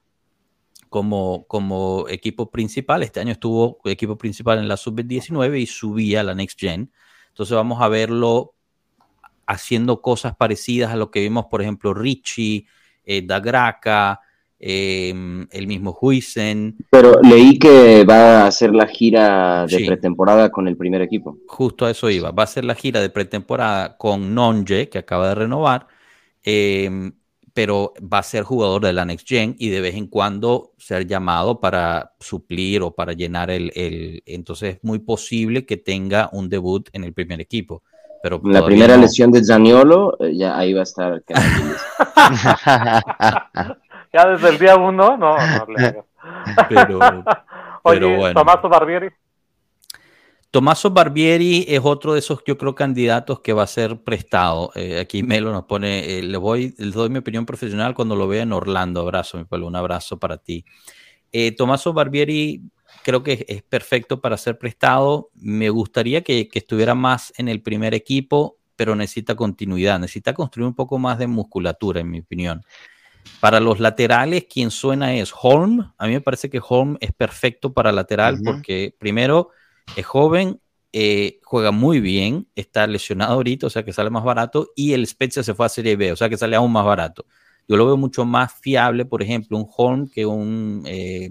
como, 0.88 1.46
como 1.46 2.06
equipo 2.08 2.50
principal. 2.50 3.02
Este 3.02 3.20
año 3.20 3.32
estuvo 3.32 3.80
equipo 3.84 4.16
principal 4.16 4.58
en 4.58 4.68
la 4.68 4.76
Sub-19 4.76 5.60
y 5.60 5.66
subía 5.66 6.20
a 6.20 6.24
la 6.24 6.34
Next 6.34 6.58
Gen. 6.58 6.90
Entonces 7.28 7.54
vamos 7.54 7.82
a 7.82 7.88
verlo 7.88 8.54
haciendo 9.48 10.02
cosas 10.02 10.36
parecidas 10.36 10.92
a 10.92 10.96
lo 10.96 11.10
que 11.10 11.20
vimos, 11.20 11.46
por 11.46 11.62
ejemplo, 11.62 11.94
Richie, 11.94 12.66
eh, 13.02 13.22
Dagraka, 13.22 14.20
em, 14.60 15.48
el 15.50 15.66
mismo 15.66 15.96
Huisen. 15.98 16.76
Pero 16.90 17.18
leí 17.22 17.58
que 17.58 18.04
va 18.04 18.42
a 18.42 18.46
hacer 18.48 18.74
la 18.74 18.86
gira 18.86 19.66
de 19.66 19.86
pretemporada 19.86 20.50
con 20.50 20.68
el 20.68 20.76
primer 20.76 21.00
equipo. 21.00 21.38
Justo 21.46 21.86
a 21.86 21.90
eso 21.90 22.10
iba. 22.10 22.30
Va 22.30 22.42
a 22.42 22.44
hacer 22.44 22.66
la 22.66 22.74
gira 22.74 23.00
de 23.00 23.08
pretemporada 23.08 23.96
con 23.96 24.34
Nonje, 24.34 24.90
que 24.90 24.98
acaba 24.98 25.30
de 25.30 25.34
renovar, 25.36 25.86
em, 26.42 27.12
pero 27.54 27.94
va 28.00 28.18
a 28.18 28.22
ser 28.22 28.42
jugador 28.42 28.82
de 28.82 28.92
la 28.92 29.06
Next 29.06 29.26
Gen 29.26 29.56
y 29.58 29.70
de 29.70 29.80
vez 29.80 29.94
en 29.94 30.08
cuando 30.08 30.74
ser 30.76 31.06
llamado 31.06 31.58
para 31.58 32.12
suplir 32.20 32.82
o 32.82 32.90
para 32.94 33.14
llenar 33.14 33.50
el, 33.50 33.72
el... 33.74 34.22
Entonces 34.26 34.76
es 34.76 34.84
muy 34.84 34.98
posible 34.98 35.64
que 35.64 35.78
tenga 35.78 36.28
un 36.32 36.50
debut 36.50 36.88
en 36.92 37.04
el 37.04 37.14
primer 37.14 37.40
equipo 37.40 37.82
la 38.22 38.64
primera 38.64 38.96
lesión 38.96 39.30
de 39.30 39.44
Zaniolo, 39.44 40.16
eh, 40.20 40.36
ya 40.36 40.58
ahí 40.58 40.72
va 40.72 40.80
a 40.80 40.82
estar. 40.82 41.22
ya 44.12 44.28
desde 44.28 44.48
el 44.48 44.58
día 44.58 44.76
uno, 44.76 45.16
no, 45.16 45.36
no 45.36 45.66
le 45.76 46.02
pero, 46.68 46.98
Oye, 47.82 48.34
Tomaso 48.34 48.68
Barbieri. 48.68 49.10
Tomaso 50.50 50.90
Barbieri 50.90 51.66
es 51.68 51.80
otro 51.82 52.14
de 52.14 52.20
esos, 52.20 52.42
yo 52.46 52.56
creo, 52.56 52.74
candidatos 52.74 53.40
que 53.40 53.52
va 53.52 53.64
a 53.64 53.66
ser 53.66 54.02
prestado. 54.02 54.72
Eh, 54.74 54.98
aquí 54.98 55.22
Melo 55.22 55.52
nos 55.52 55.64
pone, 55.64 56.18
eh, 56.18 56.22
le 56.22 56.38
voy, 56.38 56.74
le 56.78 56.90
doy 56.90 57.10
mi 57.10 57.18
opinión 57.18 57.44
profesional 57.44 57.94
cuando 57.94 58.16
lo 58.16 58.26
vea 58.26 58.44
en 58.44 58.52
Orlando. 58.52 59.02
Abrazo, 59.02 59.36
mi 59.36 59.44
pueblo, 59.44 59.66
un 59.66 59.76
abrazo 59.76 60.18
para 60.18 60.38
ti. 60.38 60.64
Eh, 61.32 61.54
Tomaso 61.54 61.92
Barbieri 61.92 62.62
creo 63.08 63.22
que 63.22 63.46
es 63.48 63.62
perfecto 63.62 64.20
para 64.20 64.36
ser 64.36 64.58
prestado. 64.58 65.30
Me 65.32 65.70
gustaría 65.70 66.22
que, 66.22 66.46
que, 66.46 66.58
estuviera 66.58 66.94
más 66.94 67.32
en 67.38 67.48
el 67.48 67.62
primer 67.62 67.94
equipo, 67.94 68.58
pero 68.76 68.94
necesita 68.94 69.34
continuidad, 69.34 69.98
necesita 69.98 70.34
construir 70.34 70.66
un 70.66 70.74
poco 70.74 70.98
más 70.98 71.18
de 71.18 71.26
musculatura, 71.26 72.00
en 72.00 72.10
mi 72.10 72.20
opinión. 72.20 72.62
Para 73.40 73.60
los 73.60 73.80
laterales, 73.80 74.44
quien 74.44 74.70
suena 74.70 75.14
es 75.14 75.32
Holm. 75.34 75.90
A 75.96 76.06
mí 76.06 76.12
me 76.12 76.20
parece 76.20 76.50
que 76.50 76.60
Holm 76.62 76.98
es 77.00 77.14
perfecto 77.14 77.72
para 77.72 77.92
lateral 77.92 78.40
porque 78.44 78.94
primero 78.98 79.52
es 79.96 80.04
joven, 80.04 80.60
eh, 80.92 81.40
juega 81.44 81.70
muy 81.70 82.00
bien, 82.00 82.46
está 82.56 82.86
lesionado 82.86 83.32
ahorita, 83.32 83.68
o 83.68 83.70
sea 83.70 83.86
que 83.86 83.94
sale 83.94 84.10
más 84.10 84.22
barato, 84.24 84.68
y 84.76 84.92
el 84.92 85.06
Spezia 85.06 85.42
se 85.42 85.54
fue 85.54 85.64
a 85.64 85.70
Serie 85.70 85.96
B, 85.96 86.12
o 86.12 86.16
sea 86.16 86.28
que 86.28 86.36
sale 86.36 86.56
aún 86.56 86.72
más 86.72 86.84
barato. 86.84 87.24
Yo 87.66 87.78
lo 87.78 87.86
veo 87.86 87.96
mucho 87.96 88.26
más 88.26 88.52
fiable, 88.52 89.06
por 89.06 89.22
ejemplo, 89.22 89.56
un 89.56 89.66
Holm 89.74 90.08
que 90.10 90.26
un 90.26 90.82
eh, 90.84 91.30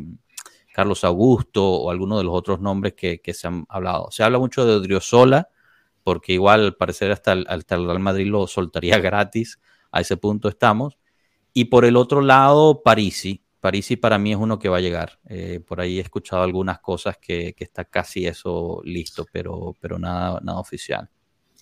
Carlos 0.77 1.03
Augusto 1.03 1.67
o 1.67 1.89
alguno 1.89 2.19
de 2.19 2.23
los 2.23 2.35
otros 2.35 2.61
nombres 2.61 2.93
que, 2.93 3.19
se 3.33 3.47
han 3.47 3.65
hablado. 3.67 4.11
Se 4.11 4.21
habla 4.21 4.37
mucho 4.37 4.63
de 4.63 4.75
Odriozola, 4.75 5.49
porque 6.03 6.33
igual 6.33 6.65
al 6.65 6.75
parecer 6.75 7.11
hasta 7.11 7.33
el, 7.33 7.47
hasta 7.49 7.73
el 7.73 7.87
Real 7.87 7.99
Madrid 7.99 8.27
lo 8.27 8.45
soltaría 8.45 8.99
gratis, 8.99 9.59
a 9.91 10.01
ese 10.01 10.17
punto 10.17 10.47
estamos. 10.49 10.99
Y 11.51 11.65
por 11.65 11.83
el 11.83 11.95
otro 11.95 12.21
lado, 12.21 12.83
Parisi, 12.83 13.41
Parisi 13.59 13.95
para 13.95 14.19
mí 14.19 14.33
es 14.33 14.37
uno 14.37 14.59
que 14.59 14.69
va 14.69 14.77
a 14.77 14.81
llegar. 14.81 15.17
Eh, 15.27 15.61
por 15.67 15.81
ahí 15.81 15.97
he 15.97 16.01
escuchado 16.03 16.43
algunas 16.43 16.77
cosas 16.79 17.17
que, 17.17 17.55
está 17.57 17.85
casi 17.85 18.27
eso 18.27 18.79
listo, 18.83 19.25
pero, 19.31 19.75
pero 19.79 19.97
nada, 19.97 20.39
nada 20.43 20.59
oficial. 20.59 21.09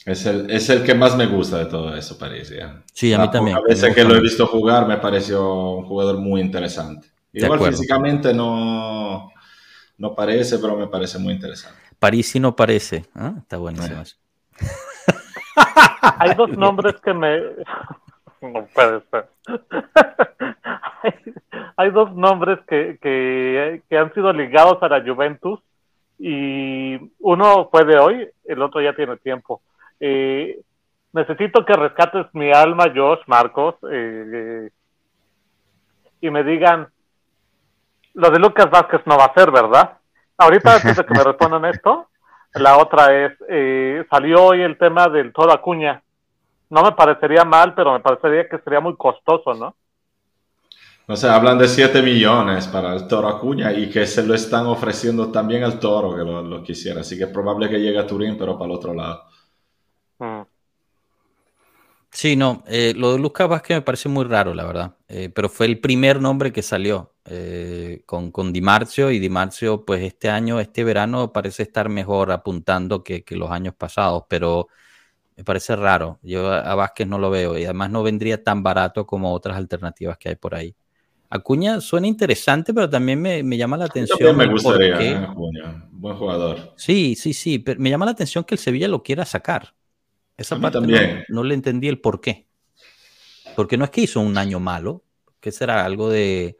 Es 0.05 0.25
el, 0.25 0.51
es 0.51 0.69
el 0.69 0.83
que 0.83 0.93
más 0.93 1.15
me 1.15 1.27
gusta 1.27 1.59
de 1.59 1.67
todo 1.67 1.95
eso, 1.95 2.17
Parisi. 2.17 2.55
¿eh? 2.55 2.67
Sí, 2.91 3.13
a 3.13 3.19
mí 3.19 3.31
también. 3.31 3.55
A 3.55 3.61
veces 3.61 3.95
que 3.95 4.03
lo 4.03 4.13
he 4.13 4.19
visto 4.19 4.45
jugar 4.45 4.85
me 4.85 4.97
pareció 4.97 5.73
un 5.75 5.85
jugador 5.85 6.17
muy 6.17 6.41
interesante. 6.41 7.14
Igual 7.35 7.59
físicamente 7.59 8.33
no, 8.33 9.29
no 9.97 10.15
parece, 10.15 10.57
pero 10.59 10.77
me 10.77 10.87
parece 10.87 11.19
muy 11.19 11.33
interesante. 11.33 11.77
Parisi 11.99 12.39
no 12.39 12.55
parece. 12.55 13.05
¿ah? 13.15 13.33
Está 13.37 13.57
buenísimo 13.57 14.01
eso. 14.01 14.15
Hay 16.19 16.33
dos 16.35 16.49
nombres 16.57 16.95
que 17.03 17.13
me... 17.13 17.41
No 18.41 18.67
puede 18.75 19.01
ser. 19.09 19.27
hay, 21.77 21.89
dos 21.89 22.13
nombres 22.15 22.59
que, 22.67 22.99
que, 23.01 23.97
han 23.97 24.13
sido 24.13 24.31
ligados 24.33 24.77
a 24.83 24.89
la 24.89 25.01
Juventus 25.01 25.59
y 26.19 26.97
uno 27.19 27.69
fue 27.71 27.85
de 27.85 27.97
hoy, 27.97 28.29
el 28.43 28.61
otro 28.61 28.81
ya 28.81 28.93
tiene 28.93 29.17
tiempo. 29.17 29.61
Eh, 29.99 30.59
necesito 31.13 31.65
que 31.65 31.73
rescates 31.73 32.27
mi 32.33 32.51
alma, 32.51 32.91
Josh, 32.95 33.21
Marcos, 33.25 33.75
eh, 33.91 34.69
y 36.21 36.29
me 36.29 36.43
digan, 36.43 36.89
lo 38.15 38.29
de 38.31 38.39
Lucas 38.39 38.69
Vázquez 38.69 39.01
no 39.05 39.17
va 39.17 39.25
a 39.25 39.33
ser, 39.33 39.51
¿verdad? 39.51 39.97
Ahorita, 40.37 40.75
antes 40.75 40.97
de 40.97 41.05
que 41.05 41.13
me 41.13 41.23
respondan 41.23 41.65
esto, 41.65 42.07
la 42.55 42.77
otra 42.77 43.25
es, 43.25 43.33
eh, 43.49 44.05
salió 44.09 44.43
hoy 44.45 44.61
el 44.61 44.77
tema 44.77 45.07
del 45.07 45.31
Toro 45.33 45.53
Acuña. 45.53 46.01
No 46.69 46.83
me 46.83 46.93
parecería 46.93 47.43
mal, 47.43 47.75
pero 47.75 47.93
me 47.93 47.99
parecería 47.99 48.49
que 48.49 48.59
sería 48.59 48.79
muy 48.79 48.95
costoso, 48.95 49.53
¿no? 49.53 49.75
No 51.07 51.15
sé, 51.15 51.29
hablan 51.29 51.59
de 51.59 51.67
7 51.67 52.01
millones 52.01 52.67
para 52.67 52.93
el 52.95 53.07
Toro 53.07 53.27
Acuña 53.27 53.71
y 53.71 53.89
que 53.89 54.07
se 54.07 54.25
lo 54.25 54.33
están 54.33 54.65
ofreciendo 54.65 55.31
también 55.31 55.63
al 55.63 55.79
Toro 55.79 56.15
que 56.15 56.23
lo, 56.23 56.63
quisiera. 56.63 57.01
Así 57.01 57.15
que 57.17 57.25
es 57.25 57.29
probable 57.29 57.69
que 57.69 57.79
llegue 57.79 57.99
a 57.99 58.07
Turín, 58.07 58.37
pero 58.37 58.57
para 58.57 58.71
el 58.71 58.77
otro 58.77 58.93
lado. 58.93 59.23
Sí, 62.15 62.37
no, 62.37 62.63
eh, 62.67 62.93
lo 62.95 63.11
de 63.11 63.19
Lucas 63.19 63.49
Vázquez 63.49 63.75
me 63.75 63.81
parece 63.81 64.07
muy 64.07 64.23
raro, 64.23 64.53
la 64.53 64.63
verdad. 64.65 64.95
Eh, 65.09 65.29
pero 65.35 65.49
fue 65.49 65.65
el 65.65 65.81
primer 65.81 66.21
nombre 66.21 66.53
que 66.53 66.61
salió 66.61 67.13
eh, 67.25 68.03
con, 68.05 68.31
con 68.31 68.53
Di 68.53 68.61
Marzio 68.61 69.11
y 69.11 69.19
Di 69.19 69.27
Marzio, 69.27 69.83
pues 69.83 70.01
este 70.01 70.29
año, 70.29 70.61
este 70.61 70.85
verano 70.85 71.33
parece 71.33 71.63
estar 71.63 71.89
mejor 71.89 72.31
apuntando 72.31 73.03
que, 73.03 73.25
que 73.25 73.35
los 73.35 73.51
años 73.51 73.73
pasados, 73.75 74.23
pero 74.29 74.69
me 75.35 75.43
parece 75.43 75.75
raro. 75.75 76.19
Yo 76.21 76.53
a 76.53 76.73
Vázquez 76.73 77.05
no 77.05 77.17
lo 77.17 77.29
veo 77.29 77.57
y 77.57 77.65
además 77.65 77.91
no 77.91 78.01
vendría 78.01 78.41
tan 78.41 78.63
barato 78.63 79.05
como 79.05 79.33
otras 79.33 79.57
alternativas 79.57 80.17
que 80.17 80.29
hay 80.29 80.35
por 80.37 80.55
ahí. 80.55 80.73
Acuña 81.29 81.81
suena 81.81 82.07
interesante, 82.07 82.73
pero 82.73 82.89
también 82.89 83.21
me, 83.21 83.57
llama 83.57 83.75
la 83.75 83.85
atención. 83.85 84.37
me 84.37 84.47
gustaría. 84.47 85.21
Acuña, 85.21 85.85
buen 85.91 86.15
jugador. 86.15 86.75
Sí, 86.77 87.15
sí, 87.15 87.33
sí, 87.33 87.59
pero 87.59 87.77
me 87.77 87.89
llama 87.89 88.05
la 88.05 88.11
atención 88.11 88.45
que 88.45 88.55
el 88.55 88.59
Sevilla 88.59 88.87
lo 88.87 89.03
quiera 89.03 89.25
sacar. 89.25 89.73
Esa 90.37 90.59
parte 90.59 90.79
también. 90.79 91.23
No, 91.29 91.43
le 91.43 91.53
entendí 91.53 91.87
el 91.87 91.99
por 91.99 92.21
qué. 92.21 92.47
Porque 93.55 93.77
no 93.77 93.85
es 93.85 93.91
que 93.91 94.01
hizo 94.01 94.19
un 94.19 94.37
año 94.37 94.59
malo, 94.59 95.03
que 95.39 95.51
será 95.51 95.85
algo 95.85 96.09
de 96.09 96.57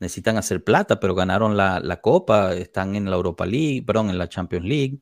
necesitan 0.00 0.38
hacer 0.38 0.64
plata, 0.64 0.98
pero 0.98 1.14
ganaron 1.14 1.56
la, 1.56 1.78
la, 1.80 2.00
Copa, 2.00 2.54
están 2.54 2.96
en 2.96 3.08
la 3.10 3.16
Europa 3.16 3.44
League, 3.44 3.82
perdón, 3.82 4.10
en 4.10 4.18
la 4.18 4.28
Champions 4.28 4.64
League. 4.64 4.98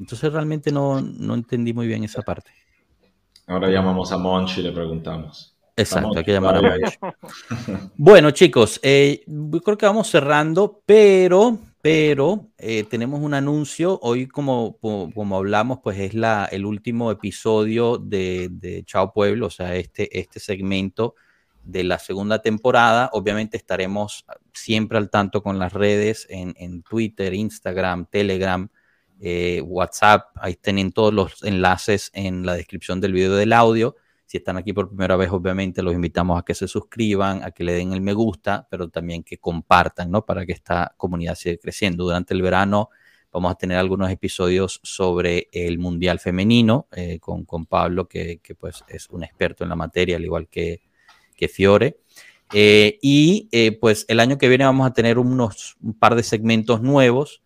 Entonces 0.00 0.32
realmente 0.32 0.72
no, 0.72 1.00
no 1.00 1.34
entendí 1.34 1.72
muy 1.72 1.86
bien 1.86 2.04
esa 2.04 2.22
parte. 2.22 2.50
Ahora 3.46 3.70
llamamos 3.70 4.12
a 4.12 4.18
Monchi 4.18 4.60
y 4.60 4.64
le 4.64 4.72
preguntamos. 4.72 5.56
Exacto, 5.76 6.16
hay 6.16 6.24
que 6.24 6.32
llamar 6.32 6.56
a 6.56 6.62
Monchi. 6.62 6.98
bueno, 7.96 8.30
chicos, 8.30 8.80
eh, 8.82 9.24
creo 9.64 9.78
que 9.78 9.86
vamos 9.86 10.08
cerrando, 10.08 10.82
pero, 10.84 11.58
pero 11.88 12.50
eh, 12.58 12.84
tenemos 12.84 13.20
un 13.22 13.32
anuncio. 13.32 13.98
Hoy, 14.02 14.26
como, 14.26 14.76
como, 14.78 15.36
hablamos, 15.38 15.78
pues 15.82 15.98
es 15.98 16.12
la, 16.12 16.44
el 16.44 16.66
último 16.66 17.10
episodio 17.10 17.96
de, 17.96 18.48
de 18.50 18.84
Chao 18.84 19.14
Pueblo, 19.14 19.46
o 19.46 19.50
sea, 19.50 19.74
este, 19.74 20.20
este 20.20 20.38
segmento 20.38 21.14
de 21.62 21.84
la 21.84 21.98
segunda 21.98 22.42
temporada. 22.42 23.08
Obviamente 23.14 23.56
estaremos 23.56 24.26
siempre 24.52 24.98
al 24.98 25.08
tanto 25.08 25.42
con 25.42 25.58
las 25.58 25.72
redes 25.72 26.26
en, 26.28 26.54
en 26.58 26.82
Twitter, 26.82 27.32
Instagram, 27.32 28.04
Telegram 28.04 28.68
eh, 29.18 29.62
WhatsApp, 29.64 30.26
ahí 30.34 30.56
tienen 30.56 30.92
todos 30.92 31.14
los 31.14 31.42
enlaces 31.42 32.10
en 32.12 32.44
la 32.44 32.52
descripción 32.52 33.00
del 33.00 33.14
video 33.14 33.34
del 33.34 33.54
audio. 33.54 33.96
Si 34.28 34.36
están 34.36 34.58
aquí 34.58 34.74
por 34.74 34.88
primera 34.90 35.16
vez, 35.16 35.30
obviamente 35.30 35.82
los 35.82 35.94
invitamos 35.94 36.38
a 36.38 36.44
que 36.44 36.54
se 36.54 36.68
suscriban, 36.68 37.42
a 37.42 37.50
que 37.50 37.64
le 37.64 37.72
den 37.72 37.94
el 37.94 38.02
me 38.02 38.12
gusta, 38.12 38.68
pero 38.70 38.90
también 38.90 39.22
que 39.22 39.38
compartan, 39.38 40.10
¿no? 40.10 40.26
Para 40.26 40.44
que 40.44 40.52
esta 40.52 40.92
comunidad 40.98 41.34
siga 41.34 41.56
creciendo. 41.56 42.04
Durante 42.04 42.34
el 42.34 42.42
verano 42.42 42.90
vamos 43.32 43.50
a 43.50 43.54
tener 43.54 43.78
algunos 43.78 44.10
episodios 44.10 44.80
sobre 44.82 45.48
el 45.50 45.78
Mundial 45.78 46.18
Femenino 46.20 46.88
eh, 46.92 47.18
con, 47.20 47.46
con, 47.46 47.64
Pablo, 47.64 48.06
que, 48.06 48.40
que, 48.42 48.54
pues 48.54 48.84
es 48.86 49.08
un 49.08 49.24
experto 49.24 49.64
en 49.64 49.70
la 49.70 49.76
materia, 49.76 50.16
al 50.16 50.24
igual 50.24 50.46
que, 50.48 50.82
que 51.34 51.48
Fiore. 51.48 51.96
Eh, 52.52 52.98
y 53.00 53.48
pues 53.80 54.04
el 54.08 54.20
año 54.20 54.36
que 54.36 54.50
viene 54.50 54.66
vamos 54.66 54.86
a 54.86 54.92
tener 54.92 55.18
unos, 55.18 55.78
un 55.80 55.98
par 55.98 56.14
de 56.14 56.22
segmentos 56.22 56.82
nuevos 56.82 57.40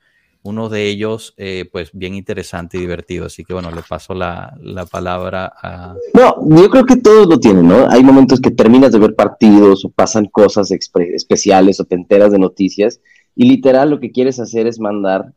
uno 0.44 0.68
de 0.68 0.88
ellos, 0.88 1.34
eh, 1.36 1.68
pues 1.70 1.90
bien 1.92 2.14
interesante 2.14 2.76
y 2.76 2.80
divertido. 2.80 3.26
Así 3.26 3.44
que 3.44 3.52
bueno, 3.52 3.70
le 3.70 3.82
paso 3.82 4.14
la, 4.14 4.56
palabra 4.90 5.52
a... 5.62 5.94
No, 6.14 6.36
yo 6.56 6.68
creo 6.68 6.84
que 6.84 6.96
todos 6.96 7.28
lo 7.28 7.38
tienen, 7.38 7.68
¿no? 7.68 7.88
Hay 7.88 8.02
momentos 8.02 8.40
que 8.40 8.50
terminas 8.50 8.92
de 8.92 8.98
ver 8.98 9.14
partidos 9.14 9.84
o 9.84 9.90
pasan 9.90 10.26
cosas 10.26 10.70
especiales 10.70 11.78
o 11.80 11.84
te 11.84 11.94
enteras 11.94 12.32
de 12.32 12.38
noticias 12.38 13.00
y 13.36 13.48
literal 13.48 13.90
lo 13.90 14.00
que 14.00 14.10
quieres 14.10 14.40
hacer 14.40 14.66
es 14.66 14.80
mandar 14.80 15.32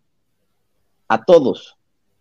a 1.07 1.23
todos. 1.23 1.77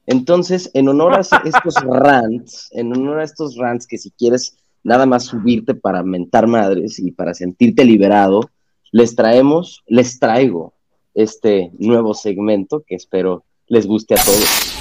Entonces, 0.07 0.71
en 0.75 0.89
honor 0.89 1.15
a 1.15 1.21
estos 1.21 1.75
rants, 1.87 2.69
en 2.73 2.93
honor 2.93 3.21
a 3.21 3.25
estos 3.25 3.57
rants 3.57 3.87
que 3.87 3.97
si 3.97 4.11
quieres 4.11 4.59
nada 4.83 5.07
más 5.07 5.25
subirte 5.25 5.75
para 5.75 6.03
mentar 6.03 6.47
madres 6.47 6.99
y 6.99 7.11
para 7.11 7.33
sentirte 7.33 7.87
liberado, 7.87 8.51
les 8.93 9.17
traemos, 9.17 9.83
les 9.87 10.19
traigo 10.19 10.75
este 11.15 11.71
nuevo 11.79 12.15
segmento 12.15 12.83
que 12.87 12.97
espero 12.97 13.45
les 13.67 13.87
guste 13.87 14.15
a 14.15 14.23
todos. 14.23 14.75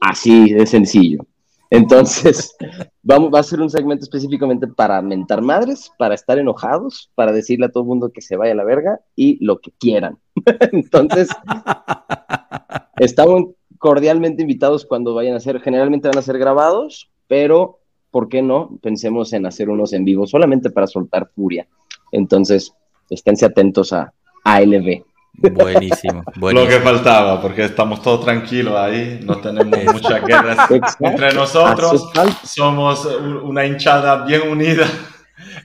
Así 0.00 0.52
de 0.52 0.66
sencillo. 0.66 1.26
Entonces, 1.72 2.54
vamos, 3.02 3.32
va 3.32 3.40
a 3.40 3.42
ser 3.42 3.62
un 3.62 3.70
segmento 3.70 4.04
específicamente 4.04 4.68
para 4.68 5.00
mentar 5.00 5.40
madres, 5.40 5.90
para 5.98 6.14
estar 6.14 6.38
enojados, 6.38 7.10
para 7.14 7.32
decirle 7.32 7.64
a 7.64 7.70
todo 7.70 7.84
el 7.84 7.88
mundo 7.88 8.12
que 8.12 8.20
se 8.20 8.36
vaya 8.36 8.52
a 8.52 8.56
la 8.56 8.64
verga 8.64 9.00
y 9.16 9.42
lo 9.42 9.58
que 9.58 9.72
quieran. 9.78 10.18
Entonces, 10.72 11.30
estamos 12.98 13.54
cordialmente 13.78 14.42
invitados 14.42 14.84
cuando 14.84 15.14
vayan 15.14 15.34
a 15.34 15.40
ser, 15.40 15.60
generalmente 15.60 16.08
van 16.08 16.18
a 16.18 16.22
ser 16.22 16.38
grabados, 16.38 17.10
pero 17.26 17.80
¿por 18.12 18.28
qué 18.28 18.42
no? 18.42 18.78
Pensemos 18.80 19.32
en 19.32 19.46
hacer 19.46 19.68
unos 19.68 19.92
en 19.92 20.04
vivo 20.04 20.28
solamente 20.28 20.70
para 20.70 20.86
soltar 20.86 21.28
furia. 21.34 21.66
Entonces, 22.12 22.72
esténse 23.10 23.46
atentos 23.46 23.92
a 23.92 24.12
ALB. 24.44 25.02
Buenísimo, 25.34 26.22
Lo 26.36 26.68
que 26.68 26.78
faltaba, 26.80 27.40
porque 27.40 27.64
estamos 27.64 28.02
todos 28.02 28.22
tranquilos 28.22 28.76
ahí, 28.76 29.18
no 29.24 29.40
tenemos 29.40 29.94
muchas 29.94 30.22
guerras 30.26 30.70
entre 31.00 31.32
nosotros, 31.32 32.12
somos 32.44 33.06
una 33.42 33.66
hinchada 33.66 34.24
bien 34.24 34.48
unida. 34.48 34.86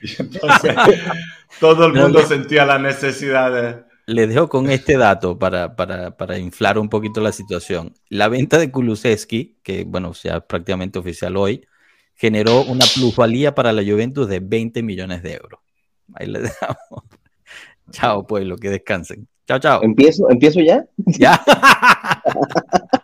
Y 0.02 0.20
entonces, 0.20 0.74
Todo 1.60 1.86
el 1.86 1.94
mundo 1.94 2.20
sentía 2.22 2.64
la 2.64 2.78
necesidad 2.78 3.52
de... 3.52 3.84
Le 4.06 4.26
dejo 4.26 4.48
con 4.48 4.70
este 4.70 4.96
dato 4.96 5.38
para, 5.38 5.76
para, 5.76 6.16
para, 6.16 6.38
inflar 6.38 6.78
un 6.78 6.88
poquito 6.88 7.20
la 7.20 7.32
situación. 7.32 7.94
La 8.08 8.28
venta 8.28 8.58
de 8.58 8.70
Kulusevski, 8.70 9.58
que 9.62 9.84
bueno, 9.84 10.14
sea 10.14 10.40
prácticamente 10.40 10.98
oficial 10.98 11.36
hoy, 11.36 11.66
generó 12.18 12.64
una 12.64 12.84
plusvalía 12.94 13.54
para 13.54 13.72
la 13.72 13.82
Juventus 13.82 14.28
de 14.28 14.40
20 14.40 14.82
millones 14.82 15.22
de 15.22 15.34
euros. 15.34 15.60
Ahí 16.14 16.26
le 16.26 16.40
dejamos. 16.42 17.04
chao, 17.92 18.26
pueblo, 18.26 18.56
que 18.56 18.70
descansen. 18.70 19.28
Chao, 19.46 19.60
chao. 19.60 19.82
¿Empiezo, 19.82 20.28
¿empiezo 20.28 20.60
ya? 20.60 20.84
Ya. 20.96 21.40